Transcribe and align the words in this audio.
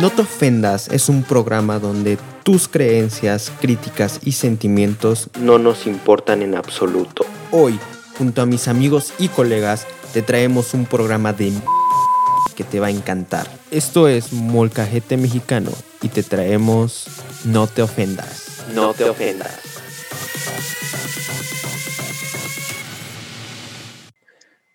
No 0.00 0.10
te 0.10 0.22
ofendas 0.22 0.88
es 0.88 1.08
un 1.08 1.24
programa 1.24 1.80
donde 1.80 2.18
tus 2.44 2.68
creencias, 2.68 3.50
críticas 3.60 4.20
y 4.24 4.32
sentimientos 4.32 5.28
no 5.40 5.58
nos 5.58 5.86
importan 5.86 6.42
en 6.42 6.54
absoluto. 6.54 7.26
Hoy, 7.50 7.78
junto 8.16 8.40
a 8.40 8.46
mis 8.46 8.68
amigos 8.68 9.12
y 9.18 9.28
colegas, 9.28 9.86
te 10.12 10.22
traemos 10.22 10.72
un 10.72 10.86
programa 10.86 11.32
de 11.32 11.52
que 12.54 12.64
te 12.64 12.80
va 12.80 12.88
a 12.88 12.90
encantar. 12.90 13.48
Esto 13.70 14.08
es 14.08 14.32
Molcajete 14.32 15.16
Mexicano 15.16 15.70
y 16.00 16.08
te 16.08 16.22
traemos 16.22 17.06
No 17.44 17.66
te 17.66 17.82
ofendas. 17.82 18.64
No 18.74 18.94
te 18.94 19.04
ofendas. 19.04 19.77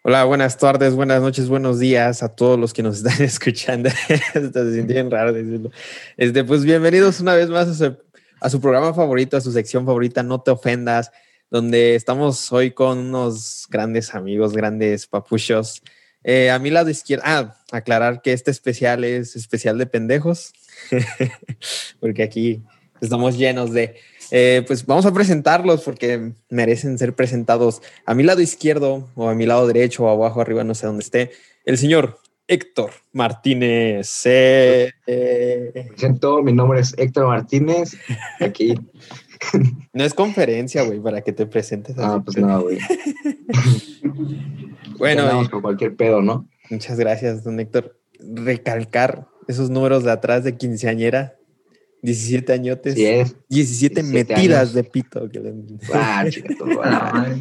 Hola, 0.06 0.26
buenas 0.26 0.58
tardes, 0.58 0.96
buenas 0.96 1.22
noches, 1.22 1.48
buenos 1.48 1.80
días 1.80 2.24
a 2.24 2.36
todos 2.36 2.60
los 2.60 2.74
que 2.74 2.84
nos 2.84 2.98
están 3.06 3.26
escuchando. 3.26 3.90
Se 3.90 4.74
sienten 4.74 5.10
raro 5.10 5.32
decirlo. 5.32 5.72
Este, 6.18 6.44
pues 6.44 6.66
bienvenidos 6.66 7.22
una 7.22 7.36
vez 7.36 7.48
más 7.48 7.70
a 7.70 7.74
su, 7.74 7.98
a 8.42 8.50
su, 8.50 8.60
programa 8.60 8.94
favorito, 8.94 9.38
a 9.38 9.42
su 9.42 9.54
sección 9.54 9.86
favorita, 9.86 10.22
No 10.22 10.42
te 10.42 10.52
ofendas, 10.52 11.10
donde 11.50 11.96
estamos 11.96 12.52
hoy 12.52 12.72
con 12.72 12.98
unos 12.98 13.66
grandes 13.70 14.14
amigos, 14.14 14.52
grandes 14.52 15.08
papuchos. 15.08 15.82
Eh, 16.26 16.52
a 16.52 16.60
mi 16.60 16.70
lado 16.70 16.90
izquierdo, 16.90 17.24
ah, 17.26 17.56
aclarar 17.72 18.22
que 18.22 18.34
este 18.34 18.52
especial 18.52 19.06
es 19.06 19.38
especial 19.38 19.78
de 19.78 19.86
pendejos, 19.86 20.52
porque 22.02 22.24
aquí 22.24 22.62
estamos 23.00 23.38
llenos 23.38 23.72
de 23.72 23.96
eh, 24.36 24.64
pues 24.66 24.88
vamos 24.88 25.06
a 25.06 25.14
presentarlos 25.14 25.84
porque 25.84 26.34
merecen 26.50 26.98
ser 26.98 27.14
presentados 27.14 27.84
a 28.08 28.16
mi 28.16 28.24
lado 28.24 28.42
izquierdo 28.42 29.08
o 29.14 29.30
a 29.30 29.36
mi 29.36 29.46
lado 29.46 29.68
derecho 29.68 30.06
o 30.06 30.10
abajo, 30.10 30.42
arriba, 30.42 30.64
no 30.64 30.74
sé 30.74 30.88
dónde 30.88 31.04
esté, 31.04 31.30
el 31.66 31.78
señor 31.78 32.18
Héctor 32.48 32.90
Martínez. 33.12 34.24
Eh, 34.26 34.92
Presento, 35.90 36.42
mi 36.42 36.52
nombre 36.52 36.80
es 36.80 36.96
Héctor 36.98 37.28
Martínez, 37.28 37.96
aquí. 38.40 38.74
No 39.94 40.06
es 40.06 40.14
conferencia, 40.14 40.84
güey, 40.84 41.02
para 41.02 41.22
que 41.22 41.34
te 41.34 41.46
presentes. 41.46 41.98
Ah, 42.00 42.22
pues 42.24 42.38
nada, 42.38 42.60
güey. 42.60 42.80
bueno. 44.98 45.26
Vamos 45.26 45.50
con 45.50 45.62
cualquier 45.62 45.98
pedo, 45.98 46.22
¿no? 46.22 46.48
Muchas 46.70 46.98
gracias, 46.98 47.44
don 47.44 47.60
Héctor. 47.60 48.00
Recalcar 48.20 49.28
esos 49.50 49.70
números 49.70 50.06
de 50.06 50.12
atrás 50.12 50.46
de 50.46 50.56
quinceañera 50.56 51.36
17 52.04 52.54
añotes. 52.54 52.96
10, 52.96 53.36
17, 53.50 54.04
metidas 54.04 54.74
de 54.74 54.84
pito. 54.84 55.30
Que 55.30 55.40
le... 55.40 55.54
ah, 55.94 56.26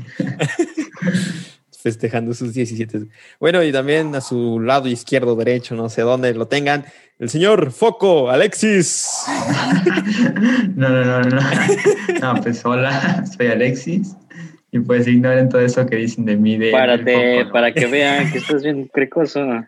Festejando 1.82 2.32
sus 2.32 2.54
17. 2.54 3.08
Bueno, 3.40 3.62
y 3.64 3.72
también 3.72 4.14
a 4.14 4.20
su 4.20 4.60
lado 4.60 4.86
izquierdo, 4.88 5.34
derecho, 5.34 5.74
no 5.74 5.88
sé 5.88 6.02
dónde 6.02 6.32
lo 6.32 6.46
tengan, 6.46 6.84
el 7.18 7.28
señor 7.28 7.72
Foco, 7.72 8.30
Alexis. 8.30 9.24
no, 10.76 10.88
no, 10.88 11.04
no, 11.04 11.22
no. 11.22 11.40
No, 12.20 12.40
pues 12.40 12.64
hola, 12.64 13.24
soy 13.26 13.48
Alexis. 13.48 14.14
Y 14.70 14.78
pues 14.78 15.08
ignoren 15.08 15.48
todo 15.48 15.60
eso 15.60 15.84
que 15.86 15.96
dicen 15.96 16.24
de 16.24 16.36
mí. 16.36 16.56
De, 16.56 16.70
Párate, 16.70 17.46
para 17.52 17.74
que 17.74 17.86
vean 17.86 18.30
que 18.30 18.38
estás 18.38 18.62
bien 18.62 18.88
crecoso. 18.88 19.40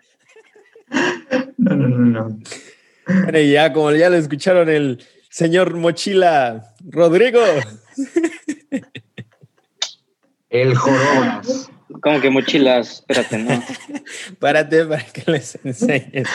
No, 1.57 1.75
no, 1.75 1.89
no, 1.89 1.99
no. 1.99 2.39
Bueno, 3.07 3.39
y 3.39 3.53
ya, 3.53 3.73
como 3.73 3.91
ya 3.93 4.11
lo 4.11 4.17
escucharon, 4.17 4.69
el 4.69 5.05
señor 5.31 5.75
Mochila 5.75 6.75
Rodrigo. 6.85 7.41
El 10.51 10.75
Jorobas. 10.75 11.71
¿Cómo 12.01 12.21
que 12.21 12.31
mochilas? 12.31 13.01
Espérate, 13.01 13.39
no. 13.39 13.63
Párate 14.39 14.85
para 14.85 15.05
que 15.05 15.31
les 15.31 15.59
enseñes. 15.65 16.29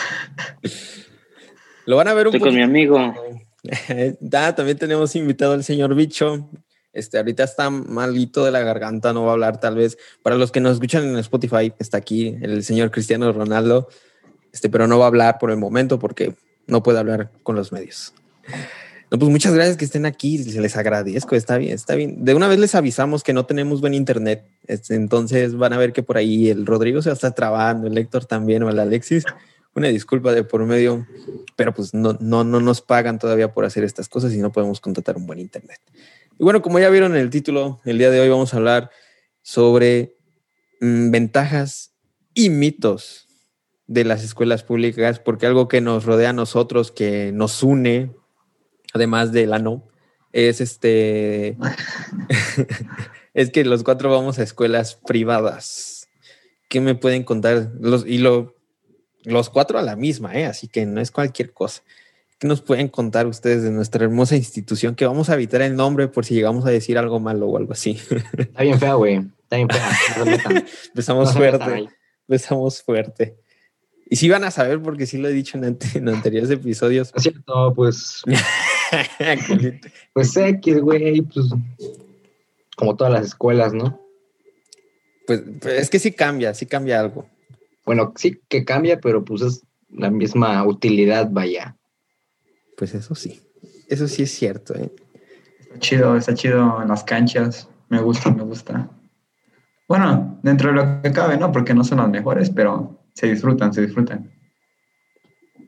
Lo 1.86 1.96
van 1.96 2.08
a 2.08 2.14
ver 2.14 2.28
un 2.28 2.34
Estoy 2.34 2.48
con 2.48 2.56
mi 2.56 2.62
amigo. 2.62 3.14
ah, 4.34 4.54
también 4.54 4.78
tenemos 4.78 5.14
invitado 5.16 5.52
al 5.52 5.64
señor 5.64 5.94
Bicho. 5.94 6.50
Este, 6.92 7.18
ahorita 7.18 7.44
está 7.44 7.70
malito 7.70 8.44
de 8.44 8.50
la 8.50 8.60
garganta, 8.60 9.12
no 9.12 9.24
va 9.24 9.30
a 9.30 9.32
hablar 9.34 9.60
tal 9.60 9.76
vez. 9.76 9.96
Para 10.22 10.36
los 10.36 10.50
que 10.50 10.60
nos 10.60 10.74
escuchan 10.74 11.04
en 11.04 11.16
Spotify, 11.18 11.72
está 11.78 11.98
aquí 11.98 12.36
el 12.42 12.64
señor 12.64 12.90
Cristiano 12.90 13.32
Ronaldo, 13.32 13.88
este, 14.52 14.68
pero 14.70 14.86
no 14.86 14.98
va 14.98 15.04
a 15.04 15.08
hablar 15.08 15.38
por 15.38 15.50
el 15.50 15.56
momento 15.56 15.98
porque 15.98 16.34
no 16.70 16.82
puede 16.82 16.98
hablar 16.98 17.30
con 17.42 17.56
los 17.56 17.72
medios. 17.72 18.14
No, 19.10 19.18
pues 19.18 19.30
muchas 19.30 19.52
gracias 19.52 19.76
que 19.76 19.84
estén 19.84 20.06
aquí, 20.06 20.38
les 20.38 20.76
agradezco, 20.76 21.34
está 21.34 21.58
bien, 21.58 21.74
está 21.74 21.96
bien. 21.96 22.24
De 22.24 22.32
una 22.32 22.46
vez 22.46 22.60
les 22.60 22.76
avisamos 22.76 23.24
que 23.24 23.32
no 23.32 23.44
tenemos 23.44 23.80
buen 23.80 23.92
internet, 23.92 24.44
este, 24.68 24.94
entonces 24.94 25.56
van 25.56 25.72
a 25.72 25.78
ver 25.78 25.92
que 25.92 26.04
por 26.04 26.16
ahí 26.16 26.48
el 26.48 26.64
Rodrigo 26.64 27.02
se 27.02 27.10
está 27.10 27.32
trabando, 27.32 27.88
el 27.88 27.98
Héctor 27.98 28.24
también 28.26 28.62
o 28.62 28.70
el 28.70 28.78
Alexis. 28.78 29.24
Una 29.74 29.88
disculpa 29.88 30.32
de 30.32 30.44
por 30.44 30.64
medio, 30.64 31.06
pero 31.56 31.74
pues 31.74 31.92
no, 31.92 32.16
no, 32.20 32.44
no 32.44 32.60
nos 32.60 32.82
pagan 32.82 33.18
todavía 33.18 33.52
por 33.52 33.64
hacer 33.64 33.82
estas 33.82 34.08
cosas 34.08 34.32
y 34.32 34.38
no 34.38 34.52
podemos 34.52 34.80
contratar 34.80 35.16
un 35.16 35.26
buen 35.26 35.40
internet. 35.40 35.80
Y 36.38 36.44
bueno, 36.44 36.62
como 36.62 36.78
ya 36.78 36.88
vieron 36.88 37.12
en 37.12 37.20
el 37.20 37.30
título, 37.30 37.80
el 37.84 37.98
día 37.98 38.10
de 38.10 38.20
hoy 38.20 38.28
vamos 38.28 38.54
a 38.54 38.58
hablar 38.58 38.90
sobre 39.42 40.16
mmm, 40.80 41.10
ventajas 41.10 41.92
y 42.34 42.50
mitos 42.50 43.29
de 43.90 44.04
las 44.04 44.22
escuelas 44.22 44.62
públicas, 44.62 45.18
porque 45.18 45.46
algo 45.46 45.66
que 45.66 45.80
nos 45.80 46.04
rodea 46.04 46.30
a 46.30 46.32
nosotros, 46.32 46.92
que 46.92 47.32
nos 47.32 47.60
une, 47.64 48.12
además 48.94 49.32
de 49.32 49.48
la 49.48 49.58
no, 49.58 49.82
es 50.32 50.60
este, 50.60 51.56
es 53.34 53.50
que 53.50 53.64
los 53.64 53.82
cuatro 53.82 54.08
vamos 54.08 54.38
a 54.38 54.44
escuelas 54.44 54.94
privadas. 54.94 56.08
¿Qué 56.68 56.80
me 56.80 56.94
pueden 56.94 57.24
contar? 57.24 57.72
Los, 57.80 58.06
y 58.06 58.18
lo, 58.18 58.54
los 59.24 59.50
cuatro 59.50 59.76
a 59.76 59.82
la 59.82 59.96
misma, 59.96 60.36
¿eh? 60.36 60.46
así 60.46 60.68
que 60.68 60.86
no 60.86 61.00
es 61.00 61.10
cualquier 61.10 61.52
cosa. 61.52 61.82
¿Qué 62.38 62.46
nos 62.46 62.62
pueden 62.62 62.86
contar 62.86 63.26
ustedes 63.26 63.64
de 63.64 63.72
nuestra 63.72 64.04
hermosa 64.04 64.36
institución? 64.36 64.94
Que 64.94 65.04
vamos 65.04 65.30
a 65.30 65.34
evitar 65.34 65.62
el 65.62 65.74
nombre 65.74 66.06
por 66.06 66.24
si 66.24 66.34
llegamos 66.34 66.64
a 66.64 66.70
decir 66.70 66.96
algo 66.96 67.18
malo 67.18 67.48
o 67.48 67.56
algo 67.56 67.72
así. 67.72 68.00
Está 68.38 68.62
bien 68.62 68.78
fea, 68.78 68.94
güey. 68.94 69.16
Está 69.42 69.56
bien 69.56 69.68
fea. 69.68 70.64
Empezamos 70.86 71.34
no 71.34 71.40
fuerte. 71.40 71.88
Empezamos 72.28 72.82
fuerte. 72.82 73.36
Y 74.12 74.16
sí 74.16 74.28
van 74.28 74.42
a 74.42 74.50
saber 74.50 74.82
porque 74.82 75.06
sí 75.06 75.18
lo 75.18 75.28
he 75.28 75.32
dicho 75.32 75.56
en, 75.56 75.78
en 75.94 76.08
anteriores 76.08 76.50
episodios. 76.50 77.12
Es 77.14 77.22
cierto, 77.22 77.72
pues. 77.74 78.22
pues 80.12 80.36
X, 80.36 80.80
güey, 80.80 81.22
pues. 81.22 81.46
Como 82.76 82.96
todas 82.96 83.12
las 83.12 83.26
escuelas, 83.26 83.72
¿no? 83.72 84.00
Pues, 85.28 85.42
pues, 85.60 85.80
es 85.80 85.90
que 85.90 86.00
sí 86.00 86.10
cambia, 86.10 86.54
sí 86.54 86.66
cambia 86.66 86.98
algo. 86.98 87.28
Bueno, 87.86 88.12
sí 88.16 88.40
que 88.48 88.64
cambia, 88.64 89.00
pero 89.00 89.24
pues 89.24 89.42
es 89.42 89.62
la 89.88 90.10
misma 90.10 90.66
utilidad, 90.66 91.28
vaya. 91.30 91.76
Pues 92.76 92.94
eso 92.96 93.14
sí. 93.14 93.40
Eso 93.88 94.08
sí 94.08 94.24
es 94.24 94.32
cierto, 94.32 94.74
¿eh? 94.74 94.90
Está 95.60 95.78
chido, 95.78 96.16
está 96.16 96.34
chido 96.34 96.82
en 96.82 96.88
las 96.88 97.04
canchas. 97.04 97.68
Me 97.88 98.00
gusta, 98.00 98.32
me 98.32 98.42
gusta. 98.42 98.90
Bueno, 99.86 100.40
dentro 100.42 100.70
de 100.70 100.74
lo 100.74 101.02
que 101.02 101.12
cabe, 101.12 101.36
¿no? 101.36 101.52
Porque 101.52 101.74
no 101.74 101.84
son 101.84 101.98
las 101.98 102.08
mejores, 102.08 102.50
pero 102.50 102.99
se 103.14 103.28
disfrutan, 103.28 103.72
se 103.72 103.82
disfrutan. 103.82 104.32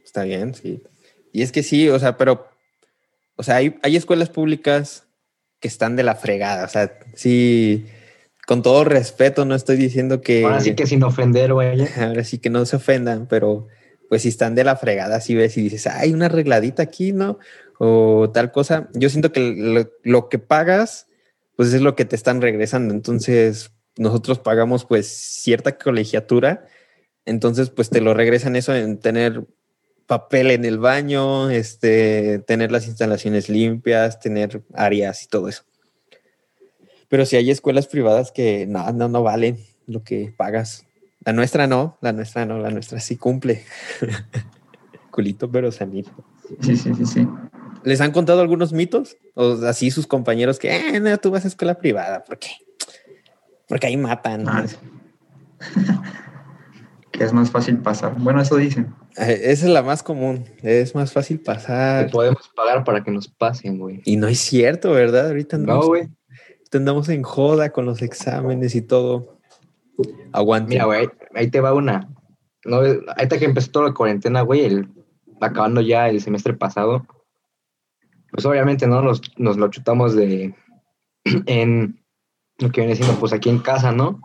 Está 0.05 0.25
bien, 0.25 0.55
sí. 0.55 0.83
Y 1.33 1.43
es 1.43 1.53
que 1.53 1.63
sí, 1.63 1.89
o 1.89 1.99
sea, 1.99 2.17
pero, 2.17 2.49
o 3.37 3.43
sea, 3.43 3.57
hay, 3.57 3.79
hay 3.83 3.97
escuelas 3.97 4.29
públicas 4.29 5.07
que 5.61 5.69
están 5.69 5.97
de 5.97 6.03
la 6.03 6.15
fregada, 6.15 6.65
o 6.65 6.69
sea, 6.69 6.99
sí, 7.15 7.87
con 8.47 8.63
todo 8.63 8.85
respeto, 8.85 9.45
no 9.45 9.55
estoy 9.55 9.77
diciendo 9.77 10.21
que... 10.21 10.45
Ahora 10.45 10.61
sí 10.61 10.75
que 10.75 10.87
sin 10.87 11.03
ofender, 11.05 11.53
güey. 11.53 11.87
Ahora 11.97 12.25
sí 12.25 12.39
que 12.39 12.51
no 12.51 12.67
se 12.67 12.77
ofendan, 12.77 13.27
pero 13.27 13.69
pues 14.09 14.23
si 14.23 14.29
están 14.29 14.55
de 14.55 14.65
la 14.65 14.77
fregada, 14.77 15.21
si 15.21 15.35
ves 15.35 15.57
y 15.57 15.63
dices, 15.63 15.87
hay 15.87 16.13
una 16.13 16.27
arregladita 16.27 16.83
aquí, 16.83 17.13
¿no? 17.13 17.39
O 17.79 18.31
tal 18.31 18.53
cosa. 18.53 18.91
Yo 18.93 19.09
siento 19.09 19.33
que 19.33 19.41
lo, 19.57 19.91
lo, 20.03 20.29
que 20.29 20.39
pagas, 20.39 21.07
pues 21.57 21.73
es 21.73 21.81
lo 21.81 21.97
que 21.97 22.05
te 22.05 22.17
están 22.17 22.43
regresando. 22.43 22.93
Entonces, 22.93 23.73
nosotros 23.97 24.39
pagamos 24.39 24.85
pues 24.85 25.07
cierta 25.07 25.79
colegiatura 25.79 26.67
entonces, 27.25 27.71
pues 27.71 27.91
te 27.91 28.01
lo 28.01 28.15
regresan 28.15 28.57
eso 28.57 28.75
en 28.75 28.99
tener 28.99 29.45
papel 30.07 30.51
en 30.51 30.65
el 30.65 30.79
baño, 30.79 31.51
este, 31.51 32.41
tener 32.41 32.73
las 32.73 32.87
instalaciones 32.87 33.49
limpias, 33.49 34.21
tener 34.21 34.63
áreas 34.75 35.23
y 35.23 35.29
todo 35.29 35.49
eso. 35.49 35.63
Pero 37.09 37.27
si 37.27 37.37
hay 37.37 37.51
escuelas 37.51 37.87
privadas 37.87 38.33
que 38.33 38.67
no, 38.67 38.91
no, 38.93 39.09
no 39.09 39.23
valen 39.23 39.59
lo 39.87 40.03
que 40.03 40.35
pagas. 40.37 40.87
La 41.25 41.33
nuestra 41.33 41.67
no, 41.67 41.99
la 42.01 42.13
nuestra 42.13 42.47
no, 42.47 42.59
la 42.59 42.71
nuestra 42.71 42.99
sí 43.01 43.17
cumple. 43.17 43.65
Culito, 45.11 45.51
pero 45.51 45.71
salir. 45.71 46.07
Sí, 46.61 46.77
sí, 46.77 46.93
sí, 46.95 47.07
sí. 47.07 47.29
¿Les 47.85 48.01
han 48.01 48.13
contado 48.13 48.41
algunos 48.41 48.73
mitos? 48.73 49.17
O 49.35 49.53
así 49.67 49.91
sus 49.91 50.07
compañeros 50.07 50.59
que, 50.59 50.75
eh, 50.75 51.01
no, 51.01 51.17
tú 51.19 51.31
vas 51.31 51.45
a 51.45 51.49
escuela 51.49 51.75
privada, 51.79 52.25
¿por 52.25 52.39
qué? 52.39 52.51
Porque 53.69 53.87
ahí 53.87 53.97
matan. 53.97 54.49
Ah, 54.49 54.67
sí. 54.67 54.77
que 57.23 57.27
es 57.27 57.33
más 57.33 57.53
fácil 57.53 57.79
pasar. 57.79 58.17
Bueno, 58.19 58.41
eso 58.41 58.57
dicen. 58.57 58.93
Esa 59.17 59.53
es 59.53 59.63
la 59.63 59.85
más 59.85 60.03
común. 60.03 60.45
Es 60.61 60.93
más 60.97 61.13
fácil 61.13 61.39
pasar. 61.39 62.07
Que 62.07 62.11
podemos 62.11 62.51
pagar 62.57 62.83
para 62.83 63.05
que 63.05 63.13
nos 63.13 63.29
pasen, 63.29 63.79
güey. 63.79 64.03
Y 64.05 64.17
no 64.17 64.27
es 64.27 64.41
cierto, 64.41 64.91
¿verdad? 64.91 65.29
Ahorita 65.29 65.55
andamos, 65.55 65.85
no, 65.85 65.89
güey. 65.89 66.09
Andamos 66.73 67.09
en 67.11 67.23
joda 67.23 67.71
con 67.71 67.87
los 67.87 68.03
exámenes 68.03 68.75
y 68.75 68.83
todo. 68.83 69.39
Aguante. 70.33 70.71
Mira, 70.71 70.87
güey, 70.87 71.09
ahí 71.37 71.49
te 71.49 71.61
va 71.61 71.73
una. 71.73 72.09
No, 72.65 72.79
ahorita 72.79 73.39
que 73.39 73.45
empezó 73.45 73.71
toda 73.71 73.87
la 73.91 73.95
cuarentena, 73.95 74.41
güey, 74.41 74.65
el, 74.65 74.89
acabando 75.41 75.81
ya 75.81 76.09
el 76.09 76.21
semestre 76.21 76.55
pasado, 76.55 77.07
pues 78.33 78.45
obviamente, 78.47 78.89
¿no? 78.89 79.01
Nos, 79.01 79.23
nos 79.37 79.59
lo 79.59 79.69
chutamos 79.69 80.17
de 80.17 80.57
en 81.47 82.03
lo 82.59 82.73
que 82.73 82.81
viene 82.81 82.97
siendo, 82.97 83.15
pues 83.21 83.33
aquí 83.33 83.49
en 83.49 83.61
casa, 83.61 83.93
¿no? 83.93 84.21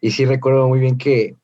Y 0.00 0.12
sí 0.12 0.24
recuerdo 0.24 0.68
muy 0.68 0.78
bien 0.78 0.96
que 0.96 1.34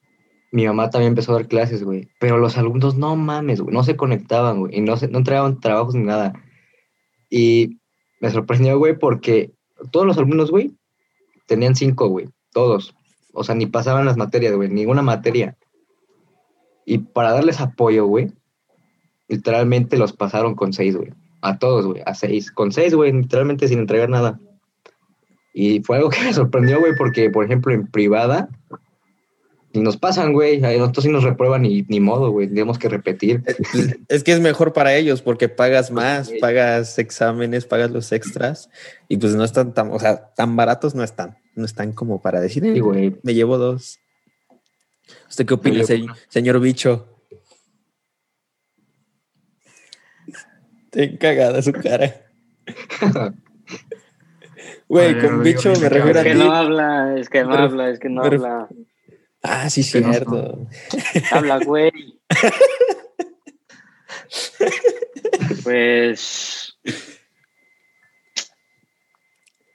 mi 0.52 0.66
mamá 0.66 0.90
también 0.90 1.10
empezó 1.10 1.32
a 1.32 1.36
dar 1.36 1.48
clases, 1.48 1.84
güey. 1.84 2.08
Pero 2.18 2.38
los 2.38 2.58
alumnos, 2.58 2.96
no 2.96 3.16
mames, 3.16 3.60
güey, 3.60 3.74
no 3.74 3.84
se 3.84 3.96
conectaban, 3.96 4.60
güey, 4.60 4.78
y 4.78 4.80
no, 4.80 4.96
se, 4.96 5.08
no 5.08 5.18
entregaban 5.18 5.60
trabajos 5.60 5.94
ni 5.94 6.04
nada. 6.04 6.32
Y 7.28 7.78
me 8.20 8.30
sorprendió, 8.30 8.78
güey, 8.78 8.98
porque 8.98 9.52
todos 9.90 10.06
los 10.06 10.18
alumnos, 10.18 10.50
güey, 10.50 10.72
tenían 11.46 11.76
cinco, 11.76 12.08
güey, 12.08 12.28
todos. 12.52 12.94
O 13.32 13.44
sea, 13.44 13.54
ni 13.54 13.66
pasaban 13.66 14.04
las 14.04 14.16
materias, 14.16 14.54
güey, 14.54 14.68
ninguna 14.68 15.02
materia. 15.02 15.56
Y 16.84 16.98
para 16.98 17.32
darles 17.32 17.60
apoyo, 17.60 18.06
güey, 18.06 18.32
literalmente 19.28 19.96
los 19.96 20.12
pasaron 20.12 20.54
con 20.54 20.72
seis, 20.72 20.96
güey. 20.96 21.12
A 21.40 21.58
todos, 21.58 21.86
güey, 21.86 22.02
a 22.04 22.14
seis. 22.14 22.50
Con 22.50 22.72
seis, 22.72 22.94
güey, 22.94 23.12
literalmente 23.12 23.68
sin 23.68 23.78
entregar 23.78 24.10
nada. 24.10 24.40
Y 25.54 25.80
fue 25.80 25.96
algo 25.96 26.10
que 26.10 26.22
me 26.22 26.34
sorprendió, 26.34 26.80
güey, 26.80 26.94
porque, 26.96 27.30
por 27.30 27.44
ejemplo, 27.44 27.72
en 27.72 27.86
privada, 27.86 28.48
ni 29.72 29.80
nos 29.82 29.96
pasan, 29.96 30.32
güey. 30.32 30.64
A 30.64 30.76
nosotros 30.78 31.04
sí 31.04 31.10
nos 31.10 31.22
reprueban 31.24 31.64
y 31.64 31.82
ni 31.88 32.00
modo, 32.00 32.30
güey. 32.30 32.48
Tenemos 32.48 32.78
que 32.78 32.88
repetir. 32.88 33.42
Es 34.08 34.24
que 34.24 34.32
es 34.32 34.40
mejor 34.40 34.72
para 34.72 34.94
ellos 34.94 35.22
porque 35.22 35.48
pagas 35.48 35.90
más, 35.90 36.30
pagas 36.40 36.98
exámenes, 36.98 37.66
pagas 37.66 37.90
los 37.90 38.10
extras 38.12 38.68
y 39.08 39.16
pues 39.16 39.34
no 39.34 39.44
están 39.44 39.72
tan, 39.74 39.90
o 39.92 39.98
sea, 39.98 40.32
tan 40.34 40.56
baratos 40.56 40.94
no 40.94 41.02
están. 41.04 41.38
No 41.54 41.64
están 41.64 41.92
como 41.92 42.20
para 42.22 42.40
decir, 42.40 42.62
Sí, 42.62 42.70
"Eh, 42.70 42.80
güey. 42.80 43.16
me 43.22 43.34
llevo 43.34 43.58
dos. 43.58 43.98
¿Usted 45.28 45.46
qué 45.46 45.54
opina, 45.54 45.84
se- 45.84 46.04
señor 46.28 46.60
bicho? 46.60 47.06
Te 50.90 51.16
cagada 51.18 51.62
su 51.62 51.72
cara. 51.72 52.14
Güey, 54.88 55.20
con 55.20 55.42
bicho 55.44 55.72
me 55.80 55.88
refiero 55.88 56.18
a 56.18 56.22
Es 56.22 56.26
que 56.26 56.32
ti. 56.32 56.38
no 56.38 56.52
habla, 56.52 57.14
es 57.16 57.28
que 57.28 57.44
no 57.44 57.54
habla, 57.54 57.90
es 57.90 58.00
que 58.00 58.08
no 58.08 58.24
habla. 58.24 58.68
Ah, 59.42 59.70
sí, 59.70 59.80
no 60.00 60.12
cierto. 60.12 60.66
Habla, 61.32 61.58
güey. 61.58 61.90
Pues. 65.64 66.78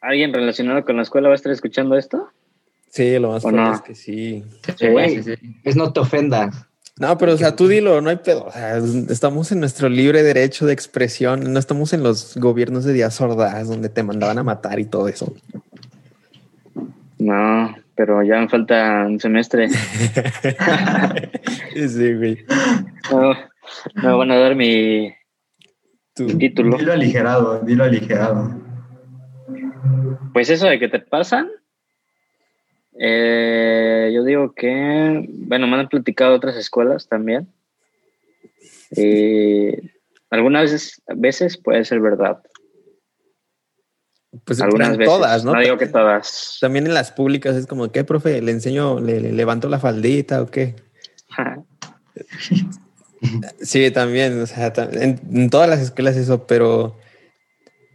¿Alguien 0.01 0.33
relacionado 0.33 0.85
con 0.85 0.97
la 0.97 1.03
escuela 1.03 1.29
va 1.29 1.33
a 1.33 1.35
estar 1.35 1.51
escuchando 1.51 1.97
esto? 1.97 2.29
Sí, 2.89 3.17
lo 3.19 3.31
más 3.31 3.43
¿O 3.43 3.49
probable 3.49 3.69
no? 3.71 3.75
es 3.75 3.81
que 3.81 3.95
sí. 3.95 4.43
Sí. 4.77 4.87
Güey, 4.87 5.21
Sí, 5.23 5.35
sí. 5.35 5.55
es 5.63 5.75
no 5.75 5.91
te 5.91 5.99
ofendas. 5.99 6.55
No, 6.97 7.17
pero 7.17 7.33
o 7.33 7.37
sea, 7.37 7.55
tú 7.55 7.67
dilo, 7.67 7.99
no 7.99 8.09
hay 8.09 8.17
pedo. 8.17 8.45
O 8.45 8.51
sea, 8.51 8.77
estamos 8.77 9.51
en 9.51 9.59
nuestro 9.59 9.89
libre 9.89 10.23
derecho 10.23 10.65
de 10.65 10.71
expresión, 10.73 11.51
no 11.51 11.59
estamos 11.59 11.91
en 11.91 12.03
los 12.03 12.37
gobiernos 12.37 12.85
de 12.85 12.93
Díaz 12.93 13.19
Ordaz 13.19 13.67
donde 13.67 13.89
te 13.89 14.03
mandaban 14.03 14.37
a 14.37 14.43
matar 14.43 14.79
y 14.79 14.85
todo 14.85 15.09
eso. 15.09 15.33
No, 17.17 17.75
pero 17.95 18.23
ya 18.23 18.39
me 18.39 18.49
falta 18.49 19.05
un 19.07 19.19
semestre. 19.19 19.69
sí, 21.75 22.13
güey. 22.13 22.45
No, 23.11 23.33
me 23.95 24.13
van 24.13 24.31
a 24.31 24.37
dar 24.37 24.55
mi 24.55 25.13
Tú. 26.13 26.27
título. 26.37 26.77
Dilo 26.77 26.93
aligerado, 26.93 27.59
dilo 27.61 27.83
aligerado. 27.83 28.61
Pues 30.33 30.49
eso 30.49 30.67
de 30.67 30.79
que 30.79 30.89
te 30.89 30.99
pasan, 30.99 31.49
eh, 32.99 34.11
yo 34.13 34.23
digo 34.23 34.53
que, 34.53 35.25
bueno, 35.29 35.67
me 35.67 35.77
han 35.77 35.89
platicado 35.89 36.35
otras 36.35 36.55
escuelas 36.55 37.07
también. 37.07 37.47
Y 38.91 39.71
algunas 40.29 40.63
veces, 40.63 41.01
veces 41.15 41.57
puede 41.57 41.83
ser 41.85 41.99
verdad. 41.99 42.41
Pues 44.43 44.59
Algunas 44.61 44.97
veces. 44.97 45.13
todas, 45.13 45.45
¿no? 45.45 45.53
No 45.53 45.61
digo 45.61 45.77
que 45.77 45.87
todas. 45.87 46.57
También 46.59 46.85
en 46.87 46.93
las 46.93 47.11
públicas 47.11 47.55
es 47.55 47.67
como, 47.67 47.91
¿qué, 47.91 48.03
profe? 48.03 48.41
¿Le 48.41 48.51
enseño, 48.51 48.99
le, 48.99 49.19
le 49.21 49.31
levanto 49.31 49.69
la 49.69 49.79
faldita 49.79 50.41
o 50.41 50.47
qué? 50.47 50.75
Sí, 53.61 53.89
también, 53.91 54.39
o 54.41 54.45
sea, 54.45 54.71
en, 54.91 55.19
en 55.33 55.49
todas 55.49 55.67
las 55.67 55.79
escuelas 55.79 56.15
eso, 56.15 56.45
pero 56.45 56.95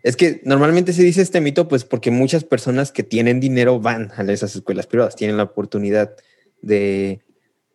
es 0.02 0.16
que 0.16 0.40
normalmente 0.44 0.92
se 0.92 1.02
dice 1.04 1.22
este 1.22 1.40
mito, 1.40 1.68
pues 1.68 1.84
porque 1.84 2.10
muchas 2.10 2.42
personas 2.42 2.90
que 2.90 3.02
tienen 3.04 3.38
dinero 3.38 3.78
van 3.78 4.10
a 4.16 4.22
esas 4.32 4.56
escuelas 4.56 4.86
privadas, 4.88 5.14
tienen 5.14 5.36
la 5.36 5.44
oportunidad 5.44 6.16
de, 6.62 7.20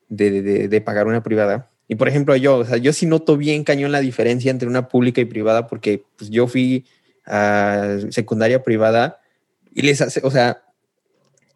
de, 0.09 0.41
de- 0.41 0.67
de 0.67 0.81
pagar 0.81 1.07
una 1.07 1.23
privada. 1.23 1.71
Y 1.87 1.95
por 1.95 2.07
ejemplo, 2.09 2.35
yo, 2.35 2.57
o 2.57 2.65
sea, 2.65 2.77
yo 2.77 2.91
sí 2.91 3.05
noto 3.05 3.37
bien 3.37 3.63
cañón 3.63 3.91
la 3.91 4.01
diferencia 4.01 4.51
entre 4.51 4.67
una 4.67 4.89
pública 4.89 5.21
y 5.21 5.25
privada, 5.25 5.67
porque 5.67 6.03
pues, 6.17 6.29
yo 6.31 6.47
fui 6.47 6.85
a 7.25 7.97
secundaria 8.09 8.63
privada 8.63 9.21
y 9.73 9.81
les 9.81 10.01
hace, 10.01 10.21
o 10.23 10.31
sea, 10.31 10.63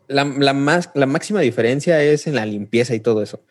la, 0.08 0.26
la 0.26 0.54
más, 0.54 0.90
la 0.94 1.06
máxima 1.06 1.42
diferencia 1.42 2.02
es 2.04 2.28
en 2.28 2.36
la 2.36 2.46
limpieza 2.46 2.96
y 2.96 3.00
todo 3.00 3.22
eso. 3.22 3.44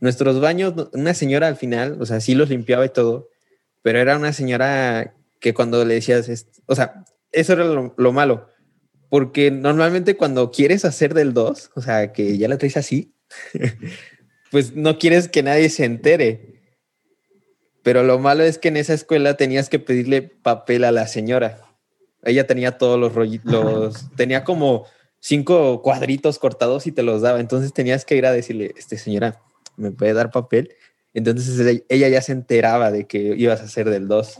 Nuestros 0.00 0.40
baños, 0.40 0.74
una 0.92 1.14
señora 1.14 1.48
al 1.48 1.56
final, 1.56 1.96
o 2.00 2.06
sea, 2.06 2.20
sí 2.20 2.34
los 2.34 2.48
limpiaba 2.48 2.84
y 2.84 2.90
todo, 2.90 3.28
pero 3.82 3.98
era 4.00 4.16
una 4.16 4.32
señora 4.32 5.14
que 5.40 5.54
cuando 5.54 5.84
le 5.84 5.94
decías, 5.94 6.46
o 6.66 6.74
sea, 6.74 7.04
eso 7.32 7.52
era 7.52 7.64
lo, 7.64 7.94
lo 7.96 8.12
malo, 8.12 8.48
porque 9.08 9.50
normalmente 9.50 10.16
cuando 10.16 10.50
quieres 10.50 10.84
hacer 10.84 11.14
del 11.14 11.32
2, 11.32 11.70
o 11.74 11.80
sea, 11.80 12.12
que 12.12 12.36
ya 12.38 12.48
la 12.48 12.58
traes 12.58 12.76
así, 12.76 13.14
pues 14.50 14.74
no 14.74 14.98
quieres 14.98 15.28
que 15.28 15.42
nadie 15.42 15.68
se 15.70 15.84
entere. 15.84 16.62
Pero 17.82 18.02
lo 18.02 18.18
malo 18.18 18.42
es 18.42 18.58
que 18.58 18.68
en 18.68 18.76
esa 18.76 18.94
escuela 18.94 19.36
tenías 19.36 19.68
que 19.68 19.78
pedirle 19.78 20.22
papel 20.22 20.82
a 20.82 20.90
la 20.90 21.06
señora. 21.06 21.65
Ella 22.26 22.46
tenía 22.46 22.76
todos 22.78 22.98
los 23.00 23.14
rollitos, 23.14 24.08
tenía 24.16 24.44
como 24.44 24.84
cinco 25.20 25.80
cuadritos 25.82 26.38
cortados 26.38 26.86
y 26.86 26.92
te 26.92 27.02
los 27.02 27.22
daba. 27.22 27.40
Entonces 27.40 27.72
tenías 27.72 28.04
que 28.04 28.16
ir 28.16 28.26
a 28.26 28.32
decirle, 28.32 28.74
este 28.76 28.98
señora, 28.98 29.40
¿me 29.76 29.90
puede 29.90 30.12
dar 30.12 30.30
papel? 30.30 30.74
Entonces 31.14 31.82
ella- 31.88 32.08
ya 32.08 32.20
se 32.22 32.32
enteraba 32.32 32.90
de 32.90 33.06
que 33.06 33.34
ibas 33.36 33.60
a 33.60 33.64
hacer 33.64 33.88
del 33.88 34.06
2. 34.08 34.38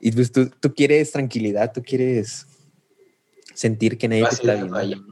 Y 0.00 0.12
pues 0.12 0.30
tú, 0.30 0.48
tú 0.60 0.72
quieres 0.74 1.10
tranquilidad, 1.12 1.72
tú 1.72 1.82
quieres 1.82 2.46
sentir 3.54 3.98
que 3.98 4.08
nadie 4.08 4.24
te 4.28 4.34
está 4.34 4.54
viendo. 4.54 5.02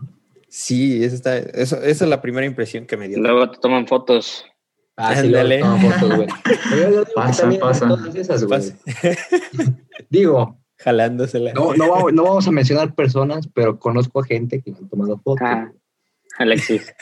Sí, 0.49 1.03
eso, 1.03 1.15
está, 1.15 1.39
eso, 1.39 1.77
esa 1.83 2.05
es 2.05 2.11
la 2.11 2.21
primera 2.21 2.47
impresión 2.47 2.87
que 2.87 2.97
me 2.99 3.09
dio. 3.09 3.19
Luego 3.19 3.51
te 3.51 3.59
toman 3.59 3.87
fotos. 3.87 4.45
Ah, 4.97 5.17
sí, 5.17 5.33
toman 5.33 5.81
fotos, 5.81 6.17
güey. 6.17 6.29
Pasa, 7.14 7.50
pasa. 7.59 7.88
esas, 8.14 8.45
güey. 8.45 8.61
Digo, 10.11 10.62
Jalándosela. 10.83 11.53
no, 11.53 11.75
no, 11.75 11.91
vamos, 11.91 12.12
no 12.12 12.25
vamos 12.25 12.47
a 12.49 12.51
mencionar 12.51 12.95
personas, 12.95 13.49
pero 13.55 13.79
conozco 13.79 14.21
a 14.21 14.25
gente 14.25 14.61
que 14.62 14.73
me 14.73 14.79
han 14.79 14.89
tomado 14.89 15.19
fotos. 15.19 15.47
Ah, 15.49 15.71
Alexis. 16.39 16.93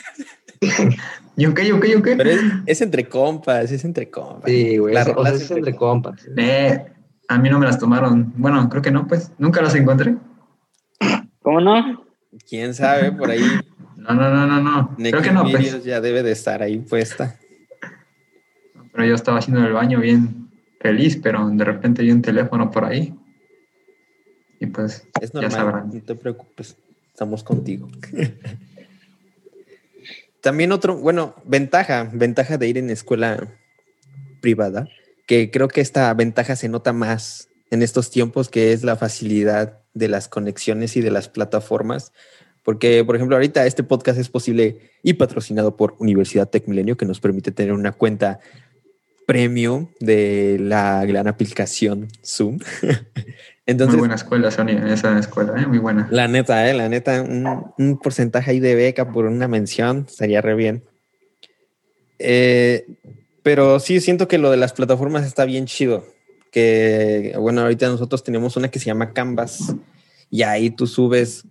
¿Y 1.35 1.45
un 1.45 1.53
qué, 1.53 1.67
y 1.67 1.71
un 1.71 1.79
qué, 1.79 1.89
y 1.89 1.95
un 1.95 2.03
qué? 2.03 2.15
Pero 2.15 2.29
es, 2.29 2.41
es 2.67 2.81
entre 2.81 3.07
compas, 3.07 3.71
es 3.71 3.83
entre 3.83 4.09
compas. 4.11 4.49
Sí, 4.51 4.77
güey. 4.77 4.93
Las 4.93 5.07
es- 5.07 5.13
O 5.17 5.25
sea, 5.25 5.33
es 5.33 5.51
entre 5.51 5.75
compas. 5.75 6.27
Eh, 6.37 6.85
a 7.27 7.37
mí 7.39 7.49
no 7.49 7.57
me 7.59 7.65
las 7.65 7.79
tomaron. 7.79 8.33
Bueno, 8.35 8.69
creo 8.69 8.81
que 8.81 8.91
no, 8.91 9.07
pues. 9.07 9.31
Nunca 9.39 9.61
las 9.61 9.73
encontré. 9.75 10.15
¿Cómo 11.41 11.59
no? 11.61 12.05
Quién 12.47 12.73
sabe, 12.73 13.11
por 13.11 13.29
ahí 13.31 13.41
No, 13.95 14.13
no, 14.13 14.29
no, 14.29 14.45
no, 14.47 14.61
no. 14.61 14.95
Creo 14.97 15.21
que 15.21 15.31
no, 15.31 15.43
pues. 15.49 15.83
Ya 15.83 15.99
debe 16.01 16.21
de 16.23 16.31
estar 16.31 16.61
ahí 16.61 16.77
puesta. 16.79 17.35
Pero 18.93 19.05
yo 19.07 19.15
estaba 19.15 19.39
haciendo 19.39 19.65
el 19.65 19.73
baño 19.73 19.99
bien 19.99 20.49
feliz, 20.79 21.17
pero 21.21 21.49
de 21.49 21.63
repente 21.63 22.03
vi 22.03 22.11
un 22.11 22.21
teléfono 22.21 22.69
por 22.69 22.85
ahí. 22.85 23.15
Y 24.61 24.67
pues, 24.67 25.07
Es 25.19 25.31
ya 25.31 25.41
normal, 25.41 25.51
sabrán. 25.51 25.89
no 25.91 26.01
te 26.01 26.13
preocupes, 26.13 26.77
estamos 27.11 27.43
contigo. 27.43 27.89
También 30.41 30.71
otro, 30.71 30.97
bueno, 30.97 31.33
ventaja, 31.45 32.07
ventaja 32.13 32.59
de 32.59 32.67
ir 32.67 32.77
en 32.77 32.91
escuela 32.91 33.57
privada, 34.39 34.87
que 35.25 35.49
creo 35.49 35.67
que 35.67 35.81
esta 35.81 36.13
ventaja 36.13 36.55
se 36.55 36.69
nota 36.69 36.93
más 36.93 37.49
en 37.71 37.81
estos 37.81 38.11
tiempos, 38.11 38.49
que 38.49 38.71
es 38.71 38.83
la 38.83 38.95
facilidad 38.95 39.79
de 39.95 40.07
las 40.07 40.27
conexiones 40.27 40.95
y 40.95 41.01
de 41.01 41.09
las 41.09 41.27
plataformas. 41.27 42.13
Porque, 42.61 43.03
por 43.03 43.15
ejemplo, 43.15 43.37
ahorita 43.37 43.65
este 43.65 43.81
podcast 43.81 44.19
es 44.19 44.29
posible 44.29 44.91
y 45.01 45.13
patrocinado 45.13 45.75
por 45.75 45.95
Universidad 45.97 46.47
Tech 46.47 46.67
Milenio, 46.67 46.97
que 46.97 47.05
nos 47.05 47.19
permite 47.19 47.51
tener 47.51 47.73
una 47.73 47.93
cuenta 47.93 48.39
premium 49.25 49.87
de 49.99 50.57
la 50.59 51.03
gran 51.05 51.27
aplicación 51.27 52.09
Zoom. 52.23 52.59
Entonces, 53.65 53.93
muy 53.93 53.99
buena 53.99 54.15
escuela, 54.15 54.51
Sony, 54.51 54.69
esa 54.87 55.17
escuela, 55.19 55.61
¿eh? 55.61 55.67
muy 55.67 55.77
buena. 55.77 56.07
la 56.11 56.27
neta, 56.27 56.69
eh, 56.69 56.73
la 56.73 56.89
neta, 56.89 57.21
un, 57.21 57.71
un 57.77 57.99
porcentaje 57.99 58.51
ahí 58.51 58.59
de 58.59 58.75
beca 58.75 59.11
por 59.11 59.25
una 59.25 59.47
mención 59.47 60.05
estaría 60.09 60.41
re 60.41 60.55
bien. 60.55 60.83
Eh, 62.23 62.85
pero 63.43 63.79
sí, 63.79 63.99
siento 63.99 64.27
que 64.27 64.37
lo 64.37 64.51
de 64.51 64.57
las 64.57 64.73
plataformas 64.73 65.25
está 65.25 65.45
bien 65.45 65.65
chido. 65.65 66.05
Que, 66.51 67.33
bueno, 67.39 67.61
ahorita 67.61 67.87
nosotros 67.87 68.23
tenemos 68.23 68.57
una 68.57 68.69
que 68.69 68.79
se 68.79 68.85
llama 68.85 69.13
Canvas 69.13 69.73
y 70.29 70.43
ahí 70.43 70.69
tú 70.69 70.85
subes 70.85 71.45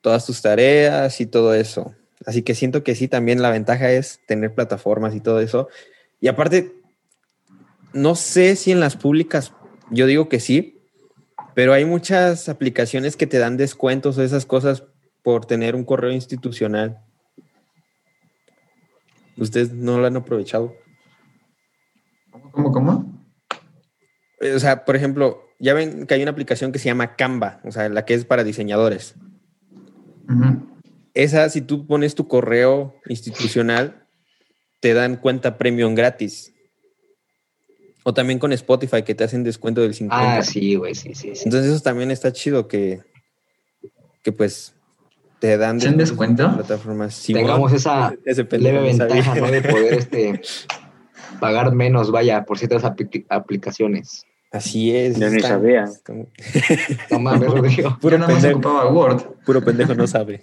todas 0.00 0.26
tus 0.26 0.42
tareas 0.42 1.20
y 1.20 1.26
todo 1.26 1.54
eso. 1.54 1.94
Así 2.24 2.42
que 2.42 2.54
siento 2.54 2.82
que 2.82 2.94
sí, 2.94 3.06
también 3.06 3.42
la 3.42 3.50
ventaja 3.50 3.90
es 3.90 4.20
tener 4.26 4.54
plataformas 4.54 5.14
y 5.14 5.20
todo 5.20 5.40
eso. 5.40 5.68
Y 6.20 6.28
aparte, 6.28 6.72
no 7.92 8.14
sé 8.14 8.56
si 8.56 8.72
en 8.72 8.80
las 8.80 8.96
públicas, 8.96 9.52
yo 9.90 10.06
digo 10.06 10.28
que 10.28 10.40
sí, 10.40 10.75
pero 11.56 11.72
hay 11.72 11.86
muchas 11.86 12.50
aplicaciones 12.50 13.16
que 13.16 13.26
te 13.26 13.38
dan 13.38 13.56
descuentos 13.56 14.18
o 14.18 14.22
esas 14.22 14.44
cosas 14.44 14.84
por 15.22 15.46
tener 15.46 15.74
un 15.74 15.86
correo 15.86 16.12
institucional. 16.12 17.00
¿Ustedes 19.38 19.72
no 19.72 19.98
lo 19.98 20.06
han 20.06 20.18
aprovechado? 20.18 20.74
¿Cómo, 22.50 22.70
cómo? 22.72 23.26
Eh, 24.40 24.52
O 24.52 24.58
sea, 24.58 24.84
por 24.84 24.96
ejemplo, 24.96 25.44
ya 25.58 25.72
ven 25.72 26.06
que 26.06 26.12
hay 26.12 26.20
una 26.20 26.32
aplicación 26.32 26.72
que 26.72 26.78
se 26.78 26.90
llama 26.90 27.16
Canva, 27.16 27.62
o 27.64 27.70
sea, 27.70 27.88
la 27.88 28.04
que 28.04 28.12
es 28.12 28.26
para 28.26 28.44
diseñadores. 28.44 29.14
Esa, 31.14 31.48
si 31.48 31.62
tú 31.62 31.86
pones 31.86 32.14
tu 32.14 32.28
correo 32.28 32.96
institucional, 33.08 34.06
te 34.80 34.92
dan 34.92 35.16
cuenta 35.16 35.56
premium 35.56 35.94
gratis. 35.94 36.52
O 38.08 38.14
también 38.14 38.38
con 38.38 38.52
Spotify, 38.52 39.02
que 39.02 39.16
te 39.16 39.24
hacen 39.24 39.42
descuento 39.42 39.80
del 39.80 39.92
50%. 39.92 40.08
Ah, 40.12 40.40
sí, 40.40 40.76
güey, 40.76 40.94
sí, 40.94 41.12
sí, 41.16 41.34
sí. 41.34 41.42
Entonces 41.44 41.72
eso 41.72 41.82
también 41.82 42.12
está 42.12 42.32
chido 42.32 42.68
que, 42.68 43.00
que 44.22 44.30
pues 44.30 44.76
te 45.40 45.56
dan 45.58 45.78
¿Hacen 45.78 45.96
descuentos 45.96 46.46
en 46.46 46.50
descuento? 46.52 46.66
plataformas. 46.68 47.14
Simón, 47.14 47.42
Tengamos 47.42 47.72
esa 47.72 48.14
leve 48.52 48.80
ventaja, 48.80 49.34
¿no? 49.34 49.50
De 49.50 49.60
poder 49.60 49.94
este, 49.98 50.40
pagar 51.40 51.72
menos, 51.74 52.12
vaya, 52.12 52.44
por 52.44 52.58
ciertas 52.58 52.84
apli- 52.84 53.26
aplicaciones. 53.28 54.22
Así 54.52 54.94
es. 54.94 55.18
Yo 55.18 55.28
ni 55.28 55.40
sabía. 55.40 55.86
como- 56.06 56.28
No 57.10 57.18
mames, 57.18 57.50
Rodrigo. 57.50 57.98
Puro 58.00 58.14
Yo 58.14 58.20
nada 58.20 58.32
más 58.34 58.42
pendejo, 58.44 58.60
ocupaba 58.68 58.92
Word. 58.92 59.22
puro 59.44 59.64
pendejo 59.64 59.94
no 59.96 60.06
sabe. 60.06 60.42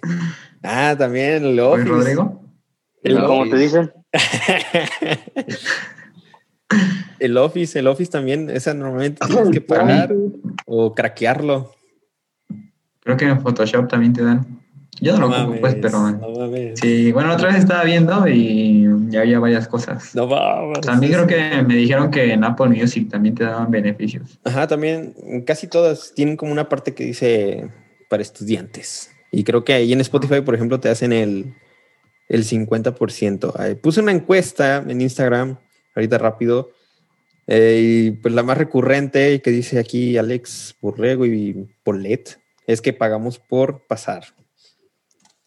Ah, 0.62 0.94
también 0.98 1.42
el 1.46 1.58
Office. 1.60 1.88
Rodrigo. 1.88 2.42
El 3.02 3.20
¿Cómo 3.24 3.48
te 3.48 3.56
dicen? 3.56 3.90
El 7.18 7.36
Office, 7.36 7.78
el 7.78 7.86
Office 7.86 8.10
también, 8.10 8.50
esa 8.50 8.74
normalmente 8.74 9.26
tienes 9.26 9.50
que 9.50 9.60
pagar 9.60 10.14
o 10.66 10.94
craquearlo. 10.94 11.72
Creo 13.00 13.16
que 13.16 13.26
en 13.26 13.40
Photoshop 13.40 13.88
también 13.88 14.12
te 14.12 14.22
dan. 14.22 14.62
Yo 15.00 15.18
no, 15.18 15.28
lo 15.28 15.42
ocupo, 15.42 15.60
pues, 15.60 15.76
mames, 15.76 15.78
pero. 15.82 16.10
No. 16.10 16.76
Sí, 16.76 17.12
bueno, 17.12 17.32
otra 17.32 17.48
vez 17.48 17.58
estaba 17.58 17.84
viendo 17.84 18.26
y 18.28 18.86
ya 19.08 19.20
había 19.20 19.38
varias 19.40 19.66
cosas. 19.68 20.14
No 20.14 20.26
mames. 20.26 20.80
También 20.80 21.12
creo 21.12 21.26
que 21.26 21.62
me 21.62 21.76
dijeron 21.76 22.10
que 22.10 22.32
en 22.32 22.44
Apple 22.44 22.68
Music 22.68 23.10
también 23.10 23.34
te 23.34 23.44
daban 23.44 23.70
beneficios. 23.70 24.38
Ajá, 24.44 24.66
también 24.66 25.14
casi 25.46 25.66
todas 25.66 26.12
tienen 26.14 26.36
como 26.36 26.52
una 26.52 26.68
parte 26.68 26.94
que 26.94 27.04
dice 27.04 27.68
para 28.08 28.22
estudiantes. 28.22 29.10
Y 29.32 29.42
creo 29.42 29.64
que 29.64 29.72
ahí 29.72 29.92
en 29.92 30.00
Spotify, 30.00 30.40
por 30.42 30.54
ejemplo, 30.54 30.78
te 30.78 30.88
hacen 30.88 31.12
el, 31.12 31.54
el 32.28 32.44
50%. 32.44 33.52
Ahí 33.58 33.74
puse 33.74 34.00
una 34.00 34.12
encuesta 34.12 34.84
en 34.86 35.00
Instagram, 35.00 35.58
ahorita 35.96 36.18
rápido, 36.18 36.70
eh, 37.46 37.80
y 37.82 38.10
pues 38.12 38.34
la 38.34 38.42
más 38.42 38.58
recurrente 38.58 39.40
que 39.42 39.50
dice 39.50 39.78
aquí 39.78 40.16
Alex 40.16 40.76
Borrego 40.80 41.26
y 41.26 41.68
Polet 41.82 42.40
es 42.66 42.80
que 42.80 42.92
pagamos 42.92 43.38
por 43.38 43.86
pasar. 43.86 44.24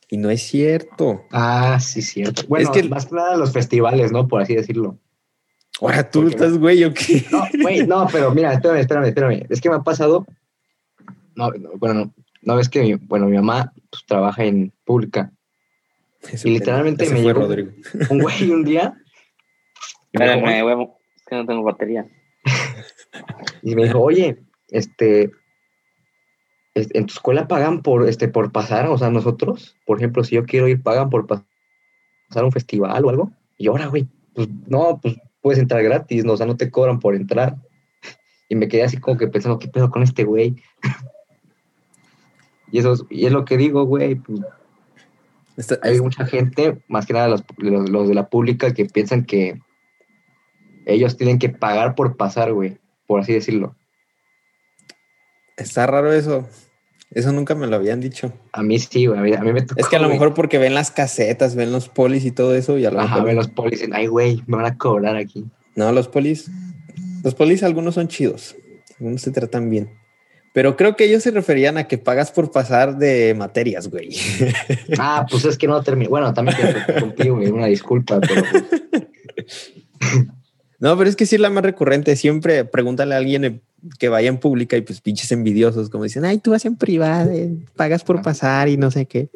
Y 0.09 0.17
no 0.17 0.29
es 0.29 0.41
cierto. 0.43 1.25
Ah, 1.31 1.79
sí, 1.81 2.01
cierto. 2.01 2.43
Bueno, 2.47 2.71
Es 2.71 2.81
que- 2.81 2.87
más 2.87 3.07
que 3.07 3.15
nada 3.15 3.35
los 3.35 3.51
festivales, 3.51 4.11
¿no? 4.11 4.27
Por 4.27 4.41
así 4.41 4.55
decirlo. 4.55 4.97
Ahora 5.81 6.09
tú 6.09 6.21
¿Por 6.21 6.29
qué 6.29 6.35
estás 6.35 6.57
güey 6.57 6.83
o 6.85 6.93
qué. 6.93 7.25
No, 7.31 7.43
güey, 7.61 7.85
no, 7.85 8.07
pero 8.11 8.33
mira, 8.33 8.53
espérame, 8.53 8.79
espérame, 8.79 9.05
espérame. 9.07 9.45
Es 9.49 9.59
que 9.61 9.69
me 9.69 9.75
ha 9.75 9.81
pasado. 9.81 10.25
No, 11.35 11.51
no, 11.51 11.69
bueno, 11.77 11.93
no, 12.05 12.13
no 12.41 12.55
ves 12.55 12.67
que 12.69 12.81
mi, 12.81 12.93
bueno, 12.95 13.27
mi 13.27 13.35
mamá 13.35 13.73
pues, 13.91 14.03
trabaja 14.07 14.43
en 14.45 14.71
pública. 14.85 15.31
Ese 16.31 16.49
Y 16.49 16.53
literalmente 16.53 17.07
me 17.09 17.21
llegó- 17.21 17.41
Rodrigo. 17.41 17.71
Un 18.09 18.19
güey 18.19 18.49
un 18.49 18.63
día. 18.63 18.95
Espérame, 20.11 20.63
huevo. 20.65 20.96
Que 21.27 21.35
no 21.35 21.45
tengo 21.45 21.63
batería. 21.63 22.05
Y 23.63 23.75
me 23.75 23.83
dijo, 23.85 23.99
oye, 23.99 24.37
este, 24.69 25.31
es- 26.73 26.93
en 26.93 27.05
tu 27.07 27.13
escuela 27.13 27.47
pagan 27.47 27.81
por, 27.81 28.07
este, 28.07 28.27
por 28.27 28.51
pasar, 28.51 28.87
o 28.87 28.97
sea, 28.97 29.09
nosotros, 29.09 29.75
por 29.85 29.97
ejemplo, 29.97 30.23
si 30.23 30.35
yo 30.35 30.45
quiero 30.45 30.67
ir, 30.67 30.81
pagan 30.83 31.09
por 31.09 31.25
pas- 31.27 31.43
pasar 32.29 32.43
a 32.43 32.45
un 32.45 32.51
festival 32.51 33.03
o 33.03 33.09
algo. 33.09 33.31
Y 33.57 33.67
ahora, 33.67 33.87
güey, 33.87 34.07
pues 34.33 34.47
no, 34.67 34.99
pues 35.01 35.17
puedes 35.41 35.59
entrar 35.59 35.81
gratis, 35.83 36.23
¿no? 36.23 36.33
o 36.33 36.37
sea, 36.37 36.45
no 36.45 36.55
te 36.55 36.69
cobran 36.71 36.99
por 36.99 37.15
entrar. 37.15 37.55
Y 38.47 38.55
me 38.55 38.67
quedé 38.67 38.83
así 38.83 38.97
como 38.97 39.17
que 39.17 39.27
pensando, 39.27 39.59
¿qué 39.59 39.67
pedo 39.67 39.89
con 39.89 40.03
este 40.03 40.23
güey? 40.23 40.55
y 42.71 42.79
eso 42.79 42.93
es, 42.93 43.03
y 43.09 43.25
es 43.25 43.31
lo 43.31 43.43
que 43.45 43.57
digo, 43.57 43.83
güey, 43.85 44.15
pues, 44.15 44.41
hay 45.81 45.99
mucha 45.99 46.25
gente, 46.25 46.81
más 46.87 47.05
que 47.07 47.13
nada 47.13 47.27
los, 47.27 47.43
los- 47.57 47.89
los 47.89 48.07
de 48.07 48.13
la 48.13 48.29
pública, 48.29 48.73
que 48.73 48.85
piensan 48.85 49.25
que 49.25 49.59
ellos 50.87 51.17
tienen 51.17 51.39
que 51.39 51.49
pagar 51.49 51.95
por 51.95 52.17
pasar, 52.17 52.53
güey, 52.53 52.77
por 53.05 53.21
así 53.21 53.33
decirlo. 53.33 53.75
Está 55.57 55.87
raro 55.87 56.13
eso. 56.13 56.47
Eso 57.11 57.31
nunca 57.31 57.55
me 57.55 57.67
lo 57.67 57.77
habían 57.77 57.99
dicho. 58.01 58.33
A 58.51 58.61
mí 58.63 58.79
sí, 58.79 59.05
güey. 59.05 59.17
A 59.19 59.21
mí, 59.23 59.33
a 59.33 59.41
mí 59.41 59.53
me 59.53 59.61
tocó. 59.61 59.79
Es 59.79 59.87
que 59.87 59.95
a 59.95 59.99
lo 59.99 60.07
güey. 60.07 60.19
mejor 60.19 60.33
porque 60.33 60.57
ven 60.57 60.73
las 60.73 60.91
casetas, 60.91 61.55
ven 61.55 61.71
los 61.71 61.87
polis 61.89 62.25
y 62.25 62.31
todo 62.31 62.53
eso, 62.53 62.77
y 62.77 62.85
a 62.85 62.91
lo 62.91 62.99
Ajá, 62.99 63.15
mejor. 63.15 63.27
ven 63.27 63.35
los 63.37 63.47
polis. 63.47 63.79
dicen, 63.79 63.93
Ay, 63.95 64.07
güey, 64.07 64.43
me 64.45 64.57
van 64.57 64.65
a 64.65 64.77
cobrar 64.77 65.15
aquí. 65.15 65.45
No, 65.75 65.91
los 65.91 66.07
polis. 66.09 66.51
Los 67.23 67.33
polis, 67.33 67.63
algunos 67.63 67.95
son 67.95 68.07
chidos. 68.07 68.55
Algunos 68.99 69.21
se 69.21 69.31
tratan 69.31 69.69
bien. 69.69 69.89
Pero 70.53 70.75
creo 70.75 70.95
que 70.95 71.05
ellos 71.05 71.23
se 71.23 71.31
referían 71.31 71.77
a 71.77 71.87
que 71.87 71.97
pagas 71.97 72.31
por 72.31 72.51
pasar 72.51 72.97
de 72.97 73.33
materias, 73.35 73.87
güey. 73.89 74.09
Ah, 74.99 75.25
pues 75.29 75.45
es 75.45 75.57
que 75.57 75.67
no 75.67 75.81
terminé. 75.83 76.09
Bueno, 76.09 76.33
también 76.33 76.57
te 76.57 76.93
contigo, 76.99 77.35
güey. 77.37 77.49
Una 77.49 77.67
disculpa, 77.67 78.19
pero. 78.19 78.43
pues, 78.51 79.73
No, 80.79 80.95
pero 80.97 81.09
es 81.09 81.15
que 81.15 81.25
sí 81.25 81.35
es 81.35 81.41
la 81.41 81.49
más 81.49 81.63
recurrente. 81.63 82.15
Siempre 82.15 82.63
pregúntale 82.65 83.15
a 83.15 83.17
alguien 83.17 83.45
eh, 83.45 83.59
que 83.99 84.09
vaya 84.09 84.29
en 84.29 84.37
pública 84.37 84.77
y 84.77 84.81
pues 84.81 85.01
pinches 85.01 85.31
envidiosos, 85.31 85.89
como 85.89 86.03
dicen, 86.03 86.23
ay, 86.25 86.37
tú 86.37 86.51
vas 86.51 86.65
en 86.65 86.75
privada, 86.75 87.33
eh, 87.33 87.49
pagas 87.75 88.03
por 88.03 88.21
pasar 88.21 88.69
y 88.69 88.77
no 88.77 88.91
sé 88.91 89.05
qué. 89.05 89.29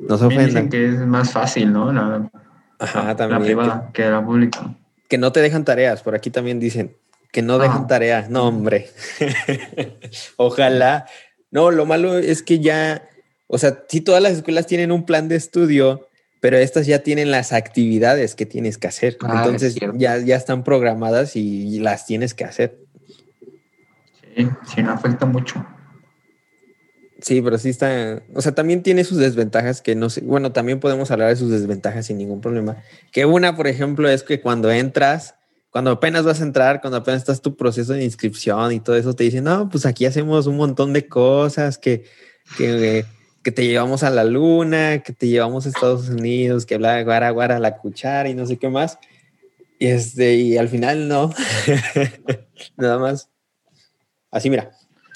No 0.00 0.16
se 0.16 0.22
También 0.24 0.46
dicen 0.46 0.68
que 0.68 0.88
es 0.88 0.98
más 1.00 1.32
fácil, 1.32 1.72
¿no? 1.72 1.92
La, 1.92 2.30
Ajá, 2.78 3.04
la 3.04 3.16
también. 3.16 3.40
que- 3.40 3.46
privada 3.46 3.90
que 3.92 4.04
la 4.08 4.24
pública. 4.24 4.74
que 5.08 5.18
no 5.18 5.32
te 5.32 5.40
dejan 5.40 5.64
tareas. 5.64 6.02
Por 6.02 6.14
aquí 6.14 6.30
también 6.30 6.60
dicen 6.60 6.94
que 7.32 7.42
no 7.42 7.58
dejan 7.58 7.82
Ah. 7.84 7.86
tareas. 7.88 8.30
No, 8.30 8.46
hombre. 8.48 8.88
Ojalá. 10.36 11.06
No, 11.50 11.70
lo 11.70 11.86
malo 11.86 12.18
es 12.18 12.42
que 12.42 12.60
ya, 12.60 13.08
o 13.46 13.58
sea, 13.58 13.84
sí 13.88 14.00
todas 14.00 14.22
las 14.22 14.32
escuelas 14.32 14.66
tienen 14.66 14.92
un 14.92 15.06
plan 15.06 15.28
de 15.28 15.36
estudio, 15.36 16.07
pero 16.40 16.56
estas 16.56 16.86
ya 16.86 17.00
tienen 17.00 17.30
las 17.30 17.52
actividades 17.52 18.34
que 18.34 18.46
tienes 18.46 18.78
que 18.78 18.88
hacer. 18.88 19.16
Ah, 19.22 19.42
Entonces 19.44 19.76
ya, 19.94 20.18
ya 20.18 20.36
están 20.36 20.64
programadas 20.64 21.36
y 21.36 21.78
las 21.80 22.06
tienes 22.06 22.34
que 22.34 22.44
hacer. 22.44 22.78
Sí, 24.36 24.48
sí, 24.74 24.82
no 24.82 24.92
afecta 24.92 25.26
mucho. 25.26 25.66
Sí, 27.20 27.42
pero 27.42 27.58
sí 27.58 27.70
está, 27.70 28.22
o 28.32 28.40
sea, 28.40 28.54
también 28.54 28.82
tiene 28.84 29.02
sus 29.02 29.18
desventajas 29.18 29.82
que 29.82 29.96
no 29.96 30.08
sé, 30.08 30.20
bueno, 30.20 30.52
también 30.52 30.78
podemos 30.78 31.10
hablar 31.10 31.30
de 31.30 31.36
sus 31.36 31.50
desventajas 31.50 32.06
sin 32.06 32.18
ningún 32.18 32.40
problema. 32.40 32.76
Que 33.10 33.26
una, 33.26 33.56
por 33.56 33.66
ejemplo, 33.66 34.08
es 34.08 34.22
que 34.22 34.40
cuando 34.40 34.70
entras, 34.70 35.34
cuando 35.70 35.90
apenas 35.90 36.24
vas 36.24 36.40
a 36.40 36.44
entrar, 36.44 36.80
cuando 36.80 36.98
apenas 36.98 37.22
estás 37.22 37.42
tu 37.42 37.56
proceso 37.56 37.92
de 37.92 38.04
inscripción 38.04 38.70
y 38.70 38.78
todo 38.78 38.96
eso, 38.96 39.14
te 39.14 39.24
dicen, 39.24 39.44
no, 39.44 39.68
pues 39.68 39.84
aquí 39.84 40.06
hacemos 40.06 40.46
un 40.46 40.56
montón 40.56 40.92
de 40.92 41.08
cosas, 41.08 41.76
que, 41.76 42.04
que, 42.56 43.04
que 43.42 43.52
te 43.52 43.66
llevamos 43.66 44.02
a 44.02 44.10
la 44.10 44.24
luna, 44.24 44.98
que 44.98 45.12
te 45.12 45.28
llevamos 45.28 45.66
a 45.66 45.68
Estados 45.68 46.08
Unidos, 46.08 46.66
que 46.66 46.76
bla, 46.76 47.02
guara, 47.02 47.30
guara, 47.30 47.58
la 47.58 47.76
cuchara 47.76 48.28
y 48.28 48.34
no 48.34 48.46
sé 48.46 48.58
qué 48.58 48.68
más. 48.68 48.98
Y, 49.78 49.86
este, 49.86 50.34
y 50.36 50.56
al 50.58 50.68
final 50.68 51.08
no, 51.08 51.30
nada 52.76 52.98
más. 52.98 53.30
Así, 54.30 54.50
mira, 54.50 54.70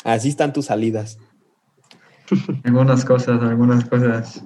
así 0.05 0.29
están 0.29 0.53
tus 0.53 0.67
salidas. 0.67 1.19
Algunas 2.65 3.05
cosas, 3.05 3.43
algunas 3.43 3.85
cosas. 3.85 4.43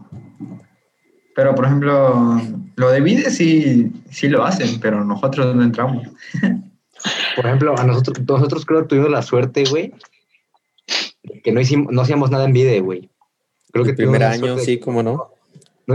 Pero, 1.34 1.54
por 1.54 1.66
ejemplo, 1.66 2.40
lo 2.76 2.90
de 2.90 3.00
Vide 3.00 3.30
sí, 3.30 3.92
sí 4.10 4.28
lo 4.28 4.44
hacen, 4.44 4.80
pero 4.80 5.04
nosotros 5.04 5.54
no 5.54 5.62
entramos. 5.62 6.08
Por 7.36 7.46
ejemplo, 7.46 7.78
a 7.78 7.84
nosotros, 7.84 8.26
nosotros 8.26 8.64
creo 8.64 8.82
que 8.82 8.88
tuvimos 8.88 9.10
la 9.10 9.22
suerte, 9.22 9.64
güey, 9.68 9.92
que 11.44 11.52
no 11.52 11.60
hicimos, 11.60 11.92
no 11.92 12.00
hacíamos 12.00 12.30
nada 12.30 12.46
en 12.46 12.54
video, 12.54 12.82
güey. 12.82 13.10
Creo 13.82 13.84
que 13.84 13.90
El 13.90 13.96
primer 13.96 14.22
año, 14.24 14.58
sí, 14.58 14.78
cómo 14.78 15.02
no. 15.02 15.30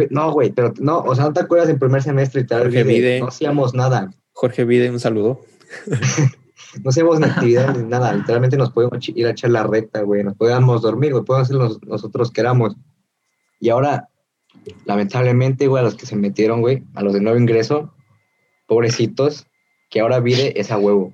No, 0.10 0.32
güey, 0.32 0.52
pero 0.52 0.74
no, 0.80 1.00
o 1.00 1.16
sea, 1.16 1.26
¿no 1.26 1.34
te 1.34 1.42
acuerdas 1.42 1.70
en 1.70 1.78
primer 1.78 2.02
semestre 2.02 2.42
y 2.42 2.46
tal? 2.46 2.64
Jorge 2.64 2.84
Vide? 2.84 3.00
Vide. 3.00 3.20
No 3.20 3.28
hacíamos 3.28 3.74
nada. 3.74 4.14
Jorge 4.34 4.64
Vide, 4.64 4.90
un 4.90 5.00
saludo. 5.00 5.42
No 6.84 6.90
hacíamos 6.90 7.20
ni 7.20 7.26
actividad 7.26 7.76
ni 7.76 7.84
nada. 7.84 8.14
Literalmente 8.14 8.56
nos 8.56 8.72
podíamos 8.72 9.08
ir 9.10 9.28
a 9.28 9.32
echar 9.32 9.50
la 9.50 9.64
reta, 9.64 10.04
güey. 10.04 10.24
Nos 10.24 10.38
podíamos 10.38 10.82
dormir, 10.82 11.12
güey. 11.12 11.26
Podíamos 11.26 11.50
hacer 11.50 11.58
los, 11.58 11.84
nosotros 11.84 12.32
queramos. 12.32 12.78
Y 13.60 13.70
ahora, 13.70 14.08
lamentablemente, 14.86 15.68
güey, 15.68 15.82
a 15.82 15.84
los 15.84 15.96
que 15.96 16.06
se 16.06 16.16
metieron, 16.16 16.62
güey, 16.62 16.84
a 16.96 17.04
los 17.04 17.14
de 17.14 17.20
nuevo 17.20 17.38
ingreso, 17.38 17.94
pobrecitos, 18.68 19.48
que 19.90 20.00
ahora 20.00 20.22
Vide 20.22 20.60
es 20.60 20.72
a 20.72 20.78
huevo. 20.78 21.14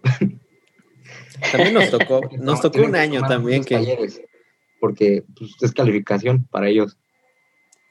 También 1.51 1.74
nos 1.74 1.89
tocó, 1.89 2.21
nos 2.39 2.62
tocó 2.62 2.81
un 2.81 2.95
año 2.95 3.21
también 3.21 3.63
que 3.63 3.75
talleres, 3.75 4.21
porque 4.79 5.24
pues, 5.38 5.51
es 5.62 5.72
calificación 5.72 6.46
para 6.46 6.67
ellos. 6.69 6.98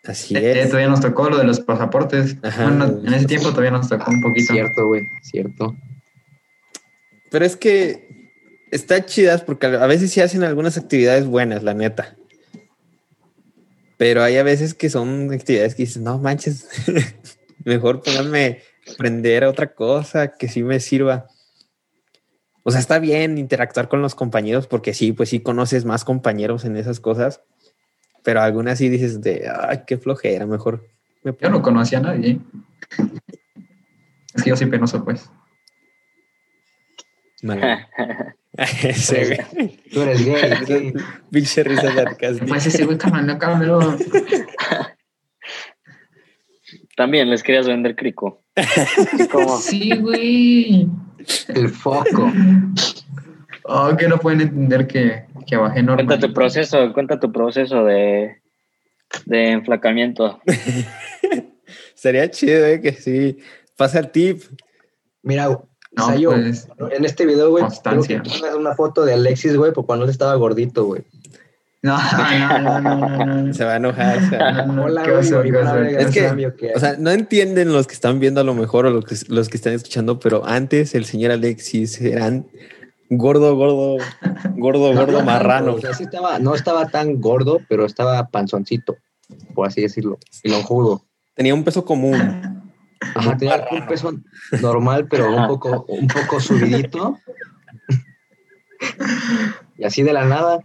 Así 0.04 0.36
Eh, 0.36 0.60
es. 0.62 0.68
todavía 0.68 0.88
nos 0.88 1.00
tocó 1.00 1.28
lo 1.28 1.36
de 1.38 1.44
los 1.44 1.60
pasaportes. 1.60 2.36
Ajá. 2.42 2.64
Bueno, 2.68 3.00
en 3.04 3.12
ese 3.14 3.26
tiempo 3.26 3.50
todavía 3.50 3.72
nos 3.72 3.88
tocó 3.88 4.10
un 4.10 4.22
poquito. 4.22 4.52
Cierto, 4.52 4.86
güey, 4.86 5.08
cierto. 5.22 5.74
Pero 7.30 7.44
es 7.44 7.56
que 7.56 8.30
está 8.70 9.04
chidas 9.04 9.42
porque 9.42 9.66
a 9.66 9.86
veces 9.86 10.12
sí 10.12 10.20
hacen 10.20 10.44
algunas 10.44 10.78
actividades 10.78 11.26
buenas, 11.26 11.62
la 11.62 11.74
neta. 11.74 12.16
Pero 13.96 14.22
hay 14.22 14.36
a 14.36 14.42
veces 14.42 14.74
que 14.74 14.90
son 14.90 15.32
actividades 15.32 15.74
que 15.74 15.84
dices, 15.84 16.02
no 16.02 16.18
manches, 16.18 16.68
mejor 17.64 18.02
pónganme 18.02 18.60
a 18.86 18.92
aprender 18.92 19.44
otra 19.44 19.74
cosa 19.74 20.36
que 20.36 20.48
sí 20.48 20.62
me 20.62 20.80
sirva. 20.80 21.26
O 22.68 22.72
sea, 22.72 22.80
está 22.80 22.98
bien 22.98 23.38
interactuar 23.38 23.88
con 23.88 24.02
los 24.02 24.16
compañeros 24.16 24.66
porque 24.66 24.92
sí, 24.92 25.12
pues 25.12 25.28
sí 25.28 25.38
conoces 25.38 25.84
más 25.84 26.04
compañeros 26.04 26.64
en 26.64 26.76
esas 26.76 26.98
cosas. 26.98 27.40
Pero 28.24 28.40
algunas 28.40 28.78
sí 28.78 28.88
dices 28.88 29.20
de, 29.20 29.48
ay, 29.48 29.84
qué 29.86 29.98
flojera, 29.98 30.46
mejor 30.46 30.84
me 31.22 31.32
Yo 31.40 31.48
no 31.48 31.62
conocía 31.62 31.98
a 31.98 32.00
nadie. 32.00 32.40
Es 34.34 34.42
que 34.42 34.50
yo 34.50 34.56
soy 34.56 34.66
penoso, 34.66 35.04
pues. 35.04 35.30
Ese, 38.82 39.46
güey. 39.52 39.80
Tú 39.92 40.02
eres 40.02 40.24
gay. 40.66 40.92
Pinche 41.30 41.62
risa 41.62 41.94
sarcástica. 41.94 42.46
Pues 42.46 42.66
ese 42.66 42.84
güey, 42.84 42.98
cámara, 42.98 43.38
cámara. 43.38 43.96
También 46.96 47.30
les 47.30 47.44
querías 47.44 47.68
vender 47.68 47.94
crico. 47.94 48.42
Como, 49.30 49.56
Sí, 49.58 49.96
güey. 49.98 50.88
El 51.48 51.68
foco. 51.68 52.32
Oh, 53.64 53.96
que 53.96 54.08
no 54.08 54.18
pueden 54.18 54.42
entender 54.42 54.86
que, 54.86 55.24
que 55.46 55.56
bajé 55.56 55.82
normal. 55.82 56.06
cuenta 56.06 56.26
tu 56.26 56.32
proceso, 56.32 56.92
cuenta 56.92 57.18
tu 57.18 57.32
proceso 57.32 57.84
de, 57.84 58.42
de 59.24 59.50
enflacamiento. 59.52 60.40
Sería 61.94 62.30
chido, 62.30 62.64
eh, 62.66 62.80
que 62.80 62.92
sí. 62.92 63.38
Pasa 63.76 63.98
el 63.98 64.10
tip. 64.10 64.42
Mira, 65.22 65.48
No, 65.48 66.06
Sayo, 66.06 66.30
pues, 66.30 66.68
en 66.92 67.04
este 67.04 67.26
video, 67.26 67.50
güey, 67.50 67.64
que 68.06 68.22
una 68.56 68.74
foto 68.74 69.04
de 69.04 69.14
Alexis, 69.14 69.56
güey, 69.56 69.72
por 69.72 69.86
cuando 69.86 70.04
él 70.04 70.10
estaba 70.10 70.34
gordito, 70.36 70.84
güey. 70.84 71.02
no, 72.60 72.80
no, 72.80 72.98
no, 73.00 73.42
no. 73.42 73.54
Se 73.54 73.64
va 73.64 73.74
a 73.74 73.76
enojar. 73.76 74.28
se 74.28 74.36
va 74.36 74.48
a 74.48 74.82
Hola, 74.82 75.02
oso, 75.02 75.40
oso, 75.40 75.82
Es 75.82 76.10
que. 76.10 76.72
O 76.74 76.80
sea, 76.80 76.96
no 76.98 77.10
entienden 77.10 77.72
los 77.72 77.86
que 77.86 77.94
están 77.94 78.18
viendo 78.18 78.40
a 78.40 78.44
lo 78.44 78.54
mejor 78.54 78.86
o 78.86 78.90
los 78.90 79.04
que, 79.04 79.16
los 79.28 79.48
que 79.48 79.56
están 79.56 79.72
escuchando, 79.72 80.18
pero 80.18 80.46
antes 80.46 80.94
el 80.94 81.04
señor 81.04 81.30
Alexis 81.30 82.00
eran 82.00 82.46
gordo, 83.10 83.54
gordo, 83.56 83.96
gordo, 84.56 84.94
gordo 84.94 85.18
no, 85.18 85.24
marrano. 85.24 85.74
O 85.74 85.80
sea, 85.80 85.94
sí 85.94 86.04
estaba, 86.04 86.38
no 86.40 86.54
estaba 86.54 86.88
tan 86.88 87.20
gordo, 87.20 87.60
pero 87.68 87.86
estaba 87.86 88.28
panzoncito, 88.28 88.96
por 89.54 89.68
así 89.68 89.82
decirlo, 89.82 90.18
y 90.42 90.50
lonjudo. 90.50 91.04
Tenía 91.34 91.54
un 91.54 91.64
peso 91.64 91.84
común. 91.84 92.16
Ajá, 93.14 93.36
tenía 93.36 93.66
un 93.70 93.86
peso 93.86 94.12
normal, 94.60 95.06
pero 95.08 95.34
un 95.34 95.46
poco, 95.46 95.84
un 95.88 96.06
poco 96.06 96.40
subidito. 96.40 97.18
y 99.76 99.84
así 99.84 100.02
de 100.02 100.12
la 100.12 100.24
nada, 100.24 100.60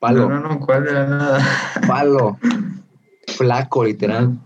palo, 0.00 0.28
No, 0.28 0.40
no, 0.40 0.48
no, 0.48 0.58
¿cuál 0.60 0.84
de 0.84 0.92
la 0.92 1.06
nada? 1.06 1.40
palo, 1.86 2.38
flaco, 3.36 3.84
literal. 3.84 4.38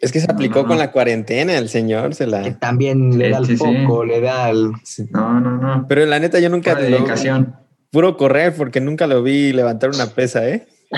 Es 0.00 0.12
que 0.12 0.20
se 0.20 0.30
aplicó 0.30 0.56
No, 0.56 0.62
no. 0.64 0.68
con 0.68 0.78
la 0.78 0.92
cuarentena 0.92 1.56
el 1.56 1.70
señor, 1.70 2.14
se 2.14 2.24
Que 2.26 2.30
la... 2.30 2.58
también 2.58 3.16
le 3.18 3.30
da 3.30 3.38
Sí, 3.44 3.52
el 3.52 3.58
sí, 3.58 3.64
foco, 3.64 4.04
le 4.04 4.20
da 4.20 4.50
el... 4.50 4.72
sí. 4.84 5.08
No, 5.10 5.40
no, 5.40 5.56
no. 5.56 5.86
Pero 5.88 6.04
la 6.04 6.18
neta 6.18 6.38
yo 6.38 6.50
nunca... 6.50 6.74
Lo- 6.74 6.80
dedicación. 6.80 7.56
puro 7.90 8.16
correr 8.18 8.54
porque 8.54 8.80
nunca 8.82 9.06
lo 9.06 9.22
vi 9.22 9.52
levantar 9.54 9.88
una 9.90 10.06
pesa, 10.06 10.46
¿eh? 10.48 10.66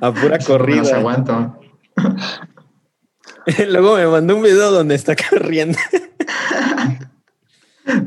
A 0.00 0.12
pura 0.12 0.36
los 0.36 0.46
corrida. 0.46 0.96
aguanto. 0.96 1.58
Luego 3.68 3.96
me 3.96 4.06
mandó 4.06 4.36
un 4.36 4.42
video 4.42 4.70
donde 4.70 4.94
está 4.94 5.14
corriendo. 5.30 5.78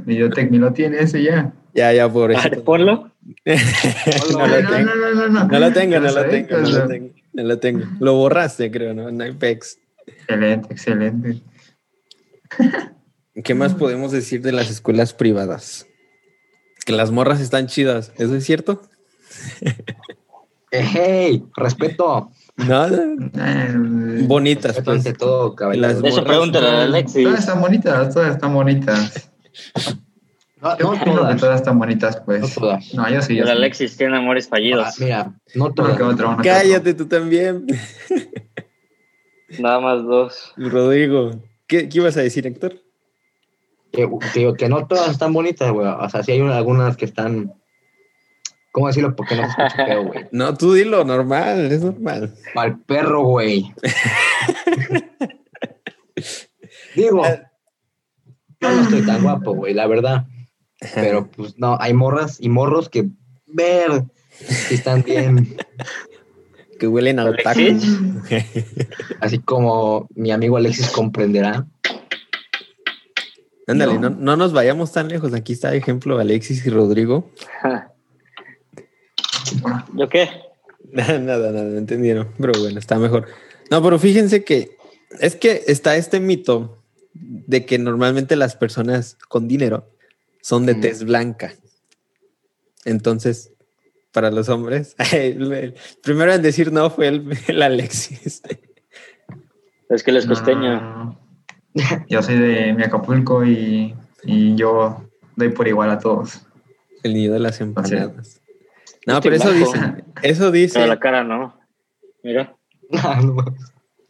Videotec, 0.05 0.51
¿me 0.51 0.57
lo 0.57 0.73
tiene 0.73 0.99
ese 0.99 1.23
ya? 1.23 1.53
Ya, 1.73 1.93
ya, 1.93 2.09
pobre. 2.09 2.35
Ponlo. 2.65 3.11
no 3.45 4.47
lo 4.47 4.61
no, 4.61 4.69
tengo. 4.69 4.95
no, 4.95 4.95
no, 4.95 5.27
no, 5.27 5.47
No 5.47 5.59
lo 5.59 5.73
tengo, 5.73 5.99
no 5.99 6.11
lo 6.11 6.25
tengo, 6.25 6.57
no 6.57 6.69
lo 6.69 6.87
tengo. 6.87 7.09
No 7.33 7.43
lo 7.43 7.59
tengo. 7.59 7.85
Lo 7.99 8.13
borraste, 8.15 8.71
creo, 8.71 8.93
¿no? 8.93 9.11
No 9.11 9.23
hay 9.23 9.33
pex. 9.33 9.77
Excelente, 10.07 10.73
excelente. 10.73 11.41
¿Qué 13.43 13.53
más 13.53 13.75
podemos 13.75 14.11
decir 14.11 14.41
de 14.41 14.51
las 14.51 14.69
escuelas 14.69 15.13
privadas? 15.13 15.87
Que 16.85 16.93
las 16.93 17.11
morras 17.11 17.39
están 17.39 17.67
chidas. 17.67 18.11
¿Eso 18.17 18.35
es 18.35 18.43
cierto? 18.45 18.81
Eh, 20.71 20.85
¡Hey! 20.91 21.45
¡Respeto! 21.55 22.31
Nada. 22.57 22.97
Eh, 22.97 23.73
Bonitas, 24.23 24.75
Respeto 24.75 24.91
pues. 24.91 25.05
ante 25.05 25.17
todo, 25.17 25.55
caballero. 25.55 25.87
Las 25.87 25.97
Eso 25.97 26.07
morras 26.07 26.25
pregúntale 26.25 26.67
a 26.67 26.83
Alexis. 26.83 27.23
Todas 27.23 27.39
están 27.39 27.61
bonitas, 27.61 28.13
todas 28.13 28.35
están 28.35 28.53
bonitas. 28.53 29.31
No, 30.61 30.75
no 30.77 30.89
opino 30.89 31.05
que 31.05 31.11
todas, 31.21 31.39
todas 31.39 31.55
están 31.61 31.79
bonitas, 31.79 32.21
pues. 32.25 32.41
no 32.41 32.47
todas. 32.49 32.93
No, 32.93 33.09
yo 33.09 33.21
sí, 33.21 33.35
yo 33.35 33.43
El 33.43 33.49
sí. 33.49 33.55
Alexis 33.55 33.95
tiene 33.97 34.17
amores 34.17 34.45
Ah, 34.47 34.49
fallidos. 34.49 34.99
mira, 34.99 35.31
no 35.55 35.71
todas. 35.73 35.95
que 35.97 36.03
otro, 36.03 36.31
otro. 36.31 36.43
Cállate 36.43 36.93
tú 36.93 37.07
también, 37.07 37.65
Nada 39.57 39.79
más 39.79 40.03
dos. 40.03 40.53
Rodrigo. 40.57 41.31
¿Qué, 41.65 41.87
qué 41.89 41.97
ibas 41.99 42.17
a 42.17 42.21
decir, 42.21 42.45
Héctor? 42.45 42.75
Que, 43.91 44.07
que 44.33 44.39
digo 44.39 44.53
que 44.53 44.69
no 44.69 44.85
todas 44.85 45.09
están 45.09 45.33
bonitas, 45.33 45.71
güey. 45.71 45.87
O 45.87 46.09
sea, 46.09 46.21
sí 46.23 46.33
hay 46.33 46.41
una- 46.41 46.57
algunas 46.57 46.95
que 46.97 47.05
están. 47.05 47.53
¿Cómo 48.71 48.87
decirlo? 48.87 49.15
Porque 49.15 49.35
no 49.35 49.43
se 49.43 49.49
escucha 49.49 49.85
feo, 49.85 50.03
güey. 50.05 50.25
No, 50.31 50.53
tú 50.55 50.73
dilo, 50.73 51.03
normal, 51.03 51.71
es 51.71 51.81
normal. 51.83 52.35
Al 52.55 52.79
perro, 52.81 53.23
güey. 53.23 53.73
Digo, 56.95 57.23
yo 58.61 58.69
no 58.69 58.81
estoy 58.81 59.05
tan 59.05 59.23
guapo, 59.23 59.53
güey, 59.53 59.73
la 59.73 59.87
verdad. 59.87 60.25
Pero 60.95 61.29
pues 61.29 61.57
no, 61.57 61.77
hay 61.79 61.93
morras 61.93 62.37
y 62.39 62.49
morros 62.49 62.89
que 62.89 63.09
ver 63.47 64.05
si 64.29 64.75
están 64.75 65.03
bien. 65.03 65.57
Que 66.79 66.87
huelen 66.87 67.19
a. 67.19 67.23
¿Alexis? 67.23 67.99
Así 69.19 69.39
como 69.39 70.07
mi 70.15 70.31
amigo 70.31 70.55
Alexis 70.55 70.87
comprenderá. 70.91 71.67
Ándale, 73.67 73.95
No. 73.95 74.09
no. 74.09 74.09
no 74.11 74.37
nos 74.37 74.53
vayamos 74.53 74.93
tan 74.93 75.09
lejos. 75.09 75.33
Aquí 75.33 75.51
está 75.51 75.75
ejemplo 75.75 76.17
Alexis 76.19 76.65
y 76.65 76.69
Rodrigo. 76.69 77.29
¿Yo 79.93 80.07
qué? 80.07 80.29
Nada, 80.91 81.19
nada, 81.19 81.51
nada, 81.51 81.77
entendieron. 81.77 82.29
Pero 82.39 82.53
bueno, 82.59 82.79
está 82.79 82.97
mejor. 82.97 83.27
No, 83.69 83.83
pero 83.83 83.99
fíjense 83.99 84.43
que 84.43 84.77
es 85.19 85.35
que 85.35 85.63
está 85.67 85.97
este 85.97 86.19
mito 86.19 86.81
de 87.13 87.65
que 87.65 87.77
normalmente 87.77 88.35
las 88.35 88.55
personas 88.55 89.17
con 89.27 89.47
dinero 89.47 89.87
son 90.41 90.65
de 90.65 90.75
Mm. 90.75 90.81
tez 90.81 91.03
blanca. 91.03 91.53
Entonces, 92.85 93.51
para 94.11 94.31
los 94.31 94.49
hombres, 94.49 94.95
el, 95.13 95.75
primero 96.01 96.33
en 96.33 96.41
decir 96.41 96.71
no 96.71 96.89
fue 96.89 97.07
el, 97.07 97.37
el 97.47 97.61
Alexis. 97.61 98.41
Es 99.89 100.03
que 100.03 100.11
él 100.11 100.17
es 100.17 100.25
costeño. 100.25 100.81
no. 100.81 101.19
Yo 102.09 102.21
soy 102.23 102.37
de 102.37 102.73
mi 102.73 102.83
Acapulco 102.83 103.45
y, 103.45 103.95
y 104.23 104.55
yo 104.55 105.07
doy 105.35 105.49
por 105.49 105.67
igual 105.67 105.91
a 105.91 105.99
todos. 105.99 106.41
El 107.03 107.13
niño 107.13 107.31
de 107.33 107.39
las 107.39 107.61
empanadas. 107.61 108.41
No, 109.05 109.17
Estoy 109.17 109.31
pero 109.31 109.35
eso 109.35 109.51
dice, 109.53 109.77
eso 110.23 110.39
Pero 110.39 110.51
dice. 110.51 110.87
la 110.87 110.99
cara 110.99 111.23
no. 111.23 111.57
Mira. 112.23 112.55
No. 112.91 113.55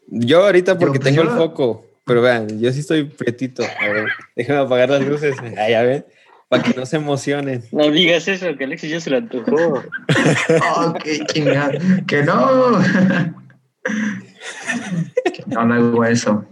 Yo 0.07 0.45
ahorita 0.45 0.77
porque 0.79 0.99
Yo, 0.99 1.03
tengo 1.03 1.23
yo- 1.23 1.29
el 1.29 1.37
foco, 1.37 1.85
pero 2.05 2.21
vean, 2.21 2.59
yo 2.61 2.71
sí 2.71 2.79
estoy 2.79 3.03
prietito. 3.03 3.61
A 3.63 3.87
ver, 3.89 4.07
déjenme 4.37 4.61
apagar 4.61 4.89
las 4.89 5.05
luces. 5.05 5.35
Ah, 5.57 5.69
ya 5.69 5.83
ven, 5.83 6.05
para 6.49 6.63
que 6.63 6.73
no 6.73 6.85
se 6.85 6.97
emocionen. 6.97 7.63
No 7.71 7.89
digas 7.91 8.27
eso, 8.27 8.47
que 8.57 8.63
Alexis 8.65 8.89
ya 8.91 8.99
se 8.99 9.09
lo 9.11 9.17
antojó. 9.17 9.83
¡Oh, 10.75 10.93
qué 11.01 11.19
chingada! 11.27 11.71
¡Que 12.07 12.23
no! 12.23 12.79
que 15.33 15.43
no, 15.47 15.65
no 15.65 15.73
hago 15.73 16.05
eso. 16.05 16.45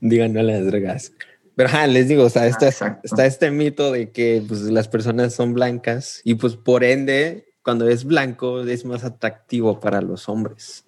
Digan 0.00 0.32
no 0.32 0.40
a 0.40 0.42
las 0.42 0.66
drogas. 0.66 1.12
Pero 1.54 1.68
ajá, 1.68 1.86
les 1.86 2.08
digo, 2.08 2.24
o 2.24 2.30
sea, 2.30 2.46
está, 2.46 2.68
está 3.02 3.24
este 3.26 3.50
mito 3.50 3.90
de 3.92 4.10
que 4.10 4.42
pues, 4.46 4.60
las 4.62 4.88
personas 4.88 5.34
son 5.34 5.54
blancas 5.54 6.20
y 6.22 6.34
pues 6.34 6.54
por 6.54 6.84
ende, 6.84 7.46
cuando 7.62 7.88
es 7.88 8.04
blanco 8.04 8.62
es 8.62 8.84
más 8.84 9.04
atractivo 9.04 9.80
para 9.80 10.00
los 10.02 10.28
hombres. 10.28 10.84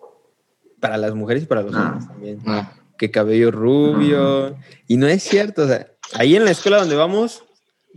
Para 0.78 0.96
las 0.98 1.14
mujeres 1.14 1.44
y 1.44 1.46
para 1.46 1.62
los 1.62 1.74
Ah. 1.74 1.85
hombres 1.92 2.07
también. 2.09 2.38
Ah, 2.46 2.72
Que 2.98 3.11
cabello 3.11 3.50
rubio. 3.50 4.57
Y 4.87 4.96
no 4.98 5.07
es 5.07 5.22
cierto, 5.22 5.62
o 5.62 5.68
sea, 5.68 5.87
ahí 6.14 6.37
en 6.37 6.44
la 6.44 6.50
escuela 6.50 6.78
donde 6.78 6.96
vamos, 6.96 7.44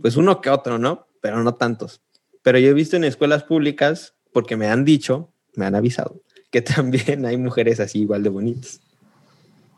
pues 0.00 0.16
uno 0.16 0.40
que 0.40 0.50
otro, 0.50 0.78
¿no? 0.78 1.06
Pero 1.20 1.42
no 1.42 1.54
tantos. 1.54 2.02
Pero 2.42 2.58
yo 2.58 2.70
he 2.70 2.74
visto 2.74 2.96
en 2.96 3.04
escuelas 3.04 3.44
públicas, 3.44 4.14
porque 4.32 4.56
me 4.56 4.68
han 4.68 4.84
dicho, 4.84 5.32
me 5.54 5.66
han 5.66 5.74
avisado, 5.74 6.20
que 6.50 6.62
también 6.62 7.26
hay 7.26 7.36
mujeres 7.36 7.80
así 7.80 8.00
igual 8.00 8.22
de 8.22 8.30
bonitas. 8.30 8.80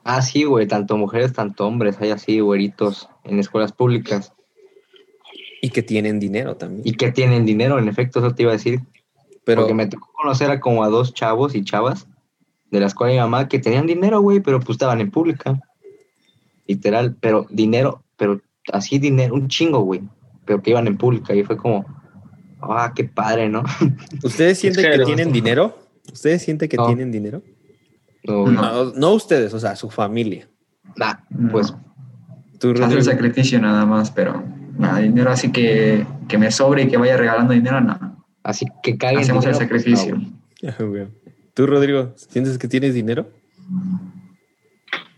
Ah, 0.05 0.21
sí, 0.21 0.45
güey, 0.45 0.67
tanto 0.67 0.99
mujeres, 0.99 1.33
tanto 1.33 1.67
hombres, 1.67 1.97
hay 2.01 2.11
así, 2.11 2.41
güeritos, 2.41 3.09
en 3.25 3.39
escuelas 3.39 3.73
públicas. 3.73 4.33
Y 5.63 5.71
que 5.71 5.83
tienen 5.83 6.21
dinero 6.21 6.57
también. 6.57 6.83
Y 6.85 6.93
que 6.93 7.11
tienen 7.11 7.47
dinero, 7.47 7.79
en 7.79 7.89
efecto, 7.89 8.19
eso 8.19 8.35
te 8.35 8.43
iba 8.43 8.53
a 8.53 8.57
decir. 8.57 8.81
Pero 9.45 9.63
Porque 9.63 9.75
me 9.75 9.87
tocó 9.87 10.13
conocer 10.13 10.51
a 10.51 10.61
como 10.61 10.85
a 10.85 10.91
dos 10.91 11.15
chavos 11.15 11.55
y 11.55 11.65
chavas 11.65 12.07
de 12.71 12.81
la 12.81 12.87
escuela 12.87 13.13
de 13.13 13.19
mi 13.19 13.23
mamá 13.23 13.49
que 13.49 13.59
tenían 13.59 13.87
dinero, 13.87 14.21
güey, 14.21 14.41
pero 14.41 14.61
pues 14.61 14.71
estaban 14.71 15.01
en 15.01 15.11
pública. 15.11 15.59
Literal, 16.67 17.17
pero 17.19 17.47
dinero, 17.49 18.05
pero 18.17 18.43
así 18.73 18.99
dinero, 18.99 19.35
un 19.35 19.49
chingo, 19.49 19.81
güey. 19.81 20.03
Pero 20.45 20.63
que 20.63 20.71
iban 20.71 20.87
en 20.87 20.97
pública 20.97 21.35
y 21.35 21.43
fue 21.45 21.57
como, 21.57 21.85
ah, 22.61 22.93
qué 22.95 23.05
padre, 23.05 23.49
¿no? 23.49 23.63
¿ustedes 24.25 24.59
sienten 24.59 24.91
que 24.99 25.05
tienen 25.05 25.33
dinero? 25.33 25.79
¿Ustedes 26.13 26.43
sienten 26.43 26.69
que 26.69 26.77
No. 26.77 26.87
tienen 26.87 27.11
dinero? 27.11 27.43
No, 28.25 28.47
No. 28.47 28.63
No, 28.63 28.93
no 28.93 29.13
ustedes, 29.13 29.55
o 29.55 29.61
sea, 29.61 29.75
su 29.77 29.91
familia. 29.91 30.49
nah, 30.97 31.15
No. 31.31 31.51
pues 31.51 31.75
Tú, 32.59 32.71
Hacer 32.71 32.99
el 32.99 33.05
sacrificio 33.05 33.61
nada 33.61 33.85
más, 33.85 34.11
pero 34.11 34.43
nada, 34.79 35.01
dinero 35.01 35.31
así 35.31 35.51
que, 35.53 36.07
que 36.29 36.39
me 36.39 36.51
sobre 36.51 36.85
y 36.85 36.89
que 36.89 36.97
vaya 36.97 37.17
regalando 37.17 37.53
dinero, 37.53 37.81
no. 37.81 38.25
así 38.43 38.65
que 38.83 38.97
caguen. 38.97 39.21
Hacemos 39.21 39.45
el 39.45 39.53
dinero, 39.53 39.69
pues, 39.69 39.83
sacrificio. 39.85 40.17
Ah. 40.67 41.09
Tú, 41.53 41.67
Rodrigo, 41.67 42.13
¿sientes 42.17 42.57
que 42.57 42.69
tienes 42.69 42.95
dinero? 42.95 43.29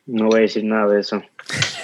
No 0.06 0.26
voy 0.26 0.38
a 0.38 0.42
decir 0.42 0.64
nada 0.64 0.88
de 0.92 1.00
eso. 1.00 1.22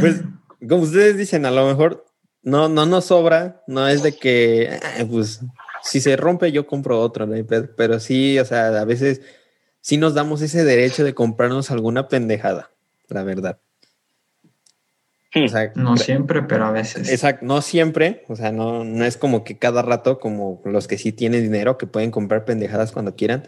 Pues, 0.00 0.22
como 0.68 0.82
ustedes 0.82 1.16
dicen, 1.16 1.46
a 1.46 1.50
lo 1.50 1.66
mejor 1.66 2.06
no, 2.42 2.68
no 2.68 2.86
nos 2.86 3.06
sobra, 3.06 3.62
no 3.66 3.88
es 3.88 4.02
de 4.02 4.16
que, 4.16 4.78
ah, 4.82 5.04
pues, 5.10 5.40
si 5.82 6.00
se 6.00 6.16
rompe 6.16 6.52
yo 6.52 6.66
compro 6.66 7.00
otro, 7.00 7.26
no 7.26 7.34
pero 7.76 8.00
sí, 8.00 8.38
o 8.38 8.44
sea, 8.44 8.68
a 8.80 8.84
veces 8.84 9.20
sí 9.80 9.96
nos 9.98 10.14
damos 10.14 10.40
ese 10.42 10.64
derecho 10.64 11.04
de 11.04 11.14
comprarnos 11.14 11.70
alguna 11.70 12.08
pendejada, 12.08 12.70
la 13.08 13.22
verdad. 13.22 13.58
O 15.36 15.48
sea, 15.48 15.72
No 15.74 15.96
siempre, 15.96 16.42
pero 16.42 16.64
a 16.64 16.70
veces. 16.70 17.10
Exacto, 17.10 17.44
no 17.44 17.60
siempre, 17.60 18.24
o 18.28 18.36
sea, 18.36 18.52
no, 18.52 18.84
no 18.84 19.04
es 19.04 19.16
como 19.16 19.42
que 19.42 19.58
cada 19.58 19.82
rato, 19.82 20.20
como 20.20 20.62
los 20.64 20.86
que 20.86 20.96
sí 20.96 21.12
tienen 21.12 21.42
dinero, 21.42 21.76
que 21.76 21.86
pueden 21.86 22.12
comprar 22.12 22.44
pendejadas 22.44 22.92
cuando 22.92 23.16
quieran, 23.16 23.46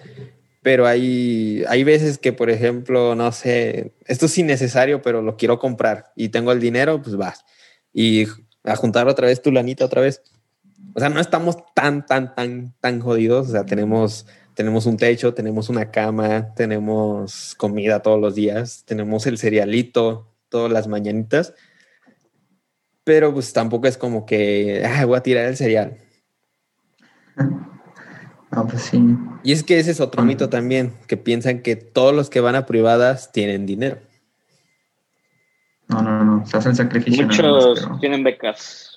pero 0.66 0.85
hay, 0.88 1.62
hay 1.68 1.85
veces 1.85 2.18
que, 2.18 2.33
por 2.33 2.50
ejemplo, 2.50 3.14
no 3.14 3.31
sé, 3.31 3.92
esto 4.05 4.26
es 4.26 4.37
innecesario, 4.37 5.00
pero 5.00 5.22
lo 5.22 5.37
quiero 5.37 5.61
comprar 5.61 6.07
y 6.16 6.31
tengo 6.31 6.50
el 6.50 6.59
dinero, 6.59 7.00
pues 7.00 7.14
vas. 7.14 7.44
Y 7.92 8.24
a 8.64 8.74
juntar 8.74 9.07
otra 9.07 9.29
vez 9.29 9.40
tu 9.40 9.52
lanita 9.52 9.85
otra 9.85 10.00
vez. 10.00 10.22
O 10.92 10.98
sea, 10.98 11.09
no 11.09 11.20
estamos 11.20 11.59
tan, 11.72 12.05
tan, 12.05 12.35
tan, 12.35 12.74
tan 12.81 12.98
jodidos, 12.98 13.46
o 13.46 13.52
sea, 13.52 13.64
tenemos, 13.64 14.26
tenemos 14.55 14.87
un 14.87 14.96
techo, 14.96 15.35
tenemos 15.35 15.68
una 15.68 15.92
cama, 15.92 16.52
tenemos 16.57 17.55
comida 17.55 18.02
todos 18.02 18.20
los 18.20 18.35
días, 18.35 18.83
tenemos 18.87 19.29
el 19.29 19.38
cerealito 19.38 20.35
todas 20.48 20.72
las 20.72 20.88
mañanitas 20.88 21.55
pero 23.05 23.33
pues 23.33 23.52
tampoco 23.52 23.87
es 23.87 23.96
como 23.96 24.26
que 24.26 24.83
"Ah, 24.85 25.05
voy 25.05 25.16
a 25.16 25.22
tirar 25.22 25.44
el 25.46 25.57
cereal. 25.57 25.96
No, 28.52 28.66
pues 28.66 28.82
sí. 28.82 29.00
Y 29.42 29.52
es 29.52 29.62
que 29.62 29.78
ese 29.78 29.90
es 29.90 30.00
otro 30.00 30.22
mito 30.24 30.48
también, 30.48 30.92
que 31.09 31.16
piensan 31.16 31.61
que 31.62 31.76
todos 31.76 32.14
los 32.14 32.30
que 32.30 32.40
van 32.40 32.54
a 32.54 32.64
privadas 32.66 33.32
tienen 33.32 33.66
dinero. 33.66 33.98
No, 35.88 36.02
no, 36.02 36.24
no. 36.24 36.46
Se 36.46 36.56
hace 36.56 36.70
el 36.70 36.76
sacrificio. 36.76 37.26
nada 37.26 37.42
más, 37.42 37.54
Muchos 37.54 37.80
pero- 37.85 37.98
tienen 38.00 38.22
becas. 38.24 38.92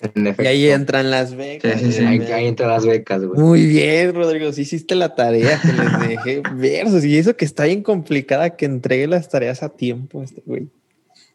En 0.00 0.26
efecto. 0.26 0.42
Y 0.42 0.46
ahí 0.46 0.68
entran 0.68 1.10
las 1.12 1.36
becas. 1.36 1.80
Sí, 1.80 1.86
sí, 1.86 1.92
sí. 1.98 2.04
Ahí, 2.04 2.20
ahí 2.32 2.46
entran 2.48 2.70
las 2.70 2.84
becas, 2.84 3.24
güey. 3.24 3.40
Muy 3.40 3.66
bien, 3.66 4.12
Rodrigo, 4.14 4.52
sí 4.52 4.62
hiciste 4.62 4.96
la 4.96 5.14
tarea 5.14 5.60
que 5.60 5.72
les 5.72 6.08
dejé 6.08 6.42
versos. 6.54 7.04
Y 7.04 7.16
eso 7.18 7.36
que 7.36 7.44
está 7.44 7.64
bien 7.66 7.84
complicada 7.84 8.56
que 8.56 8.64
entregue 8.64 9.06
las 9.06 9.28
tareas 9.28 9.62
a 9.62 9.68
tiempo, 9.68 10.22
este 10.22 10.42
güey. 10.46 10.68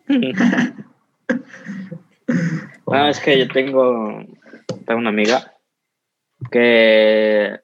Ah, 2.90 3.10
es 3.10 3.20
que 3.20 3.38
yo 3.38 3.48
tengo, 3.48 4.22
tengo 4.86 5.00
una 5.00 5.10
amiga 5.10 5.54
que 6.50 7.60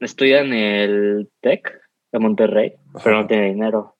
estudia 0.00 0.40
en 0.40 0.52
el 0.52 1.30
TEC 1.40 1.80
de 2.12 2.18
Monterrey, 2.18 2.74
pero 3.02 3.22
no 3.22 3.26
tiene 3.26 3.46
dinero. 3.46 3.96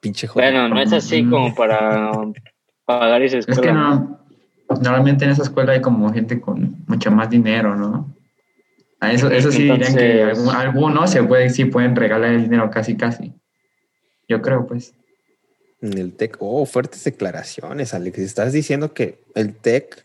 Pinche 0.00 0.26
joder. 0.26 0.52
Bueno, 0.52 0.68
no 0.68 0.80
es 0.80 0.92
así 0.92 1.24
como 1.28 1.54
para 1.54 2.10
pagar 2.84 3.22
esa 3.22 3.38
Es 3.38 3.48
escuela. 3.48 3.62
que 3.72 3.72
¿no? 3.72 3.94
no. 3.94 4.20
Normalmente 4.82 5.24
en 5.24 5.30
esa 5.30 5.42
escuela 5.42 5.72
hay 5.72 5.80
como 5.80 6.12
gente 6.12 6.40
con 6.40 6.84
mucho 6.86 7.10
más 7.10 7.30
dinero, 7.30 7.74
¿no? 7.76 8.14
A 9.00 9.12
eso, 9.12 9.30
eso 9.30 9.50
sí 9.52 9.62
dirían 9.64 9.94
que 9.94 10.20
Entonces- 10.22 10.38
algu- 10.46 10.54
algunos 10.54 11.10
se 11.10 11.22
puede, 11.22 11.50
sí 11.50 11.66
pueden 11.66 11.94
regalar 11.94 12.30
el 12.32 12.42
dinero 12.44 12.70
casi, 12.70 12.96
casi. 12.96 13.32
Yo 14.28 14.40
creo, 14.40 14.66
pues. 14.66 14.94
En 15.82 15.98
el 15.98 16.14
TEC. 16.16 16.36
Oh, 16.40 16.64
fuertes 16.64 17.04
declaraciones, 17.04 17.92
Alex. 17.92 18.18
Estás 18.18 18.52
diciendo 18.54 18.94
que 18.94 19.20
el 19.34 19.54
TEC, 19.54 20.03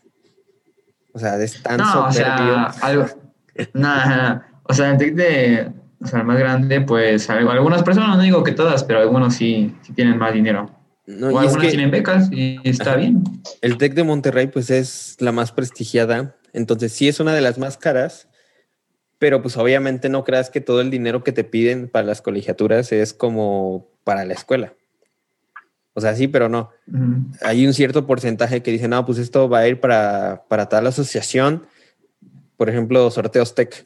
o 1.14 1.20
sea, 1.20 1.42
es 1.42 1.62
tan 1.62 1.78
No, 1.78 2.08
o 2.08 2.12
sea, 2.12 2.66
algo. 2.82 3.06
Nada, 3.74 4.48
o 4.64 4.74
sea, 4.74 4.92
el 4.92 4.98
TEC 4.98 5.16
de. 5.16 5.72
O 6.02 6.08
sea, 6.08 6.20
el 6.20 6.26
más 6.26 6.40
grande, 6.40 6.80
pues 6.80 7.30
algunas 7.30 7.84
personas, 7.84 8.16
no 8.16 8.24
digo 8.24 8.44
que 8.44 8.54
todas, 8.54 8.86
pero 8.86 9.00
algunos 9.00 9.36
sí, 9.36 9.76
sí 9.82 9.92
tienen 9.92 10.18
más 10.18 10.34
dinero. 10.34 10.72
No, 11.06 11.28
o 11.28 11.32
y 11.32 11.34
es 11.34 11.40
algunos 11.40 11.64
que 11.64 11.70
tienen 11.70 11.92
becas 11.92 12.32
y 12.32 12.60
está 12.64 12.96
bien. 12.96 13.24
el 13.62 13.78
TEC 13.78 13.96
de 13.96 14.04
Monterrey, 14.04 14.48
pues 14.48 14.70
es 14.70 15.18
la 15.20 15.32
más 15.32 15.52
prestigiada. 15.52 16.36
Entonces, 16.54 16.94
sí 16.94 17.10
es 17.10 17.20
una 17.20 17.34
de 17.34 17.42
las 17.42 17.58
más 17.58 17.78
caras. 17.78 18.28
Pero 19.18 19.42
pues 19.42 19.58
obviamente 19.58 20.08
no 20.08 20.24
creas 20.24 20.50
que 20.50 20.62
todo 20.62 20.80
el 20.80 20.90
dinero 20.90 21.26
que 21.26 21.34
te 21.34 21.44
piden 21.44 21.90
para 21.90 22.06
las 22.06 22.22
colegiaturas 22.22 22.94
es 22.94 23.14
como 23.14 23.92
para 24.06 24.24
la 24.24 24.34
escuela. 24.34 24.74
O 26.00 26.02
sea, 26.02 26.16
sí, 26.16 26.28
pero 26.28 26.50
no. 26.50 26.72
Hay 27.42 27.68
un 27.68 27.74
cierto 27.74 28.08
porcentaje 28.08 28.64
que 28.64 28.72
dice, 28.72 28.88
no, 28.88 29.06
pues 29.06 29.18
esto 29.20 29.48
va 29.50 29.60
a 29.60 29.68
ir 29.68 29.80
para, 29.80 30.46
para 30.48 30.68
tal 30.70 30.88
asociación. 30.88 31.68
Por 32.58 32.70
ejemplo, 32.70 33.12
Sorteos 33.12 33.54
Tech, 33.54 33.86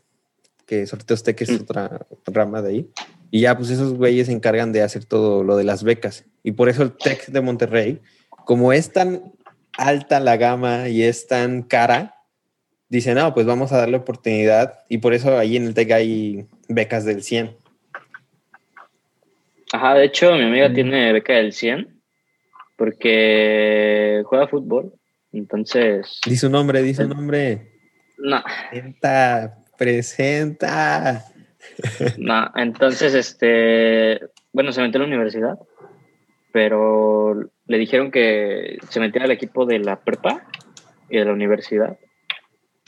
que 0.66 0.86
Sorteos 0.88 1.24
Tech 1.24 1.42
es 1.42 1.50
Mm. 1.50 1.62
otra 1.64 2.06
rama 2.28 2.62
de 2.62 2.70
ahí. 2.70 2.90
Y 3.32 3.42
ya, 3.42 3.58
pues 3.58 3.70
esos 3.72 3.94
güeyes 3.96 4.28
se 4.28 4.34
encargan 4.34 4.72
de 4.72 4.84
hacer 4.84 5.06
todo 5.06 5.44
lo 5.44 5.58
de 5.58 5.64
las 5.64 5.84
becas. 5.84 6.24
Y 6.44 6.52
por 6.54 6.70
eso 6.70 6.84
el 6.84 6.92
Tech 6.92 7.26
de 7.28 7.42
Monterrey, 7.42 8.00
como 8.46 8.72
es 8.74 8.92
tan 8.94 9.34
alta 9.78 10.20
la 10.20 10.38
gama 10.38 10.88
y 10.90 11.02
es 11.02 11.26
tan 11.28 11.64
cara, 11.64 12.16
dice, 12.90 13.16
no, 13.16 13.34
pues 13.34 13.48
vamos 13.48 13.72
a 13.72 13.78
darle 13.78 13.98
oportunidad. 13.98 14.80
Y 14.88 15.00
por 15.00 15.14
eso 15.16 15.36
ahí 15.38 15.58
en 15.58 15.66
el 15.66 15.74
Tech 15.74 15.92
hay 15.92 16.46
becas 16.70 17.06
del 17.06 17.24
100. 17.24 17.56
Ajá, 19.72 19.96
de 19.96 20.06
hecho, 20.06 20.32
mi 20.36 20.44
amiga 20.44 20.70
Mm. 20.70 20.74
tiene 20.74 21.14
beca 21.14 21.34
del 21.34 21.52
100 21.54 21.88
porque 22.84 24.24
juega 24.26 24.50
fútbol. 24.50 24.92
Entonces, 25.32 26.20
Dice 26.26 26.48
su 26.48 26.50
nombre, 26.50 26.82
dice 26.82 27.04
su 27.04 27.08
nombre. 27.08 27.72
no, 28.18 28.44
Presenta, 28.70 29.58
presenta. 29.78 31.24
no. 32.18 32.52
Entonces, 32.58 33.14
este, 33.14 34.20
bueno, 34.52 34.74
se 34.74 34.82
metió 34.82 35.00
a 35.00 35.04
la 35.04 35.08
universidad, 35.08 35.58
pero 36.52 37.50
le 37.68 37.78
dijeron 37.78 38.12
que 38.12 38.80
se 38.90 39.00
metiera 39.00 39.24
al 39.24 39.32
equipo 39.32 39.66
de 39.66 39.80
la 39.80 40.02
prepa 40.04 40.46
y 41.10 41.20
de 41.20 41.24
la 41.24 41.32
universidad. 41.32 41.98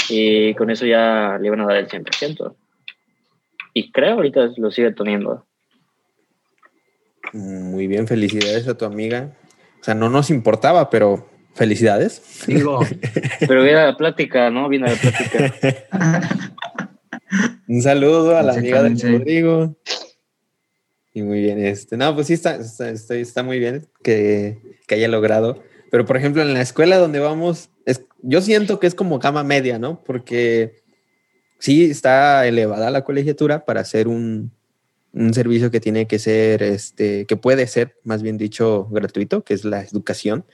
Y 0.09 0.55
con 0.55 0.71
eso 0.71 0.85
ya 0.85 1.37
le 1.39 1.47
iban 1.47 1.61
a 1.61 1.67
dar 1.67 1.77
el 1.77 1.87
100%. 1.87 2.53
Y 3.73 3.93
creo 3.93 4.15
ahorita 4.15 4.49
lo 4.57 4.71
sigue 4.71 4.91
teniendo. 4.91 5.45
Muy 7.31 7.87
bien, 7.87 8.07
felicidades 8.07 8.67
a 8.67 8.77
tu 8.77 8.83
amiga. 8.83 9.31
O 9.85 9.89
sea, 9.93 9.93
no 9.93 10.09
nos 10.09 10.31
importaba, 10.31 10.89
pero 10.89 11.29
felicidades. 11.53 12.19
Digo, 12.47 12.79
Pero 13.39 13.61
viene 13.61 13.77
a 13.77 13.85
la 13.85 13.95
plática, 13.95 14.49
¿no? 14.49 14.67
Viene 14.67 14.87
a 14.87 14.93
la 14.93 14.97
plática. 14.97 16.49
Un 17.67 17.83
saludo 17.83 18.35
a 18.35 18.41
la 18.41 18.53
amiga 18.53 18.81
de. 18.81 18.95
Rodrigo. 19.19 19.75
Y 21.13 21.21
muy 21.21 21.39
bien, 21.39 21.63
este, 21.63 21.97
no, 21.97 22.15
pues 22.15 22.25
sí 22.25 22.33
está, 22.33 22.55
está, 22.55 22.89
está- 22.89 23.13
está 23.13 23.43
muy 23.43 23.59
bien 23.59 23.85
que, 24.01 24.57
que 24.87 24.95
haya 24.95 25.07
logrado. 25.07 25.61
Pero 25.91 26.03
por 26.03 26.17
ejemplo, 26.17 26.41
en 26.41 26.55
la 26.55 26.61
escuela 26.61 26.97
donde 26.97 27.19
vamos, 27.19 27.69
es, 27.85 28.01
yo 28.23 28.41
siento 28.41 28.79
que 28.79 28.87
es 28.87 28.95
como 28.95 29.19
gama 29.19 29.43
media, 29.43 29.77
¿no? 29.77 30.03
Porque 30.03 30.77
sí 31.59 31.91
está 31.91 32.47
elevada 32.47 32.89
la 32.89 33.03
colegiatura 33.03 33.65
para 33.65 33.81
hacer 33.81 34.07
un, 34.07 34.51
un 35.15 35.33
servicio 35.33 35.71
que 35.71 35.79
tiene 35.79 36.05
que 36.07 36.19
ser, 36.19 36.61
este, 36.61 37.25
que 37.25 37.37
puede 37.37 37.65
ser, 37.67 37.95
más 38.03 38.21
bien 38.21 38.37
dicho, 38.37 38.87
gratuito, 38.91 39.43
que 39.43 39.53
es 39.55 39.63
la 39.65 39.81
educación. 39.81 40.45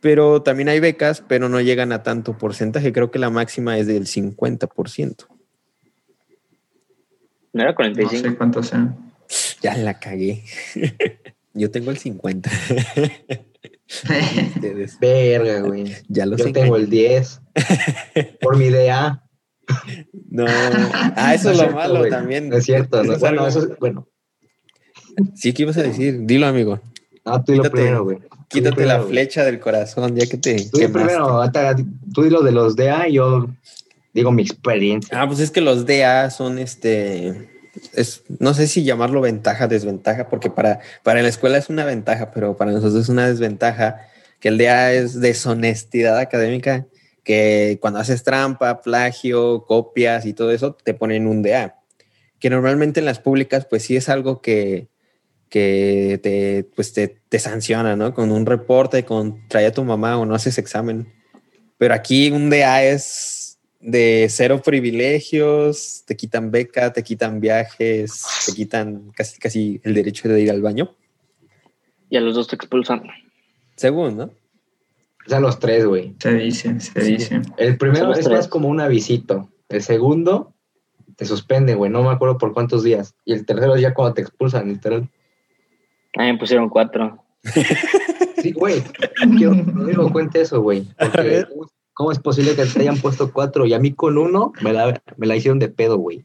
Pero 0.00 0.42
también 0.42 0.68
hay 0.68 0.78
becas, 0.78 1.22
pero 1.26 1.48
no 1.48 1.60
llegan 1.60 1.90
a 1.92 2.02
tanto 2.02 2.36
porcentaje. 2.36 2.92
Creo 2.92 3.10
que 3.10 3.18
la 3.18 3.30
máxima 3.30 3.78
es 3.78 3.86
del 3.86 4.06
50%. 4.06 5.26
¿No 7.54 7.62
era 7.62 7.70
No 7.70 7.76
45? 7.76 8.28
sé 8.30 8.36
cuántos 8.36 8.68
sean. 8.68 8.96
Ya 9.62 9.76
la 9.76 9.98
cagué. 9.98 10.42
Yo 11.54 11.70
tengo 11.70 11.90
el 11.90 11.98
50. 11.98 12.50
Ustedes. 13.86 14.98
verga, 15.00 15.60
güey. 15.60 15.94
Ya 16.08 16.26
lo 16.26 16.36
Yo 16.36 16.44
sé. 16.44 16.52
tengo 16.52 16.76
el 16.76 16.88
10. 16.90 17.40
Por 18.40 18.56
mi 18.56 18.66
idea. 18.66 19.22
No. 20.30 20.44
Ah, 20.48 21.34
eso 21.34 21.48
No 21.48 21.50
es 21.52 21.56
lo 21.58 21.62
cierto, 21.64 21.74
malo 21.76 22.08
también. 22.08 22.48
No 22.48 22.56
es 22.56 22.64
cierto. 22.64 23.02
no- 23.04 23.18
bueno, 23.18 23.46
eso 23.46 23.60
es, 23.60 23.78
bueno. 23.78 24.08
Sí, 25.34 25.52
¿qué 25.52 25.62
ibas 25.62 25.76
a 25.76 25.82
decir? 25.82 26.20
Dilo, 26.24 26.46
amigo. 26.46 26.80
Ah, 27.24 27.42
tú 27.44 27.52
dilo 27.52 27.64
Quítate. 27.64 27.82
primero, 27.82 28.04
güey. 28.04 28.18
Quítate 28.48 28.86
la 28.86 28.98
güey. 28.98 29.10
flecha 29.10 29.44
del 29.44 29.60
corazón, 29.60 30.16
ya 30.16 30.26
que 30.26 30.36
te 30.36 30.56
Tú 30.70 30.78
dilo 30.78 30.92
primero, 30.92 31.40
tú 32.14 32.22
dilo 32.22 32.42
de 32.42 32.52
los 32.52 32.76
DA 32.76 33.08
y 33.08 33.14
yo 33.14 33.46
digo 34.12 34.32
mi 34.32 34.42
experiencia. 34.42 35.20
Ah, 35.20 35.26
pues 35.26 35.40
es 35.40 35.50
que 35.50 35.60
los 35.60 35.86
DA 35.86 36.30
son 36.30 36.58
este. 36.58 37.48
Es, 37.94 38.22
no 38.38 38.52
sé 38.52 38.66
si 38.66 38.84
llamarlo 38.84 39.22
ventaja, 39.22 39.66
desventaja, 39.68 40.28
porque 40.28 40.50
para, 40.50 40.80
para 41.02 41.22
la 41.22 41.28
escuela 41.28 41.56
es 41.56 41.70
una 41.70 41.86
ventaja, 41.86 42.30
pero 42.30 42.56
para 42.56 42.72
nosotros 42.72 43.02
es 43.04 43.08
una 43.08 43.26
desventaja, 43.26 44.06
que 44.40 44.48
el 44.48 44.58
DA 44.58 44.92
es 44.92 45.20
deshonestidad 45.20 46.18
académica, 46.18 46.86
que 47.24 47.78
cuando 47.80 48.00
haces 48.00 48.22
trampa, 48.24 48.80
plagio, 48.82 49.64
copias 49.64 50.26
y 50.26 50.32
todo 50.32 50.50
eso, 50.50 50.74
te 50.74 50.94
ponen 50.94 51.26
un 51.26 51.42
DA. 51.42 51.78
Que 52.38 52.50
normalmente 52.50 53.00
en 53.00 53.06
las 53.06 53.20
públicas, 53.20 53.66
pues 53.68 53.84
sí 53.84 53.96
es 53.96 54.08
algo 54.08 54.40
que, 54.42 54.88
que 55.48 56.18
te, 56.22 56.64
pues 56.74 56.92
te, 56.92 57.20
te 57.28 57.38
sanciona, 57.38 57.94
¿no? 57.94 58.14
Con 58.14 58.32
un 58.32 58.46
reporte, 58.46 59.04
con 59.04 59.46
trae 59.48 59.66
a 59.66 59.72
tu 59.72 59.84
mamá 59.84 60.18
o 60.18 60.26
no 60.26 60.34
haces 60.34 60.58
examen. 60.58 61.12
Pero 61.78 61.94
aquí 61.94 62.30
un 62.30 62.50
DA 62.50 62.84
es 62.84 63.58
de 63.80 64.26
cero 64.30 64.62
privilegios, 64.64 66.04
te 66.06 66.16
quitan 66.16 66.50
beca, 66.50 66.92
te 66.92 67.02
quitan 67.02 67.40
viajes, 67.40 68.24
te 68.46 68.52
quitan 68.52 69.10
casi, 69.14 69.38
casi 69.38 69.80
el 69.82 69.94
derecho 69.94 70.28
de 70.28 70.40
ir 70.40 70.50
al 70.50 70.62
baño. 70.62 70.96
Y 72.08 72.16
a 72.16 72.20
los 72.20 72.34
dos 72.34 72.48
te 72.48 72.56
expulsan. 72.56 73.02
Según, 73.76 74.16
¿no? 74.16 74.30
O 75.26 75.28
sea, 75.30 75.40
los 75.40 75.58
tres, 75.58 75.86
güey. 75.86 76.14
Se 76.20 76.34
dice, 76.34 76.80
se 76.80 77.00
Sí. 77.00 77.12
dice. 77.16 77.42
El 77.56 77.76
primero 77.76 78.12
es 78.12 78.20
tres. 78.24 78.30
más 78.30 78.48
como 78.48 78.68
un 78.68 78.80
avisito. 78.80 79.48
El 79.68 79.82
segundo 79.82 80.54
te 81.16 81.24
suspende, 81.24 81.74
güey. 81.74 81.90
No 81.90 82.02
me 82.02 82.10
acuerdo 82.10 82.38
por 82.38 82.52
cuántos 82.52 82.82
días. 82.82 83.14
Y 83.24 83.32
el 83.32 83.46
tercero 83.46 83.74
es 83.74 83.80
ya 83.80 83.94
cuando 83.94 84.14
te 84.14 84.22
expulsan, 84.22 84.68
literal. 84.68 85.08
A 86.18 86.22
mí 86.22 86.32
me 86.32 86.38
pusieron 86.38 86.68
cuatro. 86.68 87.22
Sí, 88.42 88.52
güey. 88.52 88.82
Quiero 89.36 89.52
que 89.52 89.62
Rodrigo 89.72 90.10
cuente 90.12 90.40
eso, 90.40 90.60
güey. 90.60 90.88
A. 90.98 91.08
¿cómo- 91.10 91.68
¿cómo 91.94 92.10
es 92.12 92.18
posible 92.18 92.56
que 92.56 92.64
te 92.64 92.80
hayan 92.80 92.96
puesto 92.98 93.32
cuatro 93.32 93.66
y 93.66 93.74
a 93.74 93.78
mí 93.78 93.92
con 93.92 94.16
uno 94.18 94.52
me 94.62 94.72
la, 94.72 95.00
me 95.16 95.26
la 95.26 95.36
hicieron 95.36 95.58
de 95.58 95.68
pedo, 95.68 95.98
güey? 95.98 96.24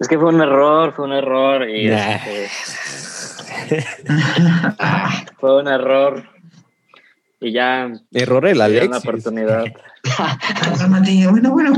Es 0.00 0.08
que 0.08 0.18
fue 0.18 0.28
un 0.28 0.40
error, 0.40 0.92
fue 0.94 1.04
un 1.06 1.12
error. 1.12 1.68
Y 1.68 1.88
Nah. 1.88 2.16
este, 2.16 2.48
fue 5.38 5.60
un 5.60 5.68
error. 5.68 6.24
Y 7.40 7.52
ya 7.52 7.92
Error 8.12 8.46
el 8.46 8.60
Alexis. 8.60 8.96
oportunidad. 9.04 9.64
Cálmate, 10.78 11.26
bueno, 11.28 11.52
bueno. 11.52 11.72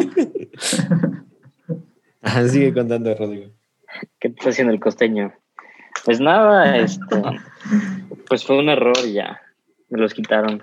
Ajá, 2.23 2.49
sigue 2.49 2.73
contando, 2.73 3.15
Rodrigo. 3.15 3.51
¿Qué 4.19 4.31
te 4.31 4.39
está 4.39 4.51
haciendo 4.51 4.73
el 4.73 4.81
costeño? 4.81 5.33
Pues 6.05 6.21
nada, 6.21 6.79
este, 6.79 7.23
pues 8.29 8.45
fue 8.45 8.59
un 8.59 8.69
error 8.69 8.97
y 9.05 9.15
ya. 9.15 9.41
Me 9.91 9.99
los 9.99 10.15
quitaron. 10.15 10.63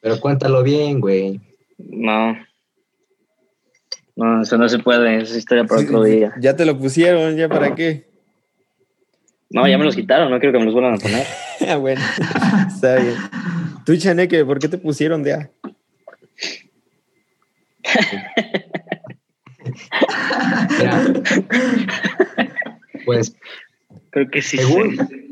Pero 0.00 0.20
cuéntalo 0.20 0.62
bien, 0.62 1.00
güey. 1.00 1.40
No. 1.78 2.36
No, 4.14 4.42
eso 4.42 4.56
no 4.58 4.68
se 4.68 4.78
puede. 4.78 5.16
Esa 5.16 5.32
es 5.32 5.38
historia 5.38 5.64
para 5.64 5.82
otro 5.82 6.02
día. 6.04 6.34
Ya 6.38 6.54
te 6.54 6.64
lo 6.64 6.78
pusieron, 6.78 7.36
¿ya 7.36 7.48
para 7.48 7.74
qué? 7.74 8.08
No, 9.50 9.66
ya 9.66 9.78
me 9.78 9.84
los 9.84 9.96
quitaron. 9.96 10.30
No 10.30 10.38
quiero 10.38 10.52
que 10.52 10.58
me 10.58 10.64
los 10.66 10.74
vuelvan 10.74 10.94
a 10.94 10.98
poner. 10.98 11.26
Ah, 11.68 11.76
bueno, 11.76 12.02
está 12.68 12.96
bien. 12.96 13.16
Tú, 13.86 13.96
Chaneque, 13.96 14.44
¿por 14.44 14.58
qué 14.58 14.66
te 14.66 14.78
pusieron 14.78 15.22
de 15.22 15.34
A? 15.34 15.50
Mira. 20.76 21.04
pues, 23.04 23.36
Creo 24.10 24.28
que 24.28 24.42
sí. 24.42 24.58
según. 24.58 24.96
sé. 24.96 25.30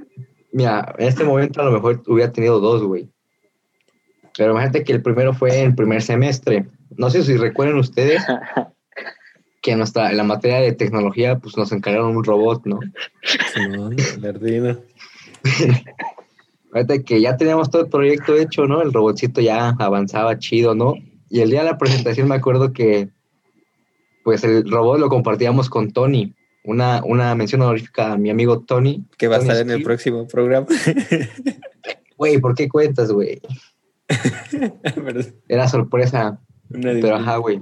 Mira, 0.53 0.95
en 0.99 1.09
este 1.09 1.25
momento 1.25 1.63
a 1.63 1.65
lo 1.65 1.73
mejor 1.73 2.05
hubiera 2.07 2.33
tenido 2.33 2.61
dos, 2.61 2.85
güey. 2.85 3.09
Pero 4.39 4.53
imagínate 4.53 4.85
que 4.85 4.93
el 4.93 5.03
primero 5.03 5.35
fue 5.35 5.63
en 5.63 5.75
primer 5.75 6.01
semestre. 6.01 6.65
No 6.97 7.11
sé 7.11 7.25
si 7.25 7.37
recuerdan 7.37 7.79
ustedes 7.79 8.23
que 9.63 9.73
en, 9.73 9.79
nuestra, 9.79 10.13
en 10.13 10.17
la 10.17 10.23
materia 10.23 10.61
de 10.61 10.73
tecnología, 10.75 11.41
pues 11.41 11.57
nos 11.57 11.73
encargaron 11.73 12.17
un 12.17 12.23
robot, 12.23 12.67
¿no? 12.67 12.79
Simón, 13.53 13.97
Verdino. 14.21 14.79
Fíjate 16.75 17.05
que 17.05 17.21
ya 17.21 17.37
teníamos 17.37 17.71
todo 17.71 17.83
el 17.83 17.89
proyecto 17.89 18.35
hecho, 18.35 18.67
¿no? 18.67 18.83
El 18.83 18.93
robotcito 18.93 19.41
ya 19.41 19.77
avanzaba 19.79 20.41
chido, 20.41 20.75
¿no? 20.75 20.95
Y 21.31 21.41
el 21.41 21.51
día 21.51 21.61
de 21.61 21.71
la 21.71 21.79
presentación 21.79 22.27
me 22.27 22.35
acuerdo 22.35 22.73
que, 22.73 23.11
pues 24.25 24.43
el 24.43 24.69
robot 24.69 24.99
lo 24.99 25.09
compartíamos 25.09 25.71
con 25.71 25.93
Tony. 25.93 26.35
Una, 26.65 27.01
una 27.05 27.33
mención 27.37 27.63
honorífica 27.63 28.15
a 28.15 28.19
mi 28.19 28.29
amigo 28.29 28.63
Tony. 28.63 29.07
Que 29.17 29.29
va 29.29 29.37
a 29.37 29.39
estar 29.39 29.57
en 29.59 29.71
el 29.71 29.85
próximo 29.85 30.27
programa. 30.27 30.67
Güey, 32.17 32.39
¿por 32.39 32.55
qué 32.55 32.69
cuentas, 32.69 33.11
güey? 33.11 33.41
Era 35.49 35.67
sorpresa. 35.67 36.41
Una 36.71 36.93
Pero 36.93 37.17
ajá, 37.17 37.37
güey. 37.39 37.61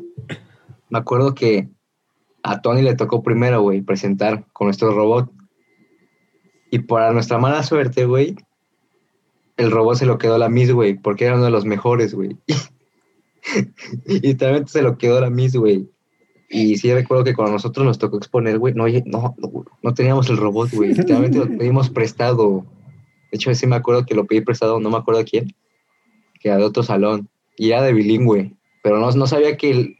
Me 0.90 0.98
acuerdo 0.98 1.34
que 1.34 1.70
a 2.42 2.60
Tony 2.60 2.82
le 2.82 2.94
tocó 2.94 3.22
primero, 3.22 3.62
güey, 3.62 3.80
presentar 3.80 4.46
con 4.52 4.66
nuestro 4.66 4.92
robot. 4.92 5.30
Y 6.70 6.80
para 6.80 7.12
nuestra 7.12 7.38
mala 7.38 7.62
suerte, 7.62 8.04
güey, 8.04 8.36
el 9.56 9.70
robot 9.70 9.96
se 9.96 10.06
lo 10.06 10.18
quedó 10.18 10.38
la 10.38 10.48
Miss, 10.48 10.72
güey, 10.72 10.94
porque 10.94 11.26
era 11.26 11.34
uno 11.34 11.44
de 11.44 11.50
los 11.50 11.64
mejores, 11.64 12.14
güey. 12.14 12.36
y 14.06 14.20
literalmente 14.20 14.70
se 14.70 14.82
lo 14.82 14.98
quedó 14.98 15.20
la 15.20 15.30
Miss, 15.30 15.56
güey. 15.56 15.88
Y 16.48 16.76
sí 16.76 16.92
recuerdo 16.92 17.24
que 17.24 17.34
cuando 17.34 17.52
nosotros 17.52 17.86
nos 17.86 17.98
tocó 17.98 18.18
exponer, 18.18 18.58
güey, 18.58 18.74
no, 18.74 18.86
no, 19.06 19.34
no, 19.82 19.94
teníamos 19.94 20.28
el 20.28 20.36
robot, 20.36 20.70
güey. 20.72 20.92
Literalmente 20.92 21.38
lo 21.38 21.46
pedimos 21.46 21.88
prestado. 21.88 22.66
De 23.30 23.36
hecho, 23.36 23.54
sí 23.54 23.66
me 23.66 23.76
acuerdo 23.76 24.04
que 24.04 24.14
lo 24.14 24.26
pedí 24.26 24.42
prestado, 24.42 24.78
no 24.78 24.90
me 24.90 24.98
acuerdo 24.98 25.22
a 25.22 25.24
quién, 25.24 25.54
que 26.40 26.48
era 26.48 26.58
de 26.58 26.64
otro 26.64 26.82
salón. 26.82 27.28
Y 27.56 27.70
era 27.70 27.82
de 27.82 27.94
bilingüe 27.94 28.54
pero 28.82 28.98
no, 28.98 29.10
no 29.12 29.26
sabía 29.26 29.56
que 29.56 29.70
el, 29.70 29.96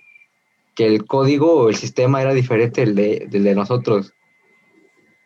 que 0.74 0.86
el 0.86 1.06
código 1.06 1.54
o 1.54 1.68
el 1.68 1.76
sistema 1.76 2.20
era 2.20 2.34
diferente 2.34 2.84
del 2.84 2.94
de, 2.94 3.28
del 3.30 3.44
de 3.44 3.54
nosotros. 3.54 4.12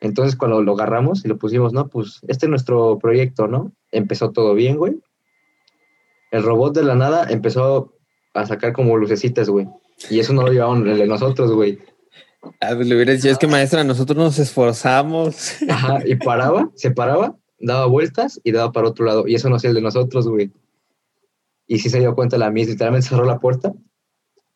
Entonces, 0.00 0.36
cuando 0.36 0.62
lo 0.62 0.72
agarramos 0.72 1.24
y 1.24 1.28
lo 1.28 1.38
pusimos, 1.38 1.72
no, 1.72 1.88
pues 1.88 2.20
este 2.28 2.46
es 2.46 2.50
nuestro 2.50 2.98
proyecto, 2.98 3.48
¿no? 3.48 3.72
Empezó 3.92 4.32
todo 4.32 4.54
bien, 4.54 4.76
güey. 4.76 5.00
El 6.30 6.42
robot 6.42 6.74
de 6.74 6.84
la 6.84 6.94
nada 6.94 7.26
empezó 7.30 7.94
a 8.34 8.46
sacar 8.46 8.72
como 8.72 8.96
lucecitas, 8.96 9.48
güey. 9.48 9.66
Y 10.10 10.18
eso 10.20 10.32
no 10.32 10.42
lo 10.42 10.52
llevaban 10.52 10.86
el 10.86 10.98
de 10.98 11.06
nosotros, 11.06 11.52
güey. 11.52 11.78
Ah, 12.60 12.72
pues 12.74 12.86
le 12.86 12.94
hubiera 12.94 13.12
dicho, 13.12 13.28
es 13.28 13.38
que 13.38 13.46
maestra, 13.46 13.84
nosotros 13.84 14.16
nos 14.16 14.38
esforzamos. 14.38 15.56
Ajá, 15.68 16.00
y 16.04 16.16
paraba, 16.16 16.70
se 16.74 16.90
paraba, 16.90 17.36
daba 17.58 17.86
vueltas 17.86 18.40
y 18.44 18.52
daba 18.52 18.72
para 18.72 18.88
otro 18.88 19.04
lado. 19.04 19.26
Y 19.26 19.34
eso 19.34 19.48
no 19.48 19.56
hacía 19.56 19.70
el 19.70 19.76
de 19.76 19.82
nosotros, 19.82 20.28
güey. 20.28 20.52
Y 21.66 21.78
sí 21.78 21.90
se 21.90 21.98
dio 21.98 22.14
cuenta 22.14 22.38
la 22.38 22.50
Miss, 22.50 22.68
literalmente 22.68 23.08
cerró 23.08 23.24
la 23.24 23.40
puerta. 23.40 23.72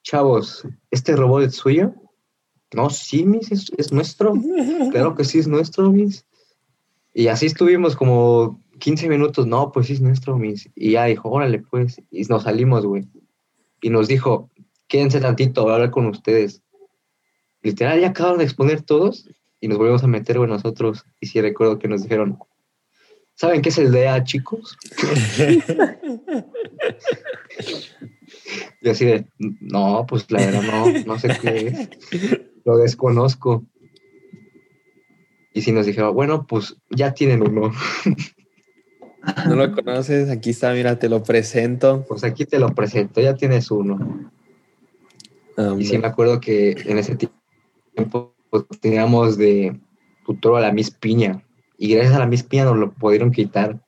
Chavos, 0.03 0.67
¿este 0.91 1.17
robot 1.17 1.45
es 1.45 1.57
suyo? 1.57 1.95
No, 2.73 2.89
sí, 2.91 3.25
Miss, 3.25 3.51
es, 3.51 3.73
es 3.77 3.93
nuestro. 3.93 4.35
Claro 4.93 5.15
que 5.17 5.25
sí 5.25 5.39
es 5.39 5.49
nuestro, 5.49 5.91
Miss. 5.91 6.25
Y 7.13 7.27
así 7.27 7.47
estuvimos 7.47 7.97
como 7.97 8.63
15 8.81 9.09
minutos. 9.09 9.47
No, 9.47 9.71
pues 9.71 9.87
sí 9.87 9.93
es 9.93 10.01
nuestro, 10.01 10.37
Miss. 10.37 10.69
Y 10.75 10.93
ya 10.93 11.05
dijo, 11.05 11.31
órale, 11.31 11.61
pues. 11.61 12.03
Y 12.11 12.25
nos 12.25 12.43
salimos, 12.43 12.85
güey. 12.85 13.07
Y 13.81 13.91
nos 13.91 14.09
dijo, 14.09 14.51
quédense 14.89 15.21
tantito, 15.21 15.63
voy 15.63 15.71
a 15.71 15.75
hablar 15.77 15.91
con 15.91 16.07
ustedes. 16.07 16.63
Literal, 17.63 18.01
ya 18.01 18.09
acabaron 18.09 18.39
de 18.39 18.45
exponer 18.45 18.83
todos 18.83 19.29
y 19.61 19.69
nos 19.69 19.79
volvimos 19.79 20.03
a 20.03 20.09
meter, 20.09 20.39
güey, 20.39 20.51
nosotros. 20.51 21.05
Y 21.21 21.29
sí 21.29 21.41
recuerdo 21.41 21.79
que 21.79 21.87
nos 21.89 22.03
dijeron, 22.03 22.39
¿saben 23.35 23.63
qué 23.63 23.69
es 23.69 23.79
el 23.79 23.93
DA, 23.93 24.25
chicos? 24.25 24.77
y 28.83 28.89
así 28.89 29.05
de, 29.05 29.27
no, 29.39 30.07
pues 30.09 30.29
la 30.31 30.41
verdad 30.41 30.63
no, 30.63 30.87
no 31.07 31.19
sé 31.19 31.29
qué 31.41 31.69
es. 31.69 31.89
Lo 32.65 32.79
desconozco. 32.79 33.65
Y 35.53 35.63
sí 35.63 35.73
nos 35.73 35.87
dijeron, 35.87 36.15
bueno, 36.15 36.47
pues 36.47 36.77
ya 36.91 37.13
tienen 37.13 37.43
uno. 37.43 37.73
No 39.47 39.55
lo 39.55 39.73
conoces, 39.73 40.31
aquí 40.31 40.51
está, 40.51 40.73
mira, 40.73 40.99
te 40.99 41.09
lo 41.09 41.23
presento. 41.23 42.05
Pues 42.09 42.25
aquí 42.25 42.45
te 42.45 42.59
lo 42.59 42.75
presento, 42.75 43.21
ya 43.21 43.35
tienes 43.35 43.71
uno. 43.71 44.31
Hombre. 45.57 45.85
Y 45.85 45.87
sí 45.87 45.99
me 45.99 46.07
acuerdo 46.07 46.41
que 46.41 46.71
en 46.87 46.99
ese 46.99 47.17
tiempo 47.95 48.35
pues, 48.51 48.65
teníamos 48.81 49.37
de 49.37 49.79
tutor 50.25 50.57
a 50.57 50.61
la 50.61 50.73
Miss 50.73 50.91
Piña. 50.91 51.43
Y 51.77 51.95
gracias 51.95 52.15
a 52.15 52.21
la 52.21 52.27
Miss 52.27 52.43
Piña 52.43 52.65
nos 52.65 52.77
lo 52.77 52.93
pudieron 52.93 53.31
quitar. 53.31 53.81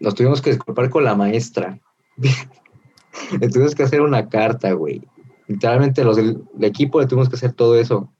Nos 0.00 0.14
tuvimos 0.14 0.40
que 0.40 0.50
disculpar 0.50 0.90
con 0.90 1.04
la 1.04 1.14
maestra. 1.14 1.80
le 3.40 3.48
tuvimos 3.48 3.74
que 3.74 3.82
hacer 3.82 4.00
una 4.00 4.28
carta, 4.28 4.72
güey. 4.72 5.02
Literalmente 5.48 6.04
los 6.04 6.16
del 6.16 6.42
el 6.56 6.64
equipo 6.64 7.00
le 7.00 7.06
tuvimos 7.06 7.28
que 7.28 7.36
hacer 7.36 7.52
todo 7.52 7.78
eso. 7.78 8.12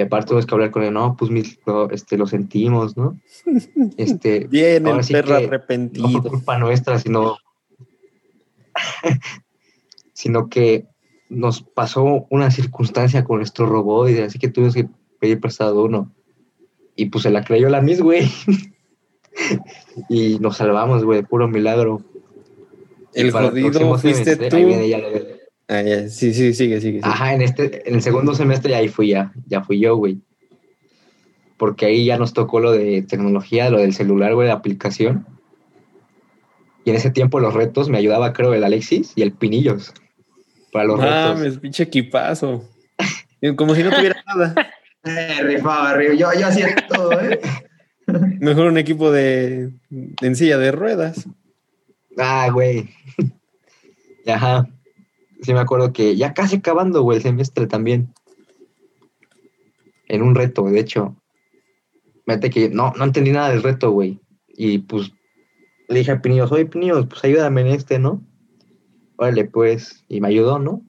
Y 0.00 0.02
aparte 0.02 0.28
tuvimos 0.28 0.46
que 0.46 0.54
hablar 0.54 0.70
con 0.70 0.82
él, 0.82 0.94
no, 0.94 1.14
pues 1.14 1.30
mis, 1.30 1.58
lo, 1.66 1.90
este, 1.90 2.16
lo 2.16 2.26
sentimos, 2.26 2.96
¿no? 2.96 3.20
Este, 3.98 4.46
Bien, 4.48 4.86
ahora 4.86 5.00
el 5.00 5.04
sí 5.04 5.12
perro 5.12 5.26
que 5.26 5.32
no 5.32 5.38
fue 5.40 5.46
arrepentido. 5.48 6.22
culpa 6.22 6.58
nuestra, 6.58 6.98
sino, 6.98 7.36
sino 10.14 10.48
que 10.48 10.86
nos 11.28 11.60
pasó 11.62 12.26
una 12.30 12.50
circunstancia 12.50 13.24
con 13.24 13.36
nuestro 13.36 13.66
robot 13.66 14.08
y 14.08 14.18
así 14.20 14.38
que 14.38 14.48
tuvimos 14.48 14.74
que 14.74 14.88
pedir 15.18 15.38
prestado 15.38 15.84
uno. 15.84 16.10
Y 16.96 17.06
pues 17.10 17.24
se 17.24 17.30
la 17.30 17.44
creyó 17.44 17.68
la 17.68 17.82
Miss, 17.82 18.00
güey. 18.00 18.26
y 20.08 20.38
nos 20.38 20.56
salvamos, 20.56 21.04
güey, 21.04 21.22
puro 21.22 21.46
milagro. 21.46 22.00
Y 23.14 23.20
El 23.20 23.32
para 23.32 23.50
jodido 23.50 23.98
fuiste 23.98 24.36
tú. 24.36 24.56
ahí 24.56 24.64
viene 24.64 24.88
ya 24.88 24.96
lo 24.96 25.10
de- 25.10 25.39
Ah, 25.70 25.82
ya, 25.82 26.08
Sí, 26.08 26.34
sí, 26.34 26.52
sigue, 26.52 26.80
sigue. 26.80 26.80
sigue. 26.80 27.00
Ajá, 27.04 27.32
en 27.32 27.42
este, 27.42 27.88
en 27.88 27.94
el 27.94 28.02
segundo 28.02 28.34
semestre 28.34 28.74
ahí 28.74 28.88
fui 28.88 29.10
ya, 29.10 29.32
ya 29.46 29.62
fui 29.62 29.78
yo, 29.78 29.94
güey. 29.94 30.18
Porque 31.56 31.86
ahí 31.86 32.04
ya 32.06 32.18
nos 32.18 32.32
tocó 32.32 32.58
lo 32.58 32.72
de 32.72 33.02
tecnología, 33.02 33.70
lo 33.70 33.78
del 33.78 33.94
celular, 33.94 34.34
güey, 34.34 34.48
la 34.48 34.54
aplicación. 34.54 35.26
Y 36.84 36.90
en 36.90 36.96
ese 36.96 37.10
tiempo 37.10 37.38
los 37.38 37.54
retos 37.54 37.88
me 37.88 37.98
ayudaba, 37.98 38.32
creo, 38.32 38.52
el 38.52 38.64
Alexis 38.64 39.12
y 39.14 39.22
el 39.22 39.30
Pinillos. 39.30 39.94
Para 40.72 40.86
los 40.86 40.98
retos. 40.98 41.36
Mames, 41.36 41.58
pinche 41.58 41.84
equipazo. 41.84 42.68
Como 43.56 43.76
si 43.76 43.84
no 43.84 43.90
tuviera 43.90 44.20
nada. 44.26 44.54
Eh, 45.04 45.42
rifaba, 45.44 45.94
rifaba. 45.94 46.16
Yo, 46.16 46.40
yo 46.40 46.46
hacía 46.48 46.74
todo, 46.88 47.12
¿eh? 47.20 47.40
Mejor 48.40 48.66
un 48.66 48.78
equipo 48.78 49.12
de, 49.12 49.70
de 49.88 50.26
en 50.26 50.34
silla 50.34 50.58
de 50.58 50.72
ruedas. 50.72 51.28
Ah, 52.18 52.48
güey. 52.52 52.88
Ajá. 54.26 54.66
Sí 55.42 55.54
me 55.54 55.60
acuerdo 55.60 55.92
que 55.92 56.16
ya 56.16 56.34
casi 56.34 56.56
acabando, 56.56 57.02
güey, 57.02 57.16
el 57.16 57.22
semestre 57.22 57.66
también. 57.66 58.12
En 60.08 60.22
un 60.22 60.34
reto, 60.34 60.64
de 60.64 60.80
hecho. 60.80 61.16
Mete 62.26 62.50
que 62.50 62.68
no, 62.68 62.92
no 62.96 63.04
entendí 63.04 63.32
nada 63.32 63.50
del 63.50 63.62
reto, 63.62 63.90
güey. 63.90 64.20
Y 64.48 64.78
pues 64.78 65.12
le 65.88 66.00
dije 66.00 66.12
a 66.12 66.22
Pinillos, 66.22 66.52
oye 66.52 66.66
Pinillos, 66.66 67.06
pues 67.06 67.24
ayúdame 67.24 67.62
en 67.62 67.66
este, 67.68 67.98
¿no? 67.98 68.22
Órale, 69.16 69.44
pues. 69.46 70.04
Y 70.08 70.20
me 70.20 70.28
ayudó, 70.28 70.58
¿no? 70.58 70.82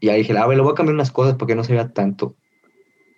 Y 0.00 0.10
ahí 0.10 0.18
dije, 0.18 0.36
a 0.36 0.46
ver, 0.46 0.56
le 0.56 0.62
voy 0.62 0.72
a 0.72 0.74
cambiar 0.74 0.94
unas 0.94 1.10
cosas 1.10 1.36
porque 1.36 1.54
no 1.54 1.64
se 1.64 1.72
vea 1.72 1.92
tanto. 1.92 2.36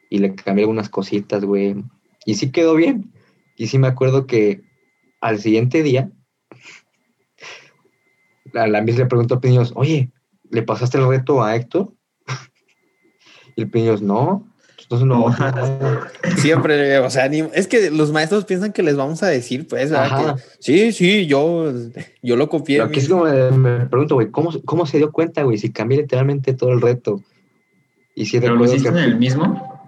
Y 0.09 0.18
le 0.18 0.35
cambié 0.35 0.64
algunas 0.64 0.88
cositas, 0.88 1.44
güey. 1.44 1.76
Y 2.24 2.35
sí 2.35 2.50
quedó 2.52 2.74
bien. 2.74 3.12
Y 3.56 3.66
sí 3.66 3.78
me 3.78 3.88
acuerdo 3.88 4.26
que 4.26 4.62
al 5.20 5.38
siguiente 5.38 5.83
día 5.83 6.11
la, 8.52 8.66
la 8.66 8.80
Miss 8.83 8.96
le 8.96 9.06
preguntó 9.06 9.35
a 9.35 9.40
Piños, 9.40 9.72
oye, 9.76 10.11
¿le 10.51 10.63
pasaste 10.63 10.99
el 10.99 11.09
reto 11.09 11.43
a 11.43 11.57
Héctor? 11.57 11.93
y 13.57 13.63
el 13.63 13.71
Piños, 13.71 14.03
no. 14.03 14.47
Entonces 14.83 15.07
no. 15.07 15.29
No. 15.29 16.37
Siempre, 16.39 16.99
o 16.99 17.11
sea, 17.11 17.29
ni- 17.29 17.45
es 17.55 17.69
que 17.69 17.91
los 17.93 18.11
maestros 18.11 18.45
piensan 18.45 18.73
que 18.73 18.83
les 18.83 18.97
vamos 18.97 19.23
a 19.23 19.29
decir, 19.29 19.69
pues. 19.69 19.93
Que, 19.93 20.35
sí, 20.59 20.93
sí, 20.93 21.27
yo, 21.27 21.73
yo 22.23 22.35
lo 22.37 22.49
copié. 22.49 22.85
Mis- 22.87 23.05
es 23.05 23.09
como 23.09 23.25
me, 23.25 23.51
me 23.53 23.87
pregunto, 23.87 24.17
güey, 24.17 24.31
¿cómo, 24.33 24.51
¿cómo 24.65 24.87
se 24.87 24.99
dio 24.99 25.13
cuenta, 25.13 25.45
güey? 25.45 25.59
Si 25.59 25.71
cambié 25.71 25.99
literalmente 25.99 26.55
todo 26.55 26.73
el 26.73 26.81
reto. 26.81 27.23
Y 28.17 28.27
si 28.27 28.41
¿Pero 28.41 28.57
lo 28.57 28.65
hiciste 28.65 28.91
que... 28.91 28.99
en 28.99 29.05
el 29.05 29.17
mismo? 29.19 29.81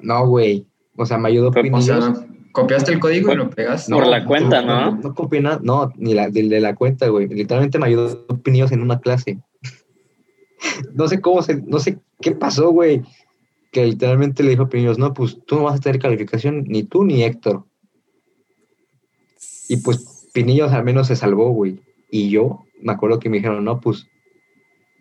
No, 0.00 0.26
güey. 0.26 0.66
O 0.96 1.06
sea, 1.06 1.16
me 1.18 1.28
ayudó 1.28 1.52
Fue 1.52 1.60
O 1.60 1.64
Pinillos. 1.64 2.04
sea, 2.04 2.26
copiaste 2.50 2.92
el 2.92 2.98
código 2.98 3.32
y 3.32 3.36
lo 3.36 3.50
pegaste. 3.50 3.92
Por 3.92 4.06
la 4.06 4.24
cuenta, 4.24 4.62
¿no? 4.62 4.96
No, 4.96 5.14
copié 5.14 5.40
nada, 5.40 5.60
no, 5.62 5.92
ni 5.96 6.14
la, 6.14 6.28
de, 6.28 6.48
de 6.48 6.60
la 6.60 6.74
cuenta, 6.74 7.06
güey. 7.06 7.28
Literalmente 7.28 7.78
me 7.78 7.86
ayudó 7.86 8.26
Pinillos 8.42 8.72
en 8.72 8.82
una 8.82 8.98
clase. 8.98 9.38
No 10.94 11.08
sé 11.08 11.20
cómo 11.20 11.42
se, 11.42 11.62
no 11.62 11.78
sé 11.78 11.98
qué 12.20 12.32
pasó, 12.32 12.70
güey. 12.70 13.02
Que 13.70 13.84
literalmente 13.84 14.42
le 14.42 14.50
dijo 14.50 14.62
a 14.64 14.68
Pinillos, 14.68 14.98
no, 14.98 15.12
pues 15.12 15.38
tú 15.46 15.56
no 15.56 15.64
vas 15.64 15.76
a 15.76 15.80
tener 15.82 16.00
calificación, 16.00 16.64
ni 16.66 16.84
tú 16.84 17.04
ni 17.04 17.22
Héctor. 17.22 17.64
Y 19.68 19.78
pues 19.78 20.28
Pinillos 20.32 20.72
al 20.72 20.84
menos 20.84 21.08
se 21.08 21.16
salvó, 21.16 21.50
güey. 21.50 21.80
Y 22.10 22.30
yo 22.30 22.64
me 22.80 22.92
acuerdo 22.92 23.18
que 23.18 23.28
me 23.28 23.38
dijeron, 23.38 23.64
no, 23.64 23.80
pues 23.80 24.06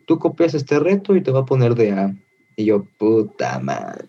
tú 0.06 0.20
copias 0.20 0.54
este 0.54 0.80
reto 0.80 1.16
y 1.16 1.22
te 1.22 1.32
va 1.32 1.40
a 1.42 1.46
poner 1.46 1.76
de 1.76 1.92
A. 1.94 2.16
Y 2.56 2.66
yo, 2.66 2.86
puta 2.98 3.60
madre. 3.60 4.06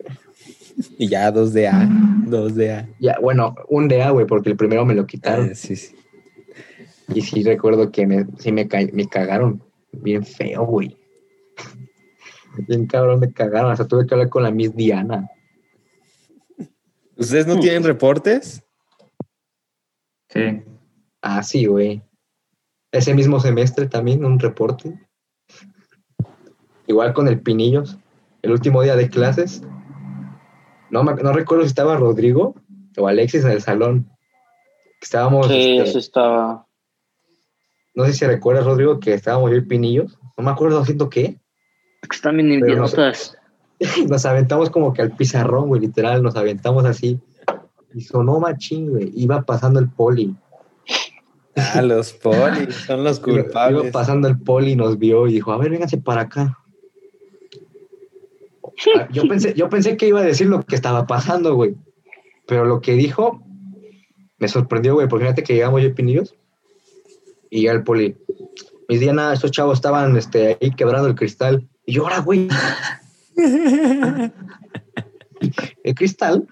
Y 0.97 1.09
ya, 1.09 1.31
dos 1.31 1.53
de 1.53 1.69
A, 1.69 1.89
dos 2.27 2.55
de 2.55 2.73
A. 2.73 2.89
Ya, 2.99 3.17
bueno, 3.21 3.55
un 3.69 3.89
de 3.89 4.03
A, 4.03 4.11
güey, 4.11 4.27
porque 4.27 4.49
el 4.51 4.57
primero 4.57 4.85
me 4.87 4.95
lo 4.95 5.07
quitaron. 5.07 5.51
Ah, 5.53 5.55
sí, 5.55 5.77
sí. 5.77 5.95
Y 7.15 7.21
sí 7.23 7.43
recuerdo 7.43 7.91
que 7.91 8.07
me, 8.07 8.27
sí 8.39 8.53
me, 8.53 8.67
ca- 8.69 8.87
me 8.93 9.07
cagaron. 9.07 9.63
Bien 9.93 10.25
feo, 10.25 10.65
güey. 10.67 10.97
Bien 12.67 12.87
cabrón, 12.87 13.21
me 13.21 13.33
cagaron. 13.33 13.71
Hasta 13.71 13.87
tuve 13.87 14.07
que 14.07 14.15
hablar 14.15 14.29
con 14.29 14.43
la 14.43 14.51
Miss 14.51 14.75
Diana. 14.75 15.29
¿Ustedes 17.17 17.47
no 17.47 17.59
tienen 17.59 17.85
reportes? 17.85 18.63
Sí. 20.29 20.63
Ah, 21.23 21.43
sí, 21.43 21.67
güey. 21.67 22.03
Ese 22.93 23.15
mismo 23.15 23.41
semestre 23.41 23.87
también, 23.87 24.25
un 24.25 24.39
reporte. 24.39 24.99
Igual 26.87 27.13
con 27.13 27.29
el 27.29 27.41
Pinillos. 27.41 27.99
El 28.43 28.53
último 28.53 28.83
día 28.83 28.97
de 28.97 29.09
clases. 29.11 29.63
No, 30.91 31.03
me- 31.03 31.15
no 31.15 31.33
recuerdo 31.33 31.65
si 31.65 31.69
estaba 31.69 31.97
Rodrigo 31.97 32.55
o 32.97 33.09
Alexis 33.09 33.45
en 33.45 33.51
el 33.51 33.63
salón. 33.63 34.09
Estábamos, 35.03 35.47
Sí, 35.49 35.77
este, 35.79 35.91
eso 35.91 35.99
estaba. 35.99 36.67
no 37.95 38.05
sé 38.07 38.13
si 38.15 38.25
recuerdas, 38.27 38.65
Rodrigo, 38.65 39.01
que 39.01 39.13
estábamos 39.15 39.51
yo 39.51 39.57
y 39.57 39.63
Pinillos. 39.67 40.19
No 40.37 40.45
me 40.45 40.51
acuerdo 40.51 40.81
haciendo 40.81 41.11
qué. 41.11 41.39
Están 42.03 42.37
bien 42.37 42.53
idiotas. 42.53 43.37
nos 44.09 44.27
aventamos 44.27 44.71
como 44.71 44.93
que 44.93 45.03
al 45.03 45.13
pizarrón, 45.13 45.69
güey, 45.69 45.81
literal, 45.81 46.23
nos 46.23 46.37
aventamos 46.37 46.85
así. 46.85 47.21
Y 47.95 48.03
sonó 48.03 48.39
machín, 48.41 48.91
güey. 48.91 49.13
Iba 49.15 49.43
pasando 49.43 49.81
el 49.81 49.89
poli. 49.89 50.35
Ah, 51.57 51.83
los 51.83 52.13
polis, 52.13 52.75
son 52.87 53.03
los 53.03 53.19
culpables. 53.21 53.83
iba 53.83 53.93
pasando 53.93 54.29
el 54.29 54.39
poli 54.39 54.73
y 54.73 54.77
nos 54.77 54.99
vio 54.99 55.27
y 55.27 55.33
dijo, 55.33 55.53
a 55.53 55.59
ver, 55.59 55.71
vénganse 55.71 55.99
para 55.99 56.23
acá. 56.23 56.59
Ah, 58.97 59.09
Yo 59.11 59.23
pensé, 59.29 59.55
yo 59.55 59.69
pensé 59.69 59.97
que 59.97 60.07
iba 60.07 60.21
a 60.21 60.25
decir 60.25 60.47
lo 60.47 60.63
que 60.63 60.75
estaba 60.75 61.07
pasando, 61.07 61.55
güey. 61.55 61.75
Pero 62.47 62.65
lo 62.65 62.81
que 62.81 62.93
dijo 62.93 63.43
me 64.39 64.49
sorprendió, 64.49 64.95
güey, 64.95 65.09
porque 65.09 65.25
fíjate 65.25 65.43
que 65.43 65.55
llegamos 65.55 65.83
yo 65.83 65.89
y 65.89 65.93
Pinillos 65.93 66.35
y 67.51 67.63
ya 67.63 67.73
el 67.73 67.83
poli. 67.83 68.17
Mis 68.89 69.01
Diana, 69.01 69.33
estos 69.33 69.51
chavos 69.51 69.79
estaban 69.79 70.17
este, 70.17 70.59
ahí 70.61 70.71
quebrando 70.71 71.09
el 71.09 71.15
cristal. 71.15 71.69
Y 71.89 71.95
yo, 71.95 72.03
ahora, 72.03 72.19
güey. 72.21 72.49
el 75.85 75.95
cristal 75.95 76.47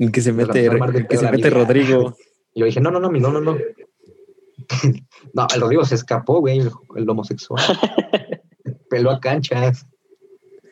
El 0.00 0.10
que 0.10 0.20
se 0.20 0.32
mete, 0.32 0.66
el 0.66 1.06
que 1.06 1.16
se 1.16 1.30
mete. 1.30 1.48
Rodrigo. 1.48 2.16
Y 2.52 2.60
yo 2.60 2.66
dije, 2.66 2.80
no, 2.80 2.90
no, 2.90 2.98
no, 2.98 3.08
mi- 3.08 3.20
no, 3.20 3.30
no, 3.30 3.40
no. 3.40 3.56
no, 5.32 5.46
el 5.54 5.60
Rodrigo 5.60 5.84
se 5.84 5.94
escapó, 5.94 6.40
güey, 6.40 6.58
el, 6.58 6.70
el 6.96 7.08
homosexual. 7.08 7.62
Peló 8.90 9.12
a 9.12 9.20
canchas. 9.20 9.86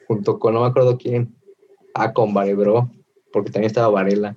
Junto 0.08 0.40
con 0.40 0.54
no 0.54 0.62
me 0.62 0.66
acuerdo 0.66 0.98
quién. 0.98 1.36
Ah, 1.94 2.12
con 2.12 2.34
Varebro. 2.34 2.90
Porque 3.32 3.52
también 3.52 3.68
estaba 3.68 3.86
Varela. 3.88 4.34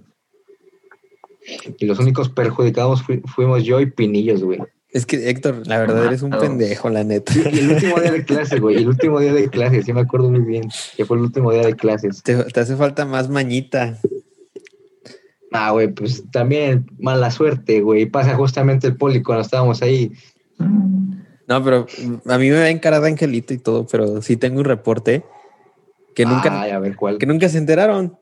Y 1.79 1.85
los 1.87 1.97
únicos 1.97 2.29
perjudicados 2.29 3.01
fui- 3.01 3.23
fuimos 3.25 3.63
yo 3.63 3.79
y 3.79 3.89
Pinillos, 3.89 4.43
güey. 4.43 4.59
Es 4.91 5.05
que 5.05 5.29
Héctor, 5.29 5.67
la 5.67 5.79
verdad 5.79 6.05
eres 6.05 6.21
un 6.21 6.31
pendejo, 6.31 6.89
la 6.89 7.03
neta. 7.03 7.33
Y 7.51 7.59
el 7.59 7.71
último 7.71 7.99
día 7.99 8.11
de 8.11 8.23
clase, 8.23 8.59
güey. 8.59 8.77
El 8.77 8.87
último 8.87 9.19
día 9.19 9.33
de 9.33 9.49
clase, 9.49 9.83
sí 9.83 9.91
me 9.93 10.01
acuerdo 10.01 10.31
muy 10.31 10.41
bien. 10.41 10.69
Que 10.95 11.05
fue 11.05 11.17
el 11.17 11.23
último 11.23 11.51
día 11.51 11.63
de 11.63 11.75
clases. 11.75 12.23
Te, 12.23 12.35
te 12.35 12.59
hace 12.59 12.75
falta 12.75 13.05
más 13.05 13.29
mañita. 13.29 13.99
Ah, 15.51 15.71
güey, 15.71 15.89
pues 15.89 16.23
también 16.31 16.85
mala 16.99 17.31
suerte, 17.31 17.81
güey. 17.81 18.05
Pasa 18.05 18.35
justamente 18.35 18.87
el 18.87 18.95
poli 18.95 19.21
cuando 19.21 19.41
estábamos 19.41 19.81
ahí. 19.81 20.11
No, 20.57 21.63
pero 21.63 21.85
a 22.25 22.37
mí 22.37 22.49
me 22.49 22.59
ven 22.59 22.79
cara 22.79 22.99
de 22.99 23.07
angelito 23.09 23.53
y 23.53 23.57
todo, 23.57 23.87
pero 23.87 24.21
sí 24.21 24.35
tengo 24.35 24.59
un 24.59 24.65
reporte 24.65 25.23
que 26.13 26.25
nunca, 26.25 26.61
Ay, 26.61 26.71
a 26.71 26.79
ver 26.79 26.95
cuál. 26.95 27.17
que 27.17 27.25
nunca 27.25 27.47
se 27.47 27.57
enteraron. 27.57 28.17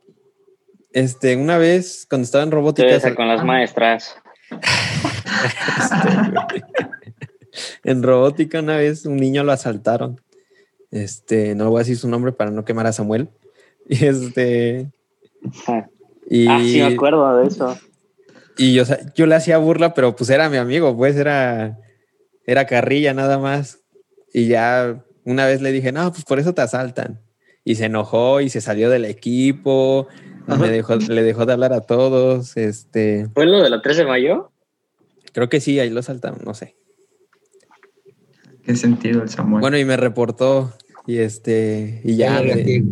Este, 0.93 1.35
una 1.35 1.57
vez 1.57 2.05
cuando 2.09 2.25
estaba 2.25 2.43
en 2.43 2.51
robótica, 2.51 3.15
con 3.15 3.27
las 3.27 3.43
maestras. 3.43 4.15
en 7.83 8.03
robótica 8.03 8.59
una 8.59 8.77
vez 8.77 9.05
un 9.05 9.17
niño 9.17 9.43
lo 9.43 9.51
asaltaron. 9.51 10.21
Este, 10.91 11.55
no 11.55 11.69
voy 11.69 11.79
a 11.79 11.83
decir 11.83 11.97
su 11.97 12.07
nombre 12.07 12.31
para 12.31 12.51
no 12.51 12.65
quemar 12.65 12.87
a 12.87 12.93
Samuel. 12.93 13.29
Y 13.87 14.05
este, 14.05 14.89
Ah, 15.67 15.87
y, 16.29 16.47
sí, 16.71 16.77
me 16.79 16.85
acuerdo 16.85 17.37
de 17.37 17.47
eso. 17.47 17.77
y 18.57 18.73
yo, 18.73 18.83
yo 19.15 19.25
le 19.25 19.35
hacía 19.35 19.57
burla, 19.57 19.93
pero 19.93 20.15
pues 20.15 20.29
era 20.29 20.49
mi 20.49 20.57
amigo, 20.57 20.95
pues 20.95 21.15
era, 21.15 21.77
era 22.45 22.65
carrilla 22.65 23.13
nada 23.13 23.37
más. 23.37 23.79
Y 24.33 24.47
ya 24.47 25.03
una 25.23 25.45
vez 25.45 25.61
le 25.61 25.71
dije, 25.71 25.91
no, 25.91 26.11
pues 26.11 26.25
por 26.25 26.39
eso 26.39 26.53
te 26.53 26.61
asaltan. 26.61 27.21
Y 27.63 27.75
se 27.75 27.85
enojó 27.85 28.41
y 28.41 28.49
se 28.49 28.61
salió 28.61 28.89
del 28.89 29.05
equipo, 29.05 30.07
me 30.47 30.69
dejó, 30.69 30.95
le 30.97 31.23
dejó 31.23 31.45
de 31.45 31.53
hablar 31.53 31.73
a 31.73 31.81
todos. 31.81 32.57
Este, 32.57 33.27
¿Fue 33.33 33.45
lo 33.45 33.63
de 33.63 33.69
la 33.69 33.81
13 33.81 34.01
de 34.01 34.07
mayo? 34.07 34.51
Creo 35.35 35.49
que 35.49 35.59
sí, 35.59 35.77
ahí 35.81 35.89
lo 35.89 36.01
saltaron, 36.01 36.39
no 36.45 36.53
sé. 36.53 36.77
¿Qué 38.63 38.73
sentido 38.77 39.21
el 39.21 39.27
Samuel? 39.29 39.59
Bueno, 39.59 39.77
y 39.77 39.83
me 39.83 39.97
reportó 39.97 40.73
y 41.05 41.17
este, 41.17 42.01
y 42.05 42.15
ya. 42.15 42.41
me- 42.41 42.63
Qué, 42.63 42.83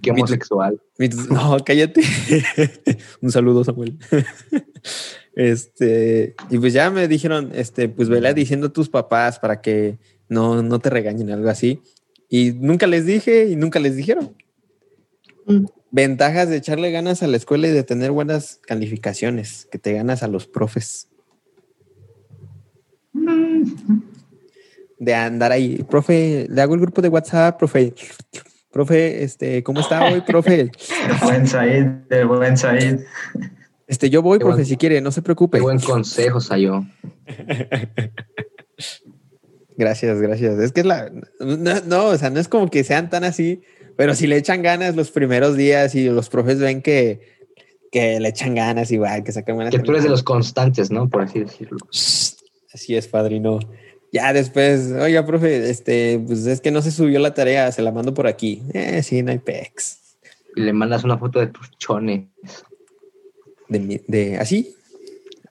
qué 0.00 0.10
homosexual. 0.12 0.80
mi- 0.96 1.08
no, 1.08 1.56
cállate. 1.66 2.00
Un 3.20 3.32
saludo, 3.32 3.64
Samuel. 3.64 3.98
este, 5.34 6.36
y 6.50 6.58
pues 6.58 6.72
ya 6.72 6.88
me 6.90 7.08
dijeron, 7.08 7.50
este, 7.52 7.88
pues 7.88 8.08
vela 8.08 8.32
diciendo 8.32 8.68
a 8.68 8.72
tus 8.72 8.88
papás 8.88 9.40
para 9.40 9.60
que 9.60 9.98
no, 10.28 10.62
no 10.62 10.78
te 10.78 10.90
regañen, 10.90 11.30
algo 11.30 11.50
así. 11.50 11.82
Y 12.28 12.52
nunca 12.52 12.86
les 12.86 13.04
dije 13.04 13.48
y 13.48 13.56
nunca 13.56 13.80
les 13.80 13.96
dijeron. 13.96 14.36
Ventajas 15.90 16.48
de 16.48 16.58
echarle 16.58 16.92
ganas 16.92 17.22
a 17.24 17.26
la 17.26 17.36
escuela 17.38 17.66
y 17.66 17.72
de 17.72 17.82
tener 17.82 18.12
buenas 18.12 18.60
calificaciones, 18.66 19.66
que 19.70 19.78
te 19.78 19.94
ganas 19.94 20.22
a 20.22 20.28
los 20.28 20.46
profes. 20.46 21.08
De 24.98 25.14
andar 25.14 25.52
ahí, 25.52 25.84
profe, 25.88 26.46
le 26.50 26.60
hago 26.60 26.74
el 26.74 26.80
grupo 26.80 27.00
de 27.02 27.08
WhatsApp, 27.08 27.58
profe. 27.58 27.94
Profe, 28.70 29.22
este, 29.24 29.62
¿cómo 29.62 29.80
está 29.80 30.04
hoy, 30.04 30.20
profe? 30.20 30.60
El 30.60 30.70
buen 31.22 31.46
Said, 31.46 31.86
el 32.10 32.26
buen 32.26 32.56
Said. 32.56 33.00
Este, 33.86 34.10
yo 34.10 34.20
voy, 34.22 34.38
Qué 34.38 34.44
profe, 34.44 34.56
buen- 34.58 34.66
si 34.66 34.76
quiere, 34.76 35.00
no 35.00 35.10
se 35.10 35.22
preocupe. 35.22 35.56
Qué 35.58 35.62
buen 35.62 35.78
consejo, 35.78 36.40
Sayo. 36.40 36.84
Gracias, 39.76 40.20
gracias. 40.20 40.58
Es 40.58 40.72
que 40.72 40.80
es 40.80 40.86
la. 40.86 41.08
No, 41.38 41.80
no, 41.86 42.06
o 42.06 42.16
sea, 42.18 42.30
no 42.30 42.40
es 42.40 42.48
como 42.48 42.68
que 42.68 42.82
sean 42.82 43.10
tan 43.10 43.22
así, 43.22 43.62
pero 43.96 44.14
si 44.16 44.26
le 44.26 44.36
echan 44.36 44.60
ganas 44.60 44.96
los 44.96 45.12
primeros 45.12 45.56
días 45.56 45.94
y 45.94 46.08
los 46.10 46.28
profes 46.28 46.58
ven 46.58 46.82
que, 46.82 47.20
que 47.92 48.18
le 48.18 48.28
echan 48.28 48.56
ganas 48.56 48.90
igual, 48.90 49.22
que 49.22 49.30
sacan 49.30 49.54
buenas 49.54 49.72
Que 49.72 49.78
tú 49.78 49.92
eres 49.92 50.02
de 50.02 50.08
los 50.10 50.24
constantes, 50.24 50.90
¿no? 50.90 51.08
Por 51.08 51.22
así 51.22 51.38
decirlo. 51.40 51.78
Así 52.72 52.96
es, 52.96 53.08
padrino. 53.08 53.58
Ya 54.12 54.32
después, 54.32 54.92
oiga, 54.92 55.24
profe, 55.26 55.68
este, 55.68 56.18
pues 56.26 56.46
es 56.46 56.60
que 56.60 56.70
no 56.70 56.80
se 56.82 56.90
subió 56.90 57.18
la 57.18 57.34
tarea, 57.34 57.70
se 57.72 57.82
la 57.82 57.92
mando 57.92 58.14
por 58.14 58.26
aquí. 58.26 58.62
Eh, 58.72 59.02
sí, 59.02 59.22
no 59.22 59.30
hay 59.32 59.38
pex. 59.38 60.16
Y 60.56 60.62
le 60.62 60.72
mandas 60.72 61.04
una 61.04 61.18
foto 61.18 61.38
de 61.40 61.48
tus 61.48 61.70
chones. 61.78 62.26
De, 63.68 63.78
mi- 63.80 64.00
de 64.06 64.38
así, 64.38 64.74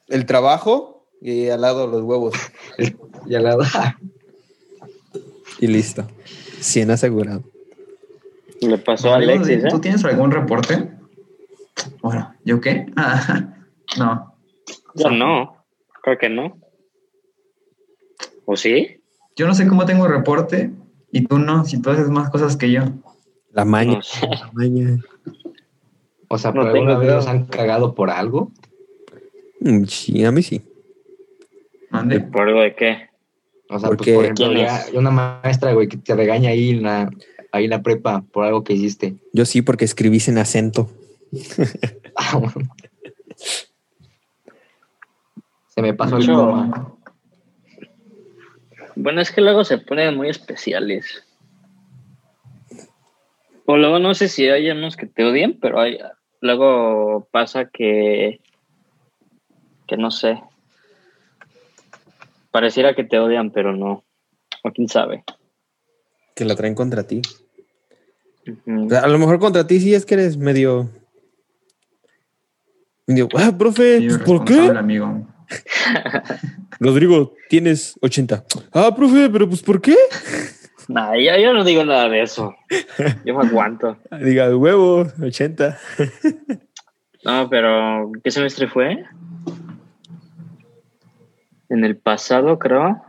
el 0.08 0.26
trabajo 0.26 1.06
y 1.22 1.50
al 1.50 1.62
lado 1.62 1.88
los 1.88 2.02
huevos. 2.04 2.34
Y 3.30 3.36
al 3.36 3.44
lado, 3.44 3.62
Y 5.60 5.68
listo. 5.68 6.08
100 6.62 6.92
asegurado. 6.92 7.44
Le 8.62 8.78
pasó 8.78 9.14
a 9.14 9.18
Alexis, 9.18 9.66
¿eh? 9.66 9.68
¿Tú 9.70 9.82
tienes 9.82 10.06
algún 10.06 10.32
reporte? 10.32 10.92
Bueno, 12.02 12.34
¿yo 12.46 12.62
qué? 12.62 12.86
Ah, 12.96 13.54
no. 13.98 14.34
Yo 14.96 15.10
no, 15.12 15.66
creo 16.04 16.18
que 16.18 16.30
no. 16.30 16.58
¿O 18.50 18.56
sí? 18.56 19.02
Yo 19.36 19.46
no 19.46 19.54
sé 19.54 19.68
cómo 19.68 19.86
tengo 19.86 20.08
reporte 20.08 20.72
y 21.12 21.26
tú 21.26 21.38
no, 21.38 21.66
si 21.66 21.82
tú 21.82 21.90
haces 21.90 22.10
más 22.10 22.30
cosas 22.30 22.56
que 22.56 22.72
yo. 22.72 22.82
La 23.52 23.66
maña. 23.66 23.96
No 23.98 24.02
sé. 24.02 24.26
La 24.26 24.50
maña. 24.54 25.00
o 26.30 26.38
sea, 26.38 26.52
No 26.52 26.62
¿por 26.62 26.70
alguna 26.70 26.98
vez 26.98 27.10
nos 27.14 27.28
han 27.28 27.46
cagado 27.48 27.94
por 27.94 28.10
algo? 28.10 28.52
Mm, 29.60 29.84
Sí, 29.84 30.24
a 30.24 30.32
mí 30.32 30.42
sí. 30.44 30.62
¿Mande? 31.90 32.22
¿Por 32.22 32.48
algo 32.48 32.62
de 32.62 32.74
qué? 32.74 33.10
O 33.70 33.78
sea, 33.80 33.90
Porque- 33.90 34.14
pues, 34.16 34.30
por 34.40 34.56
ejemplo, 34.56 35.00
una 35.00 35.12
maestra, 35.12 35.74
güey, 35.74 35.90
que 35.90 35.98
te 35.98 36.16
regaña 36.16 36.52
ahí 36.52 36.70
en 36.70 36.84
la, 36.84 37.10
ahí 37.52 37.66
en 37.66 37.70
la 37.72 37.82
prepa 37.84 38.22
por 38.32 38.46
algo 38.46 38.64
que 38.64 38.74
hiciste. 38.74 39.16
Yo 39.34 39.44
sí, 39.44 39.62
porque 39.62 39.84
escribí 39.84 40.20
sin 40.22 40.38
acento. 40.38 40.90
Ah. 42.20 42.42
Se 45.68 45.82
me 45.84 45.94
pasó 45.94 46.18
el 46.18 46.26
coma. 46.26 46.97
Bueno, 49.00 49.22
es 49.22 49.32
que 49.32 49.42
luego 49.42 49.64
se 49.64 49.78
ponen 49.78 50.18
muy 50.18 50.28
especiales. 50.28 51.24
O 53.66 53.78
luego 53.78 54.00
no 54.00 54.16
sé 54.16 54.28
si 54.28 54.50
hay 54.50 54.72
unos 54.72 54.98
que 54.98 55.06
te 55.06 55.24
odian, 55.24 55.60
pero 55.62 55.80
hay, 55.80 56.00
luego 56.42 57.28
pasa 57.32 57.66
que, 57.66 58.42
que 59.86 59.98
no 59.98 60.10
sé. 60.10 60.42
Pareciera 62.50 62.96
que 62.96 63.04
te 63.04 63.20
odian, 63.20 63.52
pero 63.52 63.76
no. 63.76 64.04
O 64.64 64.72
quién 64.72 64.90
sabe. 64.90 65.24
Que 66.36 66.46
la 66.46 66.56
traen 66.56 66.74
contra 66.74 67.04
ti. 67.04 67.22
Ujú. 68.48 68.86
O 68.88 68.90
sea, 68.90 69.02
a 69.02 69.08
lo 69.08 69.20
mejor 69.20 69.38
contra 69.38 69.68
ti 69.68 69.80
sí 69.80 69.94
es 69.94 70.08
que 70.08 70.16
eres 70.16 70.38
medio. 70.38 70.90
medio 73.06 73.28
ah, 73.36 73.54
profe, 73.56 74.00
Sí, 74.00 74.18
¿por 74.26 74.44
qué? 74.44 74.60
amigo. 74.60 75.28
Rodrigo, 76.80 77.34
tienes 77.50 77.98
80. 78.02 78.44
Ah, 78.74 78.94
profe, 78.96 79.30
pero 79.30 79.48
pues 79.48 79.62
¿por 79.64 79.82
qué? 79.82 79.96
Nah, 80.88 81.16
yo, 81.16 81.36
yo 81.38 81.54
no 81.54 81.64
digo 81.64 81.84
nada 81.84 82.08
de 82.10 82.22
eso. 82.22 82.56
Yo 83.26 83.38
me 83.38 83.46
aguanto. 83.46 83.98
Diga, 84.22 84.56
huevo, 84.56 85.08
80. 85.22 85.78
No, 87.26 87.50
pero 87.50 88.12
¿qué 88.24 88.32
semestre 88.32 88.68
fue? 88.68 89.04
En 91.70 91.84
el 91.84 91.98
pasado, 91.98 92.58
creo. 92.58 93.02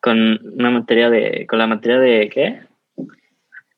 Con 0.00 0.38
una 0.54 0.70
materia 0.70 1.10
de. 1.10 1.46
con 1.48 1.58
la 1.58 1.66
materia 1.66 1.98
de 1.98 2.30
¿qué? 2.32 2.60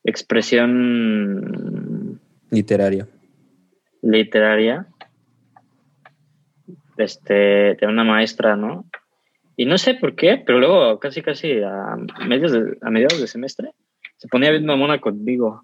Expresión 0.04 2.20
Literaria. 2.50 3.08
literaria. 4.02 4.86
Este, 7.00 7.74
de 7.74 7.86
una 7.86 8.04
maestra, 8.04 8.56
¿no? 8.56 8.84
Y 9.56 9.66
no 9.66 9.78
sé 9.78 9.94
por 9.94 10.14
qué, 10.14 10.42
pero 10.44 10.58
luego 10.58 10.98
casi 10.98 11.22
casi 11.22 11.62
a 11.62 11.96
medios 12.26 12.52
de, 12.52 12.78
a 12.82 12.90
mediados 12.90 13.20
de 13.20 13.26
semestre 13.26 13.72
se 14.16 14.28
ponía 14.28 14.50
bien 14.50 14.66
mamona 14.66 15.00
conmigo. 15.00 15.62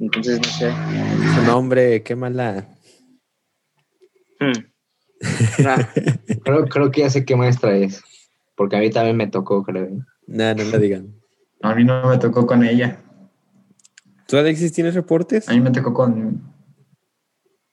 Entonces 0.00 0.38
no 0.38 0.44
sé. 0.44 0.72
Su 1.34 1.42
nombre, 1.46 2.02
qué 2.02 2.14
mala. 2.14 2.68
Hmm. 4.38 5.62
Nah, 5.62 5.78
Creo, 6.44 6.66
creo 6.66 6.90
que 6.90 7.00
ya 7.00 7.10
sé 7.10 7.24
qué 7.24 7.34
maestra 7.34 7.76
es. 7.76 8.02
Porque 8.54 8.76
a 8.76 8.80
mí 8.80 8.90
también 8.90 9.16
me 9.16 9.26
tocó, 9.26 9.62
creo. 9.62 9.84
¿eh? 9.84 9.98
No, 10.26 10.54
no 10.54 10.64
la 10.64 10.78
digan. 10.78 11.14
A 11.62 11.74
mí 11.74 11.84
no 11.84 12.08
me 12.08 12.18
tocó 12.18 12.46
con 12.46 12.64
ella. 12.64 13.00
¿Tú, 14.26 14.36
Alexis, 14.36 14.72
tienes 14.72 14.94
reportes? 14.94 15.48
A 15.48 15.52
mí 15.52 15.60
me 15.60 15.70
tocó 15.70 15.94
con. 15.94 16.42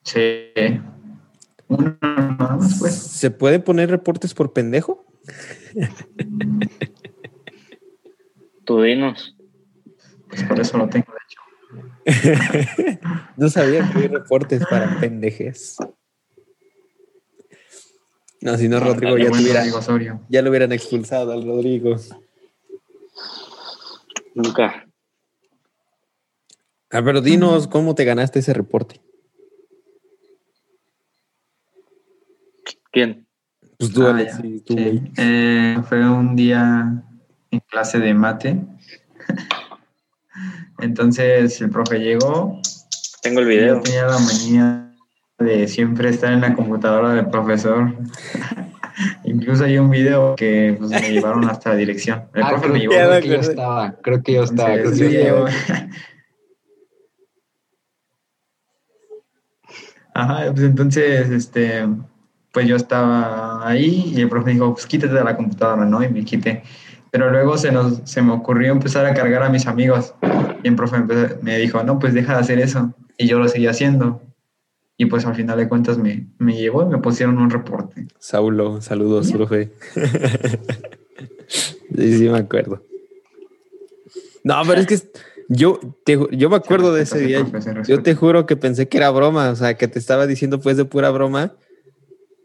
Sí. 0.06 0.52
Uno 1.66 1.98
nada 2.00 2.36
más, 2.38 2.78
pues. 2.78 2.94
¿Se 2.94 3.32
puede 3.32 3.58
poner 3.58 3.90
reportes 3.90 4.34
por 4.34 4.52
pendejo? 4.52 5.04
tú 8.64 8.82
dinos. 8.82 9.36
Pues 10.28 10.44
por 10.44 10.60
eso 10.60 10.78
lo 10.78 10.88
tengo, 10.88 11.12
de 11.12 11.18
hecho. 11.26 11.40
No 13.36 13.50
sabía 13.50 13.80
que 13.80 13.98
había 13.98 14.08
reportes 14.08 14.64
para 14.70 14.98
pendejes. 15.00 15.76
No, 18.40 18.56
si 18.56 18.68
no, 18.68 18.78
Rodrigo 18.78 19.18
ya, 19.18 19.30
tuviera, 19.30 19.64
Rodrigo 19.64 20.20
ya 20.28 20.40
lo 20.40 20.50
hubieran 20.50 20.70
expulsado 20.72 21.32
al 21.32 21.44
Rodrigo. 21.44 21.96
Nunca. 24.34 24.86
Ah, 26.90 27.02
pero 27.04 27.20
dinos 27.20 27.66
cómo 27.66 27.96
te 27.96 28.04
ganaste 28.04 28.38
ese 28.38 28.54
reporte. 28.54 29.00
¿Quién? 32.96 33.26
Pues 33.78 33.92
tú, 33.92 34.06
Ah, 34.06 34.10
Alexis, 34.12 34.60
ya, 34.60 34.64
tú, 34.64 34.72
sí. 34.74 34.82
güey. 34.84 35.02
Eh, 35.18 35.76
fue 35.86 36.08
un 36.08 36.34
día 36.34 37.02
en 37.50 37.60
clase 37.68 37.98
de 37.98 38.14
mate. 38.14 38.58
Entonces 40.78 41.60
el 41.60 41.68
profe 41.68 41.98
llegó. 41.98 42.58
Tengo 43.20 43.40
el 43.40 43.46
video. 43.48 43.74
Yo 43.76 43.82
tenía 43.82 44.06
la 44.06 44.18
manía 44.18 44.94
de 45.38 45.68
siempre 45.68 46.08
estar 46.08 46.32
en 46.32 46.40
la 46.40 46.54
computadora 46.54 47.12
del 47.12 47.28
profesor. 47.28 47.94
Incluso 49.24 49.64
hay 49.64 49.76
un 49.76 49.90
video 49.90 50.34
que 50.36 50.74
pues, 50.78 50.90
me 50.90 51.12
llevaron 51.12 51.44
hasta 51.50 51.68
la 51.68 51.76
dirección. 51.76 52.24
El 52.32 52.44
Ah, 52.44 52.48
profe 52.48 52.68
me 52.68 52.78
llevó. 52.78 52.94
creo 52.94 53.20
que 53.20 53.28
yo 53.28 53.34
estaba. 53.40 53.92
Creo 54.00 54.22
que 54.22 54.32
yo 54.32 54.42
estaba. 54.44 54.72
creo 54.72 54.90
que 54.92 54.98
yo 55.12 55.48
estaba. 55.48 55.50
Ajá, 60.14 60.50
pues 60.50 60.62
entonces, 60.64 61.28
este, 61.28 61.86
pues 62.56 62.66
yo 62.66 62.76
estaba 62.76 63.68
ahí 63.68 64.14
y 64.16 64.20
el 64.22 64.30
profe 64.30 64.52
dijo, 64.52 64.72
pues 64.72 64.86
quítate 64.86 65.12
de 65.12 65.22
la 65.22 65.36
computadora, 65.36 65.84
¿no? 65.84 66.02
Y 66.02 66.08
me 66.08 66.24
quité. 66.24 66.62
Pero 67.10 67.30
luego 67.30 67.58
se, 67.58 67.70
nos, 67.70 68.00
se 68.04 68.22
me 68.22 68.32
ocurrió 68.32 68.72
empezar 68.72 69.04
a 69.04 69.12
cargar 69.12 69.42
a 69.42 69.50
mis 69.50 69.66
amigos. 69.66 70.14
Y 70.62 70.68
el 70.68 70.74
profe 70.74 71.04
me 71.42 71.58
dijo, 71.58 71.82
no, 71.82 71.98
pues 71.98 72.14
deja 72.14 72.32
de 72.32 72.40
hacer 72.40 72.58
eso. 72.58 72.94
Y 73.18 73.26
yo 73.26 73.38
lo 73.38 73.46
seguí 73.46 73.66
haciendo. 73.66 74.22
Y 74.96 75.04
pues 75.04 75.26
al 75.26 75.34
final 75.34 75.58
de 75.58 75.68
cuentas 75.68 75.98
me, 75.98 76.28
me 76.38 76.56
llevó 76.56 76.82
y 76.82 76.86
me 76.86 76.96
pusieron 76.96 77.36
un 77.36 77.50
reporte. 77.50 78.06
Saulo, 78.18 78.80
saludos, 78.80 79.30
profe. 79.32 79.72
sí, 81.46 82.18
sí, 82.18 82.26
me 82.26 82.38
acuerdo. 82.38 82.82
No, 84.44 84.62
pero 84.66 84.80
es 84.80 84.86
que 84.86 84.98
yo, 85.50 85.78
te 86.06 86.18
yo 86.30 86.48
me 86.48 86.56
acuerdo 86.56 86.94
de 86.94 87.02
ese 87.02 87.18
Se 87.18 87.26
día. 87.26 87.46
Yo 87.86 88.02
te 88.02 88.14
juro 88.14 88.46
que 88.46 88.56
pensé 88.56 88.88
que 88.88 88.96
era 88.96 89.10
broma, 89.10 89.50
o 89.50 89.56
sea, 89.56 89.74
que 89.74 89.88
te 89.88 89.98
estaba 89.98 90.26
diciendo 90.26 90.58
pues 90.58 90.78
de 90.78 90.86
pura 90.86 91.10
broma. 91.10 91.52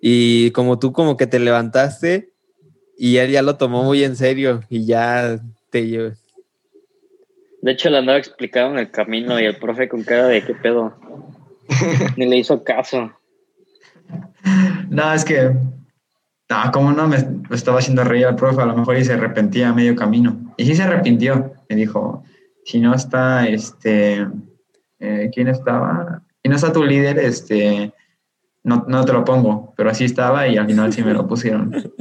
Y 0.02 0.52
como 0.52 0.80
tú 0.80 0.92
como 0.92 1.16
que 1.16 1.28
te 1.28 1.40
levantaste 1.40 2.32
y 2.98 3.18
él 3.18 3.32
ya 3.32 3.42
lo 3.42 3.56
tomó 3.58 3.84
muy 3.84 4.04
en 4.04 4.16
serio 4.16 4.62
y 4.70 4.86
ya 4.86 5.40
te 5.70 5.88
llevó. 5.88 6.16
De 7.62 7.72
hecho, 7.72 7.90
le 7.90 8.00
andaba 8.00 8.18
explicando 8.18 8.74
en 8.74 8.80
el 8.80 8.92
camino 8.92 9.40
y 9.40 9.46
el 9.46 9.58
profe 9.58 9.88
con 9.88 10.04
cara 10.04 10.28
de 10.28 10.44
qué 10.44 10.56
pedo. 10.56 10.96
Ni 12.18 12.26
le 12.26 12.38
hizo 12.38 12.64
caso. 12.64 13.12
No, 14.90 15.14
es 15.14 15.24
que 15.24 15.52
No, 16.50 16.72
¿cómo 16.74 16.92
no? 16.92 17.08
Me, 17.08 17.18
me 17.50 17.56
estaba 17.56 17.80
haciendo 17.80 18.04
reír 18.04 18.26
al 18.26 18.36
profe, 18.36 18.62
a 18.62 18.66
lo 18.66 18.76
mejor 18.76 18.98
y 18.98 19.06
se 19.06 19.14
arrepentía 19.14 19.70
a 19.70 19.74
medio 19.74 19.96
camino. 19.96 20.54
Y 20.58 20.66
sí 20.66 20.76
se 20.76 20.84
arrepintió. 20.84 21.54
Me 21.70 21.76
dijo, 21.76 22.24
si 22.66 22.80
no 22.80 22.96
está, 22.96 23.48
este, 23.48 24.28
eh, 25.00 25.30
¿quién 25.34 25.48
estaba? 25.48 26.24
Si 26.44 26.50
no 26.50 26.56
está 26.56 26.74
tu 26.74 26.84
líder, 26.84 27.20
este, 27.20 27.94
no, 28.64 28.86
no 28.88 29.06
te 29.06 29.14
lo 29.14 29.24
pongo. 29.24 29.74
Pero 29.76 29.90
así 29.90 30.06
estaba 30.06 30.48
y 30.48 30.58
al 30.58 30.68
final 30.68 30.94
sí 30.94 31.04
me 31.04 31.14
lo 31.14 31.28
pusieron. 31.30 31.94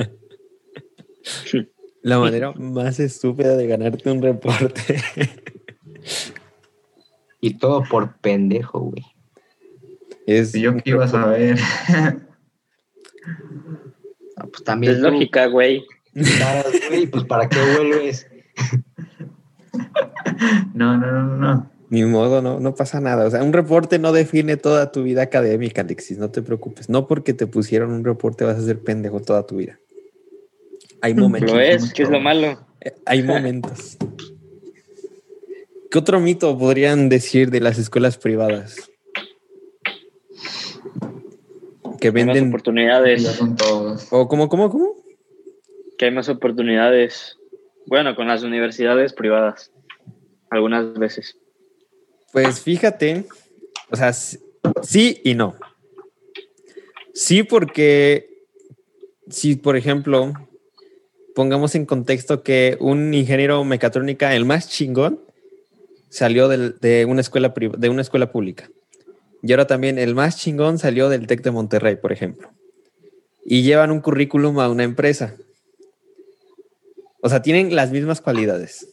La 2.03 2.19
manera 2.19 2.53
más 2.53 3.01
estúpida 3.01 3.57
de 3.57 3.67
ganarte 3.67 4.11
un 4.11 4.23
reporte. 4.23 5.01
Y 7.41 7.55
todo 7.55 7.83
por 7.85 8.17
pendejo, 8.19 8.81
güey. 8.81 9.05
es 10.27 10.55
Y 10.55 10.63
yo 10.63 10.77
qué 10.77 10.91
iba 10.91 11.05
a 11.05 11.09
saber. 11.09 11.59
Ah, 14.37 14.47
pues 14.51 14.65
también. 14.65 14.95
Es 14.95 15.01
tú, 15.01 15.11
lógica, 15.11 15.47
güey. 15.47 15.85
caras, 16.39 16.67
güey, 16.89 17.07
pues 17.07 17.25
¿para 17.25 17.49
qué 17.49 17.59
vuelves? 17.77 18.27
No, 20.75 20.97
no, 20.97 21.13
no, 21.13 21.37
no. 21.37 21.71
Ni 21.91 22.05
modo, 22.05 22.41
no, 22.41 22.61
no 22.61 22.75
pasa 22.77 23.01
nada. 23.01 23.27
O 23.27 23.31
sea, 23.31 23.43
un 23.43 23.53
reporte 23.53 23.99
no 23.99 24.13
define 24.13 24.57
toda 24.57 24.93
tu 24.93 25.03
vida 25.03 25.23
académica, 25.23 25.83
Alexis. 25.83 26.19
No 26.19 26.31
te 26.31 26.41
preocupes. 26.41 26.89
No 26.89 27.09
porque 27.09 27.35
te 27.35 27.49
pusieron 27.49 27.91
un 27.91 28.05
reporte 28.05 28.45
vas 28.45 28.59
a 28.59 28.63
ser 28.63 28.79
pendejo 28.79 29.21
toda 29.21 29.45
tu 29.45 29.57
vida. 29.57 29.79
Hay 31.03 31.15
momentos. 31.15 31.53
Lo 31.53 31.61
es, 31.61 31.93
que 31.93 32.05
es 32.05 32.09
lo 32.09 32.21
malo. 32.21 32.65
Eh, 32.81 32.95
Hay 33.07 33.25
momentos. 33.25 33.97
¿Qué 35.91 35.99
otro 35.99 36.21
mito 36.21 36.57
podrían 36.57 37.09
decir 37.09 37.51
de 37.51 37.59
las 37.61 37.77
escuelas 37.77 38.17
privadas? 38.17 38.89
Que 42.01 42.09
Hay 42.09 42.13
más 42.13 42.27
venden. 42.27 42.45
Ya 42.45 42.49
oportunidades. 42.51 43.23
son 43.27 43.57
todos. 43.57 44.07
¿O 44.13 44.29
cómo, 44.29 44.49
cómo, 44.49 44.71
cómo? 44.71 44.95
Que 45.99 46.05
hay 46.05 46.11
más 46.13 46.29
oportunidades. 46.29 47.37
Bueno, 47.87 48.15
con 48.15 48.29
las 48.29 48.45
universidades 48.45 49.13
privadas. 49.13 49.73
Algunas 50.51 50.95
veces. 50.95 51.37
Pues 52.33 52.61
fíjate, 52.61 53.25
o 53.91 53.97
sea, 53.97 54.13
sí 54.13 55.21
y 55.25 55.35
no. 55.35 55.57
Sí, 57.13 57.43
porque 57.43 58.45
si, 59.29 59.57
por 59.57 59.77
ejemplo, 59.77 60.33
pongamos 61.35 61.75
en 61.75 61.87
contexto 61.87 62.43
que 62.43 62.77
un 62.81 63.15
ingeniero 63.15 63.65
mecatrónica, 63.65 64.35
el 64.35 64.45
más 64.45 64.69
chingón, 64.69 65.21
salió 66.09 66.49
de, 66.49 67.05
una 67.05 67.21
escuela 67.21 67.53
de 67.57 67.89
una 67.89 68.03
escuela 68.03 68.31
pública. 68.31 68.71
Y 69.43 69.53
ahora 69.53 69.67
también 69.67 69.99
el 69.99 70.15
más 70.15 70.37
chingón 70.37 70.79
salió 70.79 71.09
del 71.09 71.27
TEC 71.27 71.43
de 71.43 71.51
Monterrey, 71.51 71.97
por 71.97 72.13
ejemplo. 72.13 72.51
Y 73.45 73.63
llevan 73.63 73.91
un 73.91 74.01
currículum 74.01 74.59
a 74.61 74.69
una 74.69 74.85
empresa. 74.85 75.35
O 77.23 77.29
sea, 77.29 77.43
tienen 77.43 77.75
las 77.75 77.91
mismas 77.91 78.21
cualidades. 78.21 78.87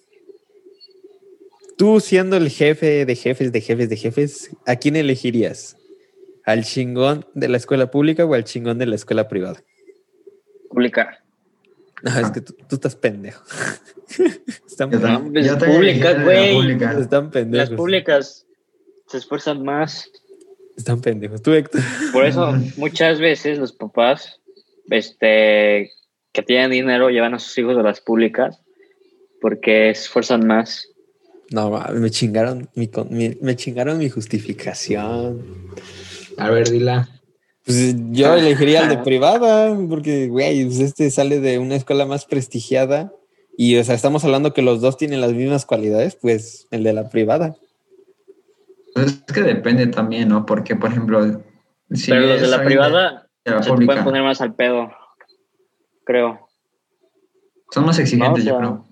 Tú 1.78 2.00
siendo 2.00 2.38
el 2.38 2.50
jefe 2.50 3.06
de 3.06 3.16
jefes, 3.16 3.52
de 3.52 3.62
jefes, 3.62 3.90
de 3.90 3.96
jefes, 3.98 4.50
¿a 4.66 4.76
quién 4.78 4.96
elegirías? 4.96 5.78
¿Al 6.44 6.64
chingón 6.64 7.26
de 7.36 7.50
la 7.50 7.58
escuela 7.58 7.92
pública 7.92 8.26
o 8.26 8.34
al 8.34 8.44
chingón 8.44 8.78
de 8.80 8.88
la 8.88 8.96
escuela 8.96 9.28
privada? 9.28 9.62
Pública. 10.70 11.24
No, 12.04 12.20
es 12.20 12.32
que 12.32 12.42
tú, 12.42 12.54
tú 12.68 12.76
estás 12.76 12.96
pendejo. 12.96 13.44
están, 14.68 14.92
Yo 14.92 15.00
también- 15.00 15.34
pues, 15.34 15.46
yo 15.46 15.58
también 15.58 15.78
pública, 15.78 16.12
elegí 16.12 16.18
la 16.20 16.24
güey. 16.24 16.54
pública. 16.56 17.00
están 17.00 17.32
pendejos. 17.32 17.70
Las 17.70 17.78
públicas 17.78 18.46
se 19.08 19.18
esfuerzan 19.18 19.64
más. 19.64 20.10
Están 20.76 21.02
pendejos. 21.02 21.42
Tú, 21.42 21.54
Héctor. 21.54 21.82
Por 22.12 22.26
eso 22.26 22.54
muchas 22.78 23.20
veces 23.20 23.58
los 23.58 23.74
papás 23.74 24.40
este, 24.90 25.92
que 26.32 26.44
tienen 26.44 26.72
dinero 26.72 27.10
llevan 27.10 27.34
a 27.34 27.40
sus 27.40 27.58
hijos 27.58 27.78
a 27.78 27.82
las 27.82 28.00
públicas 28.02 28.62
porque 29.42 29.94
se 29.96 30.02
esfuerzan 30.04 30.46
más. 30.46 30.88
No, 31.52 31.72
me 31.94 32.12
chingaron 32.12 32.70
mi, 32.76 32.88
con- 32.88 33.08
mi- 33.10 33.38
me 33.42 33.56
chingaron 33.56 33.98
mi 33.98 34.10
justificación. 34.10 35.46
A 36.38 36.50
ver, 36.50 36.70
dila. 36.70 37.10
Pues 37.66 37.96
yo 38.12 38.34
elegiría 38.36 38.84
el 38.84 38.90
de 38.90 38.98
privada, 39.04 39.76
porque, 39.90 40.28
güey, 40.28 40.66
pues 40.66 40.80
este 40.80 41.10
sale 41.12 41.40
de 41.40 41.60
una 41.60 41.76
escuela 41.76 42.06
más 42.06 42.26
prestigiada 42.26 43.12
y, 43.58 43.78
o 43.78 43.84
sea, 43.84 43.96
estamos 43.96 44.24
hablando 44.24 44.54
que 44.54 44.62
los 44.62 44.82
dos 44.82 44.98
tienen 44.98 45.20
las 45.22 45.34
mismas 45.34 45.66
cualidades, 45.66 46.16
pues 46.16 46.68
el 46.72 46.84
de 46.84 46.94
la 46.94 47.10
privada. 47.10 47.56
Pues 48.94 49.08
es 49.28 49.34
que 49.34 49.42
depende 49.42 49.88
también, 49.88 50.30
¿no? 50.30 50.46
Porque, 50.46 50.76
por 50.76 50.90
ejemplo, 50.92 51.42
si 51.92 52.12
Pero 52.12 52.26
los 52.28 52.42
de 52.42 52.48
la 52.48 52.64
privada 52.64 53.30
de 53.46 53.52
la 53.52 53.64
se 53.64 53.72
te 53.72 53.86
pueden 53.86 54.04
poner 54.04 54.24
más 54.24 54.42
al 54.42 54.54
pedo, 54.56 54.90
creo. 56.04 56.48
son 57.72 57.86
más 57.86 58.00
exigentes, 58.00 58.46
No, 58.46 58.52
o 58.52 58.54
yo 58.54 58.60
creo. 58.60 58.86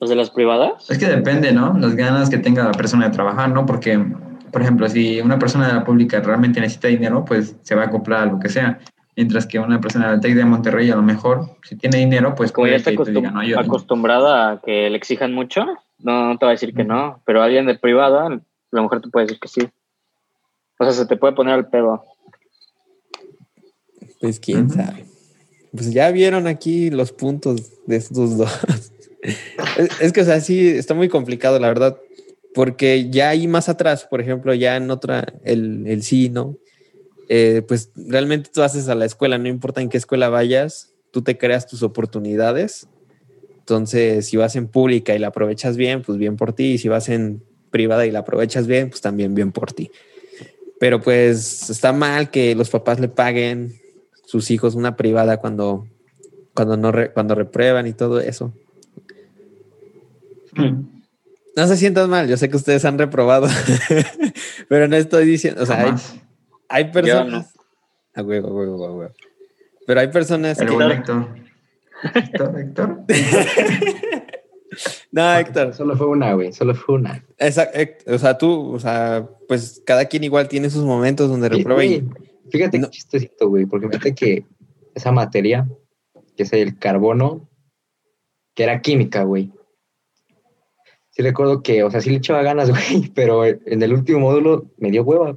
¿Los 0.00 0.10
de 0.10 0.16
las 0.16 0.30
privadas? 0.30 0.90
Es 0.90 0.98
que 0.98 1.06
depende, 1.06 1.52
¿no? 1.52 1.78
Las 1.78 1.94
ganas 1.94 2.28
que 2.30 2.38
tenga 2.38 2.64
la 2.64 2.72
persona 2.72 3.06
de 3.08 3.12
trabajar, 3.12 3.50
¿no? 3.50 3.64
Porque, 3.64 3.98
por 4.52 4.60
ejemplo, 4.62 4.88
si 4.88 5.20
una 5.20 5.38
persona 5.38 5.68
de 5.68 5.74
la 5.74 5.84
pública 5.84 6.20
realmente 6.20 6.60
necesita 6.60 6.88
dinero, 6.88 7.24
pues 7.24 7.56
se 7.62 7.74
va 7.74 7.82
a 7.82 7.86
acoplar 7.86 8.22
a 8.28 8.32
lo 8.32 8.40
que 8.40 8.48
sea. 8.48 8.80
Mientras 9.16 9.46
que 9.46 9.60
una 9.60 9.80
persona 9.80 10.10
del 10.10 10.20
TEC 10.20 10.34
de 10.34 10.44
Monterrey, 10.44 10.90
a 10.90 10.96
lo 10.96 11.02
mejor, 11.02 11.56
si 11.62 11.76
tiene 11.76 11.98
dinero, 11.98 12.34
pues 12.34 12.50
Como 12.50 12.66
ya 12.66 12.72
puede 12.72 12.76
está 12.78 12.90
acostum- 12.90 13.14
diga, 13.14 13.30
no, 13.30 13.44
yo- 13.44 13.60
acostumbrada 13.60 14.50
a 14.50 14.60
que 14.60 14.90
le 14.90 14.96
exijan 14.96 15.32
mucho, 15.32 15.64
no, 16.00 16.26
no 16.32 16.38
te 16.38 16.44
va 16.44 16.50
a 16.50 16.54
decir 16.54 16.74
que 16.74 16.82
no. 16.84 17.22
Pero 17.24 17.40
alguien 17.42 17.66
de 17.66 17.78
privada, 17.78 18.26
a 18.26 18.30
lo 18.72 18.82
mejor 18.82 19.00
te 19.00 19.08
puede 19.08 19.26
decir 19.26 19.38
que 19.40 19.48
sí. 19.48 19.60
O 20.80 20.84
sea, 20.84 20.92
se 20.92 21.06
te 21.06 21.16
puede 21.16 21.34
poner 21.34 21.54
al 21.54 21.68
pedo. 21.68 22.02
Pues 24.20 24.40
quién 24.40 24.68
sabe. 24.70 25.04
Pues 25.70 25.92
ya 25.92 26.10
vieron 26.10 26.46
aquí 26.48 26.90
los 26.90 27.12
puntos 27.12 27.72
de 27.86 27.96
estos 27.96 28.36
dos. 28.36 28.50
es, 30.00 30.12
que, 30.12 30.20
o 30.20 30.24
sea, 30.24 30.40
sí, 30.40 30.68
está 30.68 30.94
muy 30.94 31.08
complicado, 31.08 31.58
la 31.58 31.68
verdad. 31.68 31.98
Porque 32.54 33.10
ya 33.10 33.30
ahí 33.30 33.48
más 33.48 33.68
atrás, 33.68 34.06
por 34.08 34.20
ejemplo, 34.20 34.54
ya 34.54 34.76
en 34.76 34.90
otra, 34.90 35.34
el, 35.44 35.86
el 35.86 36.02
sí, 36.02 36.28
¿no? 36.28 36.56
Eh, 37.28 37.62
pues 37.66 37.90
realmente 37.96 38.50
tú 38.52 38.62
haces 38.62 38.88
a 38.88 38.94
la 38.94 39.06
escuela, 39.06 39.38
no 39.38 39.48
importa 39.48 39.80
en 39.80 39.88
qué 39.88 39.96
escuela 39.96 40.28
vayas, 40.28 40.92
tú 41.10 41.22
te 41.22 41.36
creas 41.38 41.66
tus 41.66 41.82
oportunidades. 41.82 42.86
Entonces, 43.58 44.26
si 44.26 44.36
vas 44.36 44.56
en 44.56 44.68
pública 44.68 45.14
y 45.14 45.18
la 45.18 45.28
aprovechas 45.28 45.76
bien, 45.76 46.02
pues 46.02 46.18
bien 46.18 46.36
por 46.36 46.52
ti. 46.52 46.72
Y 46.72 46.78
si 46.78 46.88
vas 46.88 47.08
en 47.08 47.42
privada 47.70 48.06
y 48.06 48.10
la 48.10 48.20
aprovechas 48.20 48.66
bien, 48.66 48.90
pues 48.90 49.00
también 49.00 49.34
bien 49.34 49.50
por 49.50 49.72
ti. 49.72 49.90
Pero 50.78 51.00
pues 51.00 51.70
está 51.70 51.92
mal 51.92 52.30
que 52.30 52.54
los 52.54 52.68
papás 52.68 53.00
le 53.00 53.08
paguen 53.08 53.74
sus 54.26 54.50
hijos 54.50 54.74
una 54.74 54.96
privada 54.96 55.38
cuando, 55.38 55.86
cuando, 56.52 56.76
no 56.76 56.92
cuando 57.14 57.34
reprueban 57.34 57.86
y 57.86 57.92
todo 57.92 58.20
eso. 58.20 58.52
No 61.56 61.66
se 61.68 61.76
sientan 61.76 62.10
mal, 62.10 62.28
yo 62.28 62.36
sé 62.36 62.48
que 62.48 62.56
ustedes 62.56 62.84
han 62.84 62.98
reprobado, 62.98 63.46
pero 64.68 64.88
no 64.88 64.96
estoy 64.96 65.24
diciendo, 65.24 65.62
o 65.62 65.66
sea, 65.66 65.82
hay, 65.82 65.94
hay 66.68 66.92
personas... 66.92 67.54
A 68.14 68.22
huevo, 68.22 68.48
a 68.48 68.52
huevo, 68.52 68.86
a 68.86 68.92
huevo. 68.92 69.12
Pero 69.86 70.00
hay 70.00 70.08
personas 70.08 70.58
El 70.60 70.68
que... 70.68 70.74
buen 70.74 70.90
Héctor. 70.90 71.28
Héctor, 72.14 72.58
Héctor. 72.58 72.98
No, 75.12 75.36
Héctor, 75.36 75.74
Solo 75.74 75.96
fue 75.96 76.08
una, 76.08 76.34
güey. 76.34 76.52
Solo 76.52 76.74
fue 76.74 76.96
una. 76.96 77.24
Héct- 77.38 78.02
o 78.12 78.18
sea, 78.18 78.36
tú, 78.36 78.72
o 78.74 78.80
sea, 78.80 79.28
pues 79.46 79.80
cada 79.86 80.06
quien 80.06 80.24
igual 80.24 80.48
tiene 80.48 80.70
sus 80.70 80.84
momentos 80.84 81.30
donde 81.30 81.48
reprueba 81.48 81.84
y... 81.84 82.04
Fíjate 82.50 82.78
No. 82.78 82.88
qué 82.88 82.90
chistosito, 82.92 83.48
güey, 83.48 83.66
porque 83.66 83.88
fíjate 83.88 84.14
que 84.14 84.44
esa 84.94 85.12
materia, 85.12 85.68
que 86.36 86.42
es 86.42 86.52
el 86.52 86.78
carbono, 86.78 87.48
que 88.54 88.64
era 88.64 88.80
química, 88.80 89.22
güey. 89.22 89.50
Sí 91.16 91.22
recuerdo 91.22 91.62
que, 91.62 91.84
o 91.84 91.90
sea, 91.90 92.00
sí 92.00 92.10
le 92.10 92.16
echaba 92.16 92.42
ganas, 92.42 92.70
güey, 92.90 93.10
pero 93.14 93.44
en 93.44 93.82
el 93.82 93.92
último 93.92 94.20
módulo 94.20 94.66
me 94.78 94.90
dio 94.90 95.04
hueva. 95.04 95.36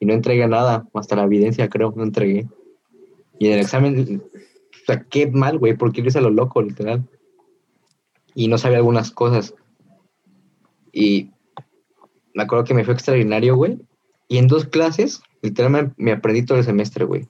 Y 0.00 0.06
no 0.06 0.12
entregué 0.14 0.46
nada, 0.46 0.86
hasta 0.94 1.16
la 1.16 1.24
evidencia 1.24 1.68
creo, 1.68 1.92
no 1.96 2.04
entregué. 2.04 2.46
Y 3.38 3.46
en 3.46 3.54
el 3.54 3.60
examen, 3.60 4.22
o 4.32 4.86
sea, 4.86 5.04
qué 5.08 5.26
mal, 5.28 5.58
güey, 5.58 5.74
porque 5.74 6.02
lo 6.02 6.08
hice 6.08 6.18
a 6.18 6.22
lo 6.22 6.30
loco, 6.30 6.60
literal. 6.62 7.04
Y 8.34 8.48
no 8.48 8.58
sabía 8.58 8.78
algunas 8.78 9.10
cosas. 9.10 9.54
Y 10.92 11.30
me 12.34 12.42
acuerdo 12.42 12.64
que 12.64 12.74
me 12.74 12.84
fue 12.84 12.94
extraordinario, 12.94 13.56
güey. 13.56 13.78
Y 14.28 14.38
en 14.38 14.46
dos 14.46 14.66
clases, 14.66 15.22
literalmente 15.42 15.94
me 15.96 16.12
aprendí 16.12 16.44
todo 16.44 16.58
el 16.58 16.64
semestre, 16.64 17.04
güey. 17.04 17.26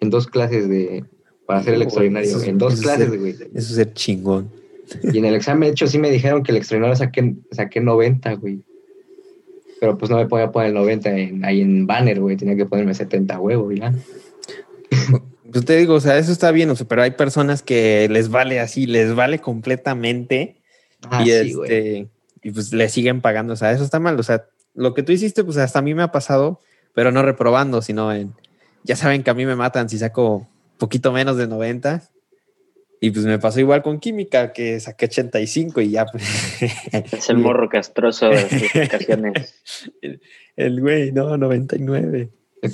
En 0.00 0.10
dos 0.10 0.26
clases 0.26 0.68
de... 0.68 1.04
Para 1.46 1.60
hacer 1.60 1.74
el 1.74 1.80
Güey, 1.80 1.86
extraordinario. 1.86 2.42
en 2.42 2.58
dos 2.58 2.80
clases, 2.80 3.18
güey. 3.20 3.32
Eso 3.32 3.48
es 3.54 3.66
ser 3.66 3.92
chingón. 3.92 4.50
Y 5.12 5.18
en 5.18 5.24
el 5.24 5.34
examen, 5.34 5.68
de 5.68 5.72
hecho, 5.72 5.86
sí 5.86 5.98
me 5.98 6.10
dijeron 6.10 6.42
que 6.42 6.52
el 6.52 6.58
extraordinario 6.58 6.96
saqué, 6.96 7.34
saqué 7.50 7.80
90, 7.80 8.34
güey. 8.34 8.60
Pero 9.80 9.98
pues 9.98 10.10
no 10.10 10.16
me 10.16 10.26
podía 10.26 10.50
poner 10.52 10.72
90 10.72 11.10
en- 11.16 11.44
ahí 11.44 11.60
en 11.60 11.86
banner, 11.86 12.20
güey. 12.20 12.36
Tenía 12.36 12.56
que 12.56 12.66
ponerme 12.66 12.94
70 12.94 13.38
huevo, 13.40 13.72
ya. 13.72 13.92
Pues 15.52 15.64
te 15.64 15.76
digo, 15.76 15.94
o 15.94 16.00
sea, 16.00 16.18
eso 16.18 16.32
está 16.32 16.50
bien, 16.50 16.70
o 16.70 16.76
sea, 16.76 16.86
pero 16.88 17.02
hay 17.02 17.12
personas 17.12 17.62
que 17.62 18.08
les 18.10 18.28
vale 18.28 18.60
así, 18.60 18.86
les 18.86 19.14
vale 19.14 19.38
completamente 19.38 20.56
Ah, 21.10 21.22
y 21.22 21.30
sí, 21.30 21.52
güey. 21.52 21.70
este 21.72 22.08
y 22.42 22.50
pues 22.50 22.72
le 22.72 22.88
siguen 22.88 23.20
pagando, 23.20 23.52
o 23.54 23.56
sea, 23.56 23.72
eso 23.72 23.84
está 23.84 23.98
mal, 24.00 24.18
o 24.18 24.22
sea, 24.22 24.46
lo 24.74 24.92
que 24.94 25.02
tú 25.02 25.12
hiciste, 25.12 25.44
pues 25.44 25.56
hasta 25.56 25.78
a 25.78 25.82
mí 25.82 25.94
me 25.94 26.02
ha 26.02 26.12
pasado, 26.12 26.60
pero 26.94 27.10
no 27.12 27.22
reprobando, 27.22 27.80
sino 27.82 28.12
en, 28.12 28.32
ya 28.84 28.96
saben 28.96 29.22
que 29.22 29.30
a 29.30 29.34
mí 29.34 29.46
me 29.46 29.54
matan 29.56 29.88
si 29.88 29.98
saco 29.98 30.46
poquito 30.78 31.12
menos 31.12 31.36
de 31.36 31.46
90. 31.46 32.02
Y 33.04 33.10
pues 33.10 33.26
me 33.26 33.38
pasó 33.38 33.60
igual 33.60 33.82
con 33.82 34.00
química, 34.00 34.54
que 34.54 34.80
saqué 34.80 35.04
85 35.04 35.82
y 35.82 35.90
ya. 35.90 36.06
pues, 36.06 36.24
Es 37.12 37.28
el 37.28 37.36
morro 37.36 37.68
castroso 37.68 38.30
de 38.30 38.48
sus 38.48 38.62
ocasiones. 38.74 39.54
el, 40.00 40.22
el 40.56 40.80
güey, 40.80 41.12
no, 41.12 41.36
99. 41.36 42.30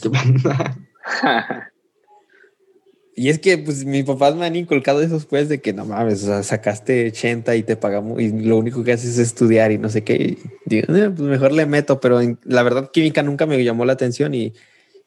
Y 3.16 3.28
es 3.28 3.40
que 3.40 3.58
pues 3.58 3.84
mis 3.84 4.04
papás 4.04 4.36
me 4.36 4.46
han 4.46 4.54
inculcado 4.54 5.02
eso 5.02 5.20
pues 5.28 5.48
de 5.48 5.60
que 5.60 5.72
no 5.72 5.84
mames, 5.84 6.22
o 6.22 6.26
sea, 6.26 6.42
sacaste 6.44 7.08
80 7.08 7.56
y 7.56 7.64
te 7.64 7.76
pagamos 7.76 8.20
y 8.20 8.30
lo 8.30 8.56
único 8.56 8.84
que 8.84 8.92
haces 8.92 9.10
es 9.10 9.18
estudiar 9.18 9.72
y 9.72 9.78
no 9.78 9.88
sé 9.88 10.04
qué. 10.04 10.14
Y 10.14 10.38
digo, 10.64 10.94
"Eh, 10.94 11.10
pues 11.10 11.28
mejor 11.28 11.50
le 11.52 11.66
meto, 11.66 12.00
pero 12.00 12.20
en- 12.20 12.38
la 12.44 12.62
verdad 12.62 12.90
química 12.92 13.22
nunca 13.24 13.46
me 13.46 13.62
llamó 13.64 13.84
la 13.84 13.92
atención 13.94 14.32
y, 14.32 14.54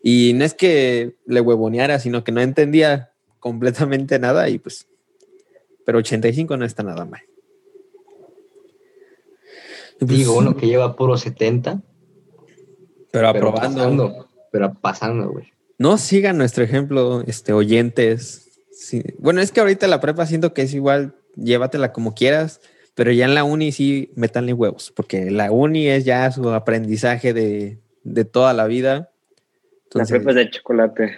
y 0.04 0.34
no 0.36 0.44
es 0.44 0.54
que 0.54 1.16
le 1.26 1.40
huevoneara, 1.42 1.98
sino 2.00 2.24
que 2.26 2.34
no 2.34 2.42
entendía 2.42 3.12
completamente 3.40 4.20
nada 4.20 4.48
y 4.50 4.60
pues, 4.60 4.86
pero 5.86 6.00
85 6.00 6.58
no 6.58 6.66
está 6.66 6.84
nada 6.84 7.06
mal. 7.06 7.22
Pues, 10.00 10.10
Digo, 10.12 10.38
uno 10.38 10.56
que 10.58 10.68
lleva 10.68 10.96
puro 10.96 11.18
70, 11.18 11.82
pero 13.12 13.12
pero 13.12 13.28
aprobando. 13.30 13.78
pasando, 13.78 14.30
pero 14.52 14.74
pasando, 14.74 15.30
güey. 15.32 15.54
No 15.78 15.98
sigan 15.98 16.38
nuestro 16.38 16.64
ejemplo, 16.64 17.22
este, 17.26 17.54
oyentes. 17.54 18.60
Sí. 18.72 19.04
Bueno, 19.18 19.42
es 19.42 19.52
que 19.52 19.60
ahorita 19.60 19.88
la 19.88 20.02
prepa 20.02 20.26
siento 20.26 20.54
que 20.54 20.64
es 20.64 20.74
igual, 20.74 21.16
llévatela 21.36 21.94
como 21.94 22.14
quieras, 22.16 22.60
pero 22.96 23.12
ya 23.12 23.26
en 23.26 23.36
la 23.36 23.44
uni 23.44 23.72
sí 23.72 24.12
métanle 24.16 24.54
huevos, 24.54 24.92
porque 24.96 25.32
la 25.32 25.52
uni 25.52 25.88
es 25.88 26.06
ya 26.06 26.30
su 26.32 26.50
aprendizaje 26.50 27.34
de, 27.34 27.80
de 28.04 28.26
toda 28.26 28.54
la 28.54 28.66
vida. 28.68 29.12
La 29.94 30.06
Entonces, 30.06 30.10
prepa 30.10 30.32
es 30.32 30.36
de 30.36 30.50
chocolate. 30.50 31.18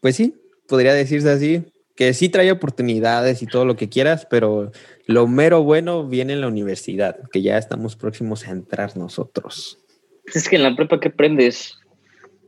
pues 0.00 0.16
sí, 0.16 0.34
podría 0.66 0.92
decirse 0.94 1.30
así, 1.30 1.62
que 1.94 2.12
sí 2.12 2.28
trae 2.28 2.50
oportunidades 2.50 3.42
y 3.42 3.46
todo 3.46 3.64
lo 3.64 3.76
que 3.76 3.88
quieras, 3.88 4.26
pero 4.28 4.72
lo 5.06 5.26
mero 5.26 5.62
bueno 5.62 6.06
viene 6.08 6.32
en 6.32 6.40
la 6.40 6.48
universidad, 6.48 7.16
que 7.30 7.42
ya 7.42 7.56
estamos 7.56 7.96
próximos 7.96 8.46
a 8.46 8.50
entrar 8.50 8.96
nosotros. 8.96 9.78
Es 10.26 10.48
que 10.48 10.56
en 10.56 10.62
la 10.62 10.74
prepa, 10.74 11.00
¿qué 11.00 11.08
aprendes? 11.08 11.78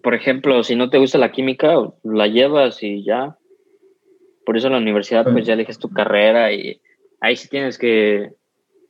Por 0.02 0.14
ejemplo, 0.14 0.62
si 0.64 0.74
no 0.74 0.90
te 0.90 0.98
gusta 0.98 1.18
la 1.18 1.32
química, 1.32 1.74
la 2.02 2.26
llevas 2.26 2.82
y 2.82 3.04
ya. 3.04 3.36
Por 4.44 4.56
eso 4.56 4.68
en 4.68 4.74
la 4.74 4.78
universidad, 4.78 5.24
pues 5.30 5.46
ya 5.46 5.54
eliges 5.54 5.78
tu 5.78 5.90
carrera 5.90 6.52
y 6.52 6.80
ahí 7.20 7.36
sí 7.36 7.48
tienes 7.48 7.78
que 7.78 8.30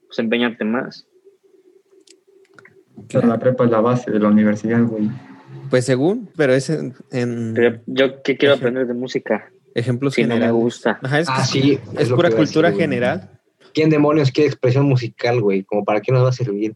pues, 0.07 0.19
empeñarte 0.19 0.63
más. 0.63 1.07
La 3.11 3.39
prepa 3.39 3.65
es 3.65 3.71
la 3.71 3.81
base 3.81 4.11
de 4.11 4.19
la 4.19 4.29
universidad, 4.29 4.83
güey. 4.83 5.09
Pues 5.69 5.85
según, 5.85 6.29
pero 6.35 6.53
es 6.53 6.69
en, 6.69 6.93
en 7.11 7.53
Pero 7.53 7.79
yo, 7.85 8.21
¿qué 8.21 8.37
quiero 8.37 8.55
aprender 8.55 8.87
de 8.87 8.93
música? 8.93 9.51
Ejemplos 9.79 10.13
Si 10.15 10.21
no 10.23 10.29
me 10.29 10.33
generales. 10.35 10.61
gusta. 10.61 10.99
Ajá, 11.01 11.19
es, 11.19 11.27
Ah, 11.29 11.45
que 11.51 11.59
sí. 11.61 11.79
es 11.97 12.09
pura 12.09 12.29
que 12.29 12.35
cultura 12.35 12.69
decir, 12.69 12.81
general. 12.83 13.29
¿Quién 13.73 13.89
demonios 13.89 14.31
quiere 14.31 14.47
expresión 14.49 14.85
musical, 14.85 15.39
güey? 15.41 15.63
Como 15.63 15.83
para 15.85 16.01
qué 16.01 16.11
nos 16.11 16.23
va 16.23 16.29
a 16.29 16.33
servir. 16.33 16.75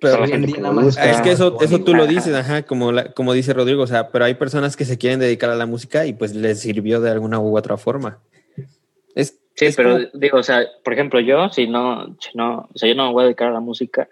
Pero 0.00 0.22
que 0.24 0.38
nada 0.38 0.72
más- 0.72 0.98
es 0.98 1.20
que 1.22 1.32
eso, 1.32 1.58
eso 1.62 1.80
tú 1.82 1.94
lo 1.94 2.06
dices, 2.06 2.34
ajá, 2.34 2.62
como, 2.64 2.92
la- 2.92 3.12
como 3.12 3.32
dice 3.32 3.54
Rodrigo, 3.54 3.82
o 3.82 3.86
sea, 3.86 4.10
pero 4.10 4.26
hay 4.26 4.34
personas 4.34 4.76
que 4.76 4.84
se 4.84 4.98
quieren 4.98 5.18
dedicar 5.18 5.48
a 5.50 5.54
la 5.56 5.64
música 5.66 6.04
y 6.06 6.12
pues 6.12 6.34
les 6.34 6.60
sirvió 6.60 7.00
de 7.00 7.10
alguna 7.10 7.38
u 7.40 7.56
otra 7.56 7.76
forma. 7.78 8.18
Es, 9.14 9.40
Sí, 9.54 9.66
es 9.66 9.76
pero 9.76 9.92
como- 9.92 10.04
digo, 10.12 10.38
o 10.38 10.42
sea, 10.42 10.66
por 10.84 10.92
ejemplo, 10.92 11.20
yo, 11.20 11.48
si 11.48 11.66
no, 11.68 12.16
si 12.20 12.36
no, 12.36 12.68
o 12.74 12.76
sea, 12.78 12.88
yo 12.88 12.94
no 12.94 13.06
me 13.06 13.12
voy 13.12 13.22
a 13.22 13.26
dedicar 13.26 13.48
a 13.48 13.52
la 13.52 13.60
música, 13.60 14.08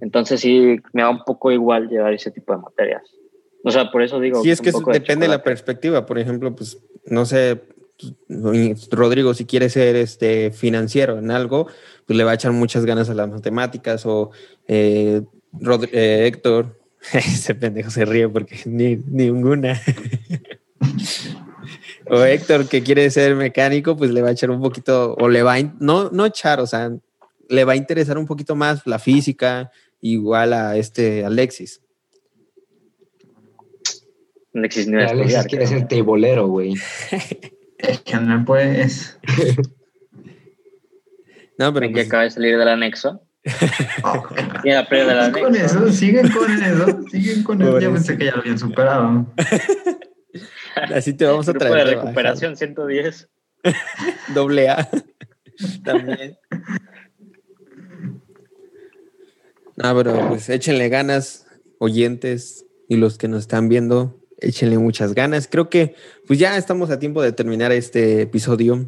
entonces 0.00 0.40
sí 0.40 0.80
me 0.92 1.02
da 1.02 1.08
un 1.10 1.22
poco 1.24 1.50
igual 1.50 1.88
llevar 1.88 2.12
ese 2.12 2.30
tipo 2.30 2.52
de 2.54 2.58
materias. 2.60 3.02
O 3.66 3.72
sea, 3.72 3.90
por 3.90 4.00
eso 4.02 4.20
digo. 4.20 4.44
sí, 4.44 4.50
es 4.52 4.60
que 4.60 4.68
eso 4.68 4.80
de 4.80 4.92
depende 4.92 5.26
de 5.26 5.30
la 5.32 5.42
perspectiva. 5.42 6.06
Por 6.06 6.20
ejemplo, 6.20 6.54
pues, 6.54 6.78
no 7.04 7.26
sé, 7.26 7.60
pues, 8.28 8.88
Rodrigo, 8.92 9.34
si 9.34 9.44
quiere 9.44 9.68
ser 9.70 9.96
este 9.96 10.52
financiero 10.52 11.18
en 11.18 11.32
algo, 11.32 11.66
pues 12.06 12.16
le 12.16 12.22
va 12.22 12.30
a 12.30 12.34
echar 12.34 12.52
muchas 12.52 12.86
ganas 12.86 13.10
a 13.10 13.14
las 13.14 13.28
matemáticas 13.28 14.06
o 14.06 14.30
eh, 14.68 15.22
Rod- 15.52 15.88
eh, 15.90 16.28
Héctor, 16.28 16.78
ese 17.12 17.56
pendejo 17.56 17.90
se 17.90 18.04
ríe 18.04 18.28
porque 18.28 18.56
ni 18.66 18.94
ninguna. 19.04 19.82
o 22.08 22.22
Héctor 22.22 22.68
que 22.68 22.84
quiere 22.84 23.10
ser 23.10 23.34
mecánico, 23.34 23.96
pues 23.96 24.12
le 24.12 24.22
va 24.22 24.28
a 24.28 24.32
echar 24.32 24.52
un 24.52 24.60
poquito, 24.62 25.16
o 25.18 25.28
le 25.28 25.42
va 25.42 25.54
a, 25.54 25.62
no, 25.80 26.08
no 26.10 26.24
echar, 26.24 26.60
o 26.60 26.68
sea, 26.68 26.92
le 27.48 27.64
va 27.64 27.72
a 27.72 27.76
interesar 27.76 28.16
un 28.16 28.26
poquito 28.26 28.54
más 28.54 28.86
la 28.86 29.00
física, 29.00 29.72
igual 30.00 30.52
a 30.52 30.76
este 30.76 31.24
Alexis. 31.24 31.80
Alexis 34.56 34.88
ni 34.88 34.96
va 34.96 35.02
a 35.02 35.08
Alexis 35.08 35.36
estudiar, 35.36 35.46
quiere 35.46 35.66
ser 35.66 35.88
teibolero, 35.88 36.46
güey. 36.48 36.74
Es 37.78 38.00
que 38.00 38.16
no 38.16 38.44
pues. 38.44 39.18
No, 41.58 41.72
pero 41.72 41.86
que 41.86 41.92
pues, 41.92 42.06
acaba 42.06 42.24
de 42.24 42.30
salir 42.30 42.58
del 42.58 42.68
anexo. 42.68 43.22
Oh, 44.02 44.26
Y 44.64 44.70
la 44.70 44.84
del 44.84 45.32
con 45.32 45.46
anexo. 45.56 45.86
eso, 45.86 45.92
siguen 45.92 46.28
con 46.30 46.50
eso, 46.50 47.02
siguen 47.10 47.42
con 47.42 47.62
eso. 47.62 47.80
Ya 47.80 47.90
pensé 47.90 48.18
que 48.18 48.26
ya 48.26 48.32
lo 48.32 48.40
habían 48.40 48.58
superado. 48.58 49.32
así 50.94 51.14
te 51.14 51.24
vamos 51.24 51.48
a 51.48 51.52
Grupo 51.52 51.66
traer. 51.66 51.86
de 51.86 51.94
de 51.94 52.00
recuperación 52.02 52.56
110. 52.56 53.28
Doble 54.34 54.68
A. 54.68 54.88
También. 55.82 56.36
No, 59.76 59.94
pero 59.96 60.28
pues 60.28 60.48
échenle 60.48 60.88
ganas, 60.88 61.46
oyentes 61.78 62.66
y 62.88 62.96
los 62.96 63.18
que 63.18 63.28
nos 63.28 63.40
están 63.42 63.68
viendo, 63.68 64.18
échenle 64.38 64.78
muchas 64.78 65.14
ganas. 65.14 65.48
Creo 65.48 65.70
que 65.70 65.94
pues 66.26 66.38
ya 66.38 66.56
estamos 66.56 66.90
a 66.90 66.98
tiempo 66.98 67.22
de 67.22 67.32
terminar 67.32 67.72
este 67.72 68.22
episodio. 68.22 68.86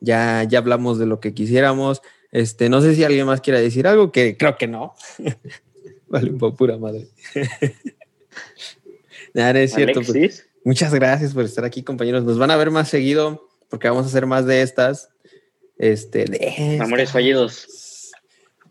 Ya, 0.00 0.44
ya 0.44 0.58
hablamos 0.58 0.98
de 0.98 1.06
lo 1.06 1.20
que 1.20 1.34
quisiéramos. 1.34 2.02
Este, 2.32 2.68
no 2.68 2.80
sé 2.80 2.94
si 2.94 3.04
alguien 3.04 3.26
más 3.26 3.40
quiera 3.40 3.60
decir 3.60 3.86
algo, 3.86 4.12
que 4.12 4.36
creo 4.36 4.56
que 4.56 4.66
no. 4.66 4.94
vale, 6.08 6.32
por 6.32 6.56
pura 6.56 6.78
madre. 6.78 7.08
Nada, 9.34 9.60
es 9.60 9.74
cierto. 9.74 10.00
pues. 10.02 10.46
Muchas 10.64 10.94
gracias 10.94 11.32
por 11.32 11.44
estar 11.44 11.64
aquí, 11.64 11.82
compañeros. 11.82 12.24
Nos 12.24 12.38
van 12.38 12.50
a 12.50 12.56
ver 12.56 12.70
más 12.70 12.88
seguido 12.88 13.48
porque 13.68 13.88
vamos 13.88 14.04
a 14.04 14.08
hacer 14.08 14.26
más 14.26 14.46
de 14.46 14.62
estas. 14.62 15.10
Este, 15.78 16.26
de 16.26 16.78
Amores 16.80 17.04
estas. 17.04 17.12
fallidos. 17.12 18.12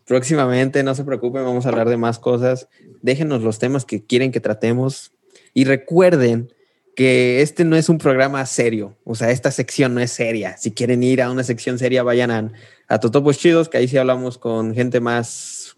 Próximamente, 0.06 0.82
no 0.82 0.94
se 0.94 1.04
preocupen, 1.04 1.44
vamos 1.44 1.66
a 1.66 1.70
hablar 1.70 1.88
de 1.88 1.96
más 1.96 2.18
cosas. 2.18 2.68
Déjenos 3.02 3.42
los 3.42 3.58
temas 3.58 3.84
que 3.84 4.04
quieren 4.04 4.32
que 4.32 4.40
tratemos. 4.40 5.12
Y 5.54 5.64
recuerden 5.64 6.52
que 6.96 7.40
este 7.42 7.64
no 7.64 7.76
es 7.76 7.88
un 7.88 7.98
programa 7.98 8.44
serio. 8.46 8.96
O 9.04 9.14
sea, 9.14 9.30
esta 9.30 9.50
sección 9.50 9.94
no 9.94 10.00
es 10.00 10.10
seria. 10.10 10.56
Si 10.56 10.72
quieren 10.72 11.02
ir 11.02 11.22
a 11.22 11.30
una 11.30 11.44
sección 11.44 11.78
seria, 11.78 12.02
vayan 12.02 12.30
a, 12.30 12.52
a 12.88 13.00
Totopos 13.00 13.38
Chidos, 13.38 13.68
que 13.68 13.78
ahí 13.78 13.88
sí 13.88 13.96
hablamos 13.96 14.38
con 14.38 14.74
gente 14.74 15.00
más 15.00 15.72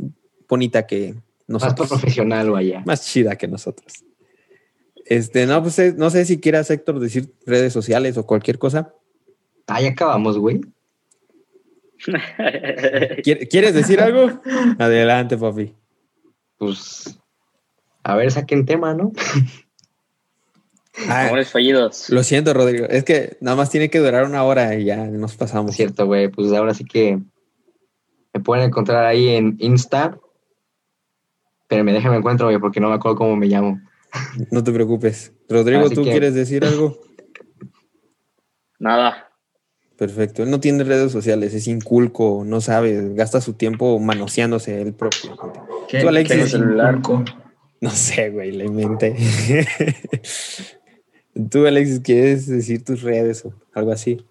bonita 0.48 0.86
que 0.86 1.14
Más 1.14 1.62
nosotros 1.62 1.88
profesional, 1.88 2.50
vaya. 2.50 2.82
más 2.86 3.06
chida 3.06 3.36
que 3.36 3.46
nosotros. 3.48 4.04
Este, 5.06 5.46
no, 5.46 5.62
pues 5.62 5.78
eh, 5.78 5.94
no 5.96 6.10
sé 6.10 6.24
si 6.24 6.40
quieras, 6.40 6.70
Héctor, 6.70 6.98
decir 7.00 7.32
redes 7.46 7.72
sociales 7.72 8.16
o 8.16 8.26
cualquier 8.26 8.58
cosa. 8.58 8.94
Ah, 9.66 9.80
ya 9.80 9.88
acabamos, 9.90 10.38
güey. 10.38 10.60
¿Quier- 13.22 13.48
¿Quieres 13.48 13.74
decir 13.74 14.00
algo? 14.00 14.40
Adelante, 14.78 15.36
papi. 15.36 15.74
Pues, 16.58 17.18
a 18.04 18.16
ver, 18.16 18.30
saquen 18.32 18.66
tema, 18.66 18.94
¿no? 18.94 19.12
Ah, 21.08 21.26
Amores 21.26 21.50
fallidos. 21.50 22.10
lo 22.10 22.22
siento, 22.22 22.52
Rodrigo. 22.52 22.86
Es 22.86 23.04
que 23.04 23.36
nada 23.40 23.56
más 23.56 23.70
tiene 23.70 23.88
que 23.88 23.98
durar 23.98 24.24
una 24.24 24.44
hora 24.44 24.74
y 24.74 24.84
ya 24.84 24.96
nos 25.06 25.36
pasamos. 25.36 25.74
Cierto, 25.74 26.06
güey. 26.06 26.28
Pues 26.28 26.52
ahora 26.52 26.74
sí 26.74 26.84
que 26.84 27.18
me 28.34 28.40
pueden 28.40 28.66
encontrar 28.66 29.04
ahí 29.06 29.28
en 29.30 29.56
Insta. 29.58 30.18
Pero 31.68 31.84
me 31.84 31.92
déjame 31.94 32.16
encuentro, 32.18 32.46
güey, 32.46 32.58
porque 32.58 32.80
no 32.80 32.90
me 32.90 32.94
acuerdo 32.96 33.16
cómo 33.16 33.36
me 33.36 33.46
llamo. 33.46 33.80
No 34.50 34.62
te 34.62 34.70
preocupes. 34.72 35.32
Rodrigo, 35.48 35.86
Así 35.86 35.94
¿tú 35.94 36.04
que- 36.04 36.10
quieres 36.10 36.34
decir 36.34 36.62
algo? 36.66 36.98
Nada. 38.78 39.30
Perfecto. 39.96 40.42
Él 40.42 40.50
no 40.50 40.60
tiene 40.60 40.84
redes 40.84 41.12
sociales, 41.12 41.54
es 41.54 41.68
inculco, 41.68 42.42
no 42.44 42.60
sabe, 42.60 43.14
gasta 43.14 43.40
su 43.40 43.54
tiempo 43.54 43.98
manoseándose 44.00 44.82
él 44.82 44.92
propio. 44.94 45.36
¿Qué, 45.88 46.00
Tú, 46.00 46.08
Alexis, 46.08 46.36
qué 46.36 46.46
celular. 46.48 46.96
inculco? 46.96 47.24
No 47.82 47.90
sé, 47.90 48.30
güey, 48.30 48.52
le 48.52 48.66
inventé. 48.66 49.16
Tú, 51.50 51.66
Alexis, 51.66 51.98
¿quieres 51.98 52.46
decir 52.46 52.84
tus 52.84 53.02
redes 53.02 53.44
o 53.44 53.52
algo 53.74 53.90
así? 53.90 54.24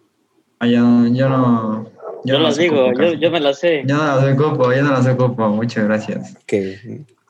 Ah, 0.59 0.67
yo, 0.67 0.79
yo 1.07 1.27
no. 1.27 1.85
Yo, 2.23 2.35
no 2.35 2.43
las 2.43 2.55
las 2.55 2.57
digo, 2.57 2.85
ocupo 2.85 3.03
yo, 3.03 3.13
yo 3.15 3.29
me 3.29 3.41
las 3.41 3.59
sé. 3.59 3.83
Yo 3.85 3.97
no 3.97 4.05
las 4.05 4.23
ocupo, 4.23 4.71
yo 4.71 4.83
no 4.83 4.91
las 4.91 5.05
ocupo. 5.05 5.49
Muchas 5.49 5.83
gracias. 5.83 6.37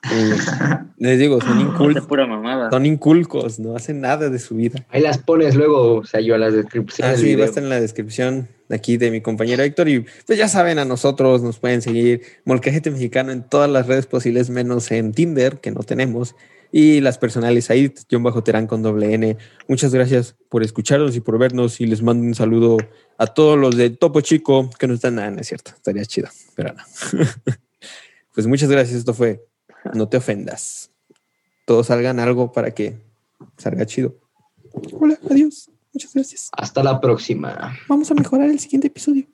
Que 0.02 0.36
Les 0.98 1.18
digo, 1.18 1.40
son 1.42 1.74
pura 2.08 2.28
mamada. 2.28 2.70
Son 2.70 2.86
inculcos, 2.86 3.60
no 3.60 3.76
hacen 3.76 4.02
nada 4.02 4.30
de 4.30 4.38
su 4.38 4.56
vida. 4.56 4.86
Ahí 4.90 5.02
las 5.02 5.18
pones 5.18 5.56
luego, 5.56 5.96
o 5.96 6.06
sea, 6.06 6.22
yo 6.22 6.36
a 6.36 6.38
las 6.38 6.54
descripciones. 6.54 7.18
Ah, 7.18 7.20
sí, 7.20 7.36
va 7.36 7.44
a 7.44 7.48
estar 7.48 7.64
en 7.64 7.70
la 7.70 7.80
descripción 7.80 8.48
de 8.70 8.76
aquí 8.76 8.98
de 8.98 9.10
mi 9.10 9.22
compañero 9.22 9.64
Héctor. 9.64 9.90
Y 9.90 10.06
pues 10.26 10.38
ya 10.38 10.48
saben, 10.48 10.80
a 10.80 10.86
nosotros 10.86 11.42
nos 11.42 11.60
pueden 11.60 11.82
seguir 11.82 12.22
Molcajete 12.46 12.92
Mexicano 12.92 13.32
en 13.32 13.42
todas 13.42 13.70
las 13.70 13.88
redes 13.88 14.06
posibles, 14.06 14.50
menos 14.50 14.92
en 14.92 15.12
Tinder, 15.12 15.60
que 15.60 15.72
no 15.72 15.82
tenemos. 15.82 16.36
Y 16.72 17.02
las 17.02 17.18
personales 17.18 17.70
ahí, 17.70 17.94
John 18.10 18.24
Bajo 18.24 18.44
Terán 18.44 18.66
con 18.66 18.82
doble 18.82 19.14
N. 19.14 19.38
Muchas 19.68 19.94
gracias 19.94 20.36
por 20.50 20.64
escucharnos 20.64 21.16
y 21.16 21.20
por 21.20 21.38
vernos. 21.38 21.82
Y 21.82 21.86
les 21.86 22.02
mando 22.02 22.24
un 22.24 22.34
saludo 22.34 22.78
a 23.18 23.28
todos 23.28 23.58
los 23.58 23.76
de 23.76 23.90
Topo 23.90 24.22
Chico 24.22 24.70
que 24.80 24.88
no 24.88 24.94
están 24.94 25.16
nada, 25.16 25.32
no 25.32 25.42
es 25.42 25.48
cierto. 25.48 25.72
Estaría 25.76 26.06
chido, 26.06 26.30
pero 26.56 26.74
no. 26.74 26.84
pues 28.34 28.48
muchas 28.48 28.70
gracias. 28.70 29.00
Esto 29.00 29.14
fue 29.14 29.44
No 29.94 30.08
te 30.08 30.18
ofendas. 30.18 30.92
Todos 31.66 31.88
salgan 31.88 32.20
algo 32.20 32.52
para 32.52 32.72
que 32.72 33.02
salga 33.58 33.86
chido. 33.86 34.16
Hola, 34.94 35.18
adiós. 35.30 35.70
Muchas 35.94 36.14
gracias. 36.14 36.50
Hasta 36.54 36.84
la 36.84 37.02
próxima. 37.02 37.78
Vamos 37.88 38.10
a 38.12 38.14
mejorar 38.14 38.50
el 38.50 38.60
siguiente 38.60 38.88
episodio. 38.88 39.26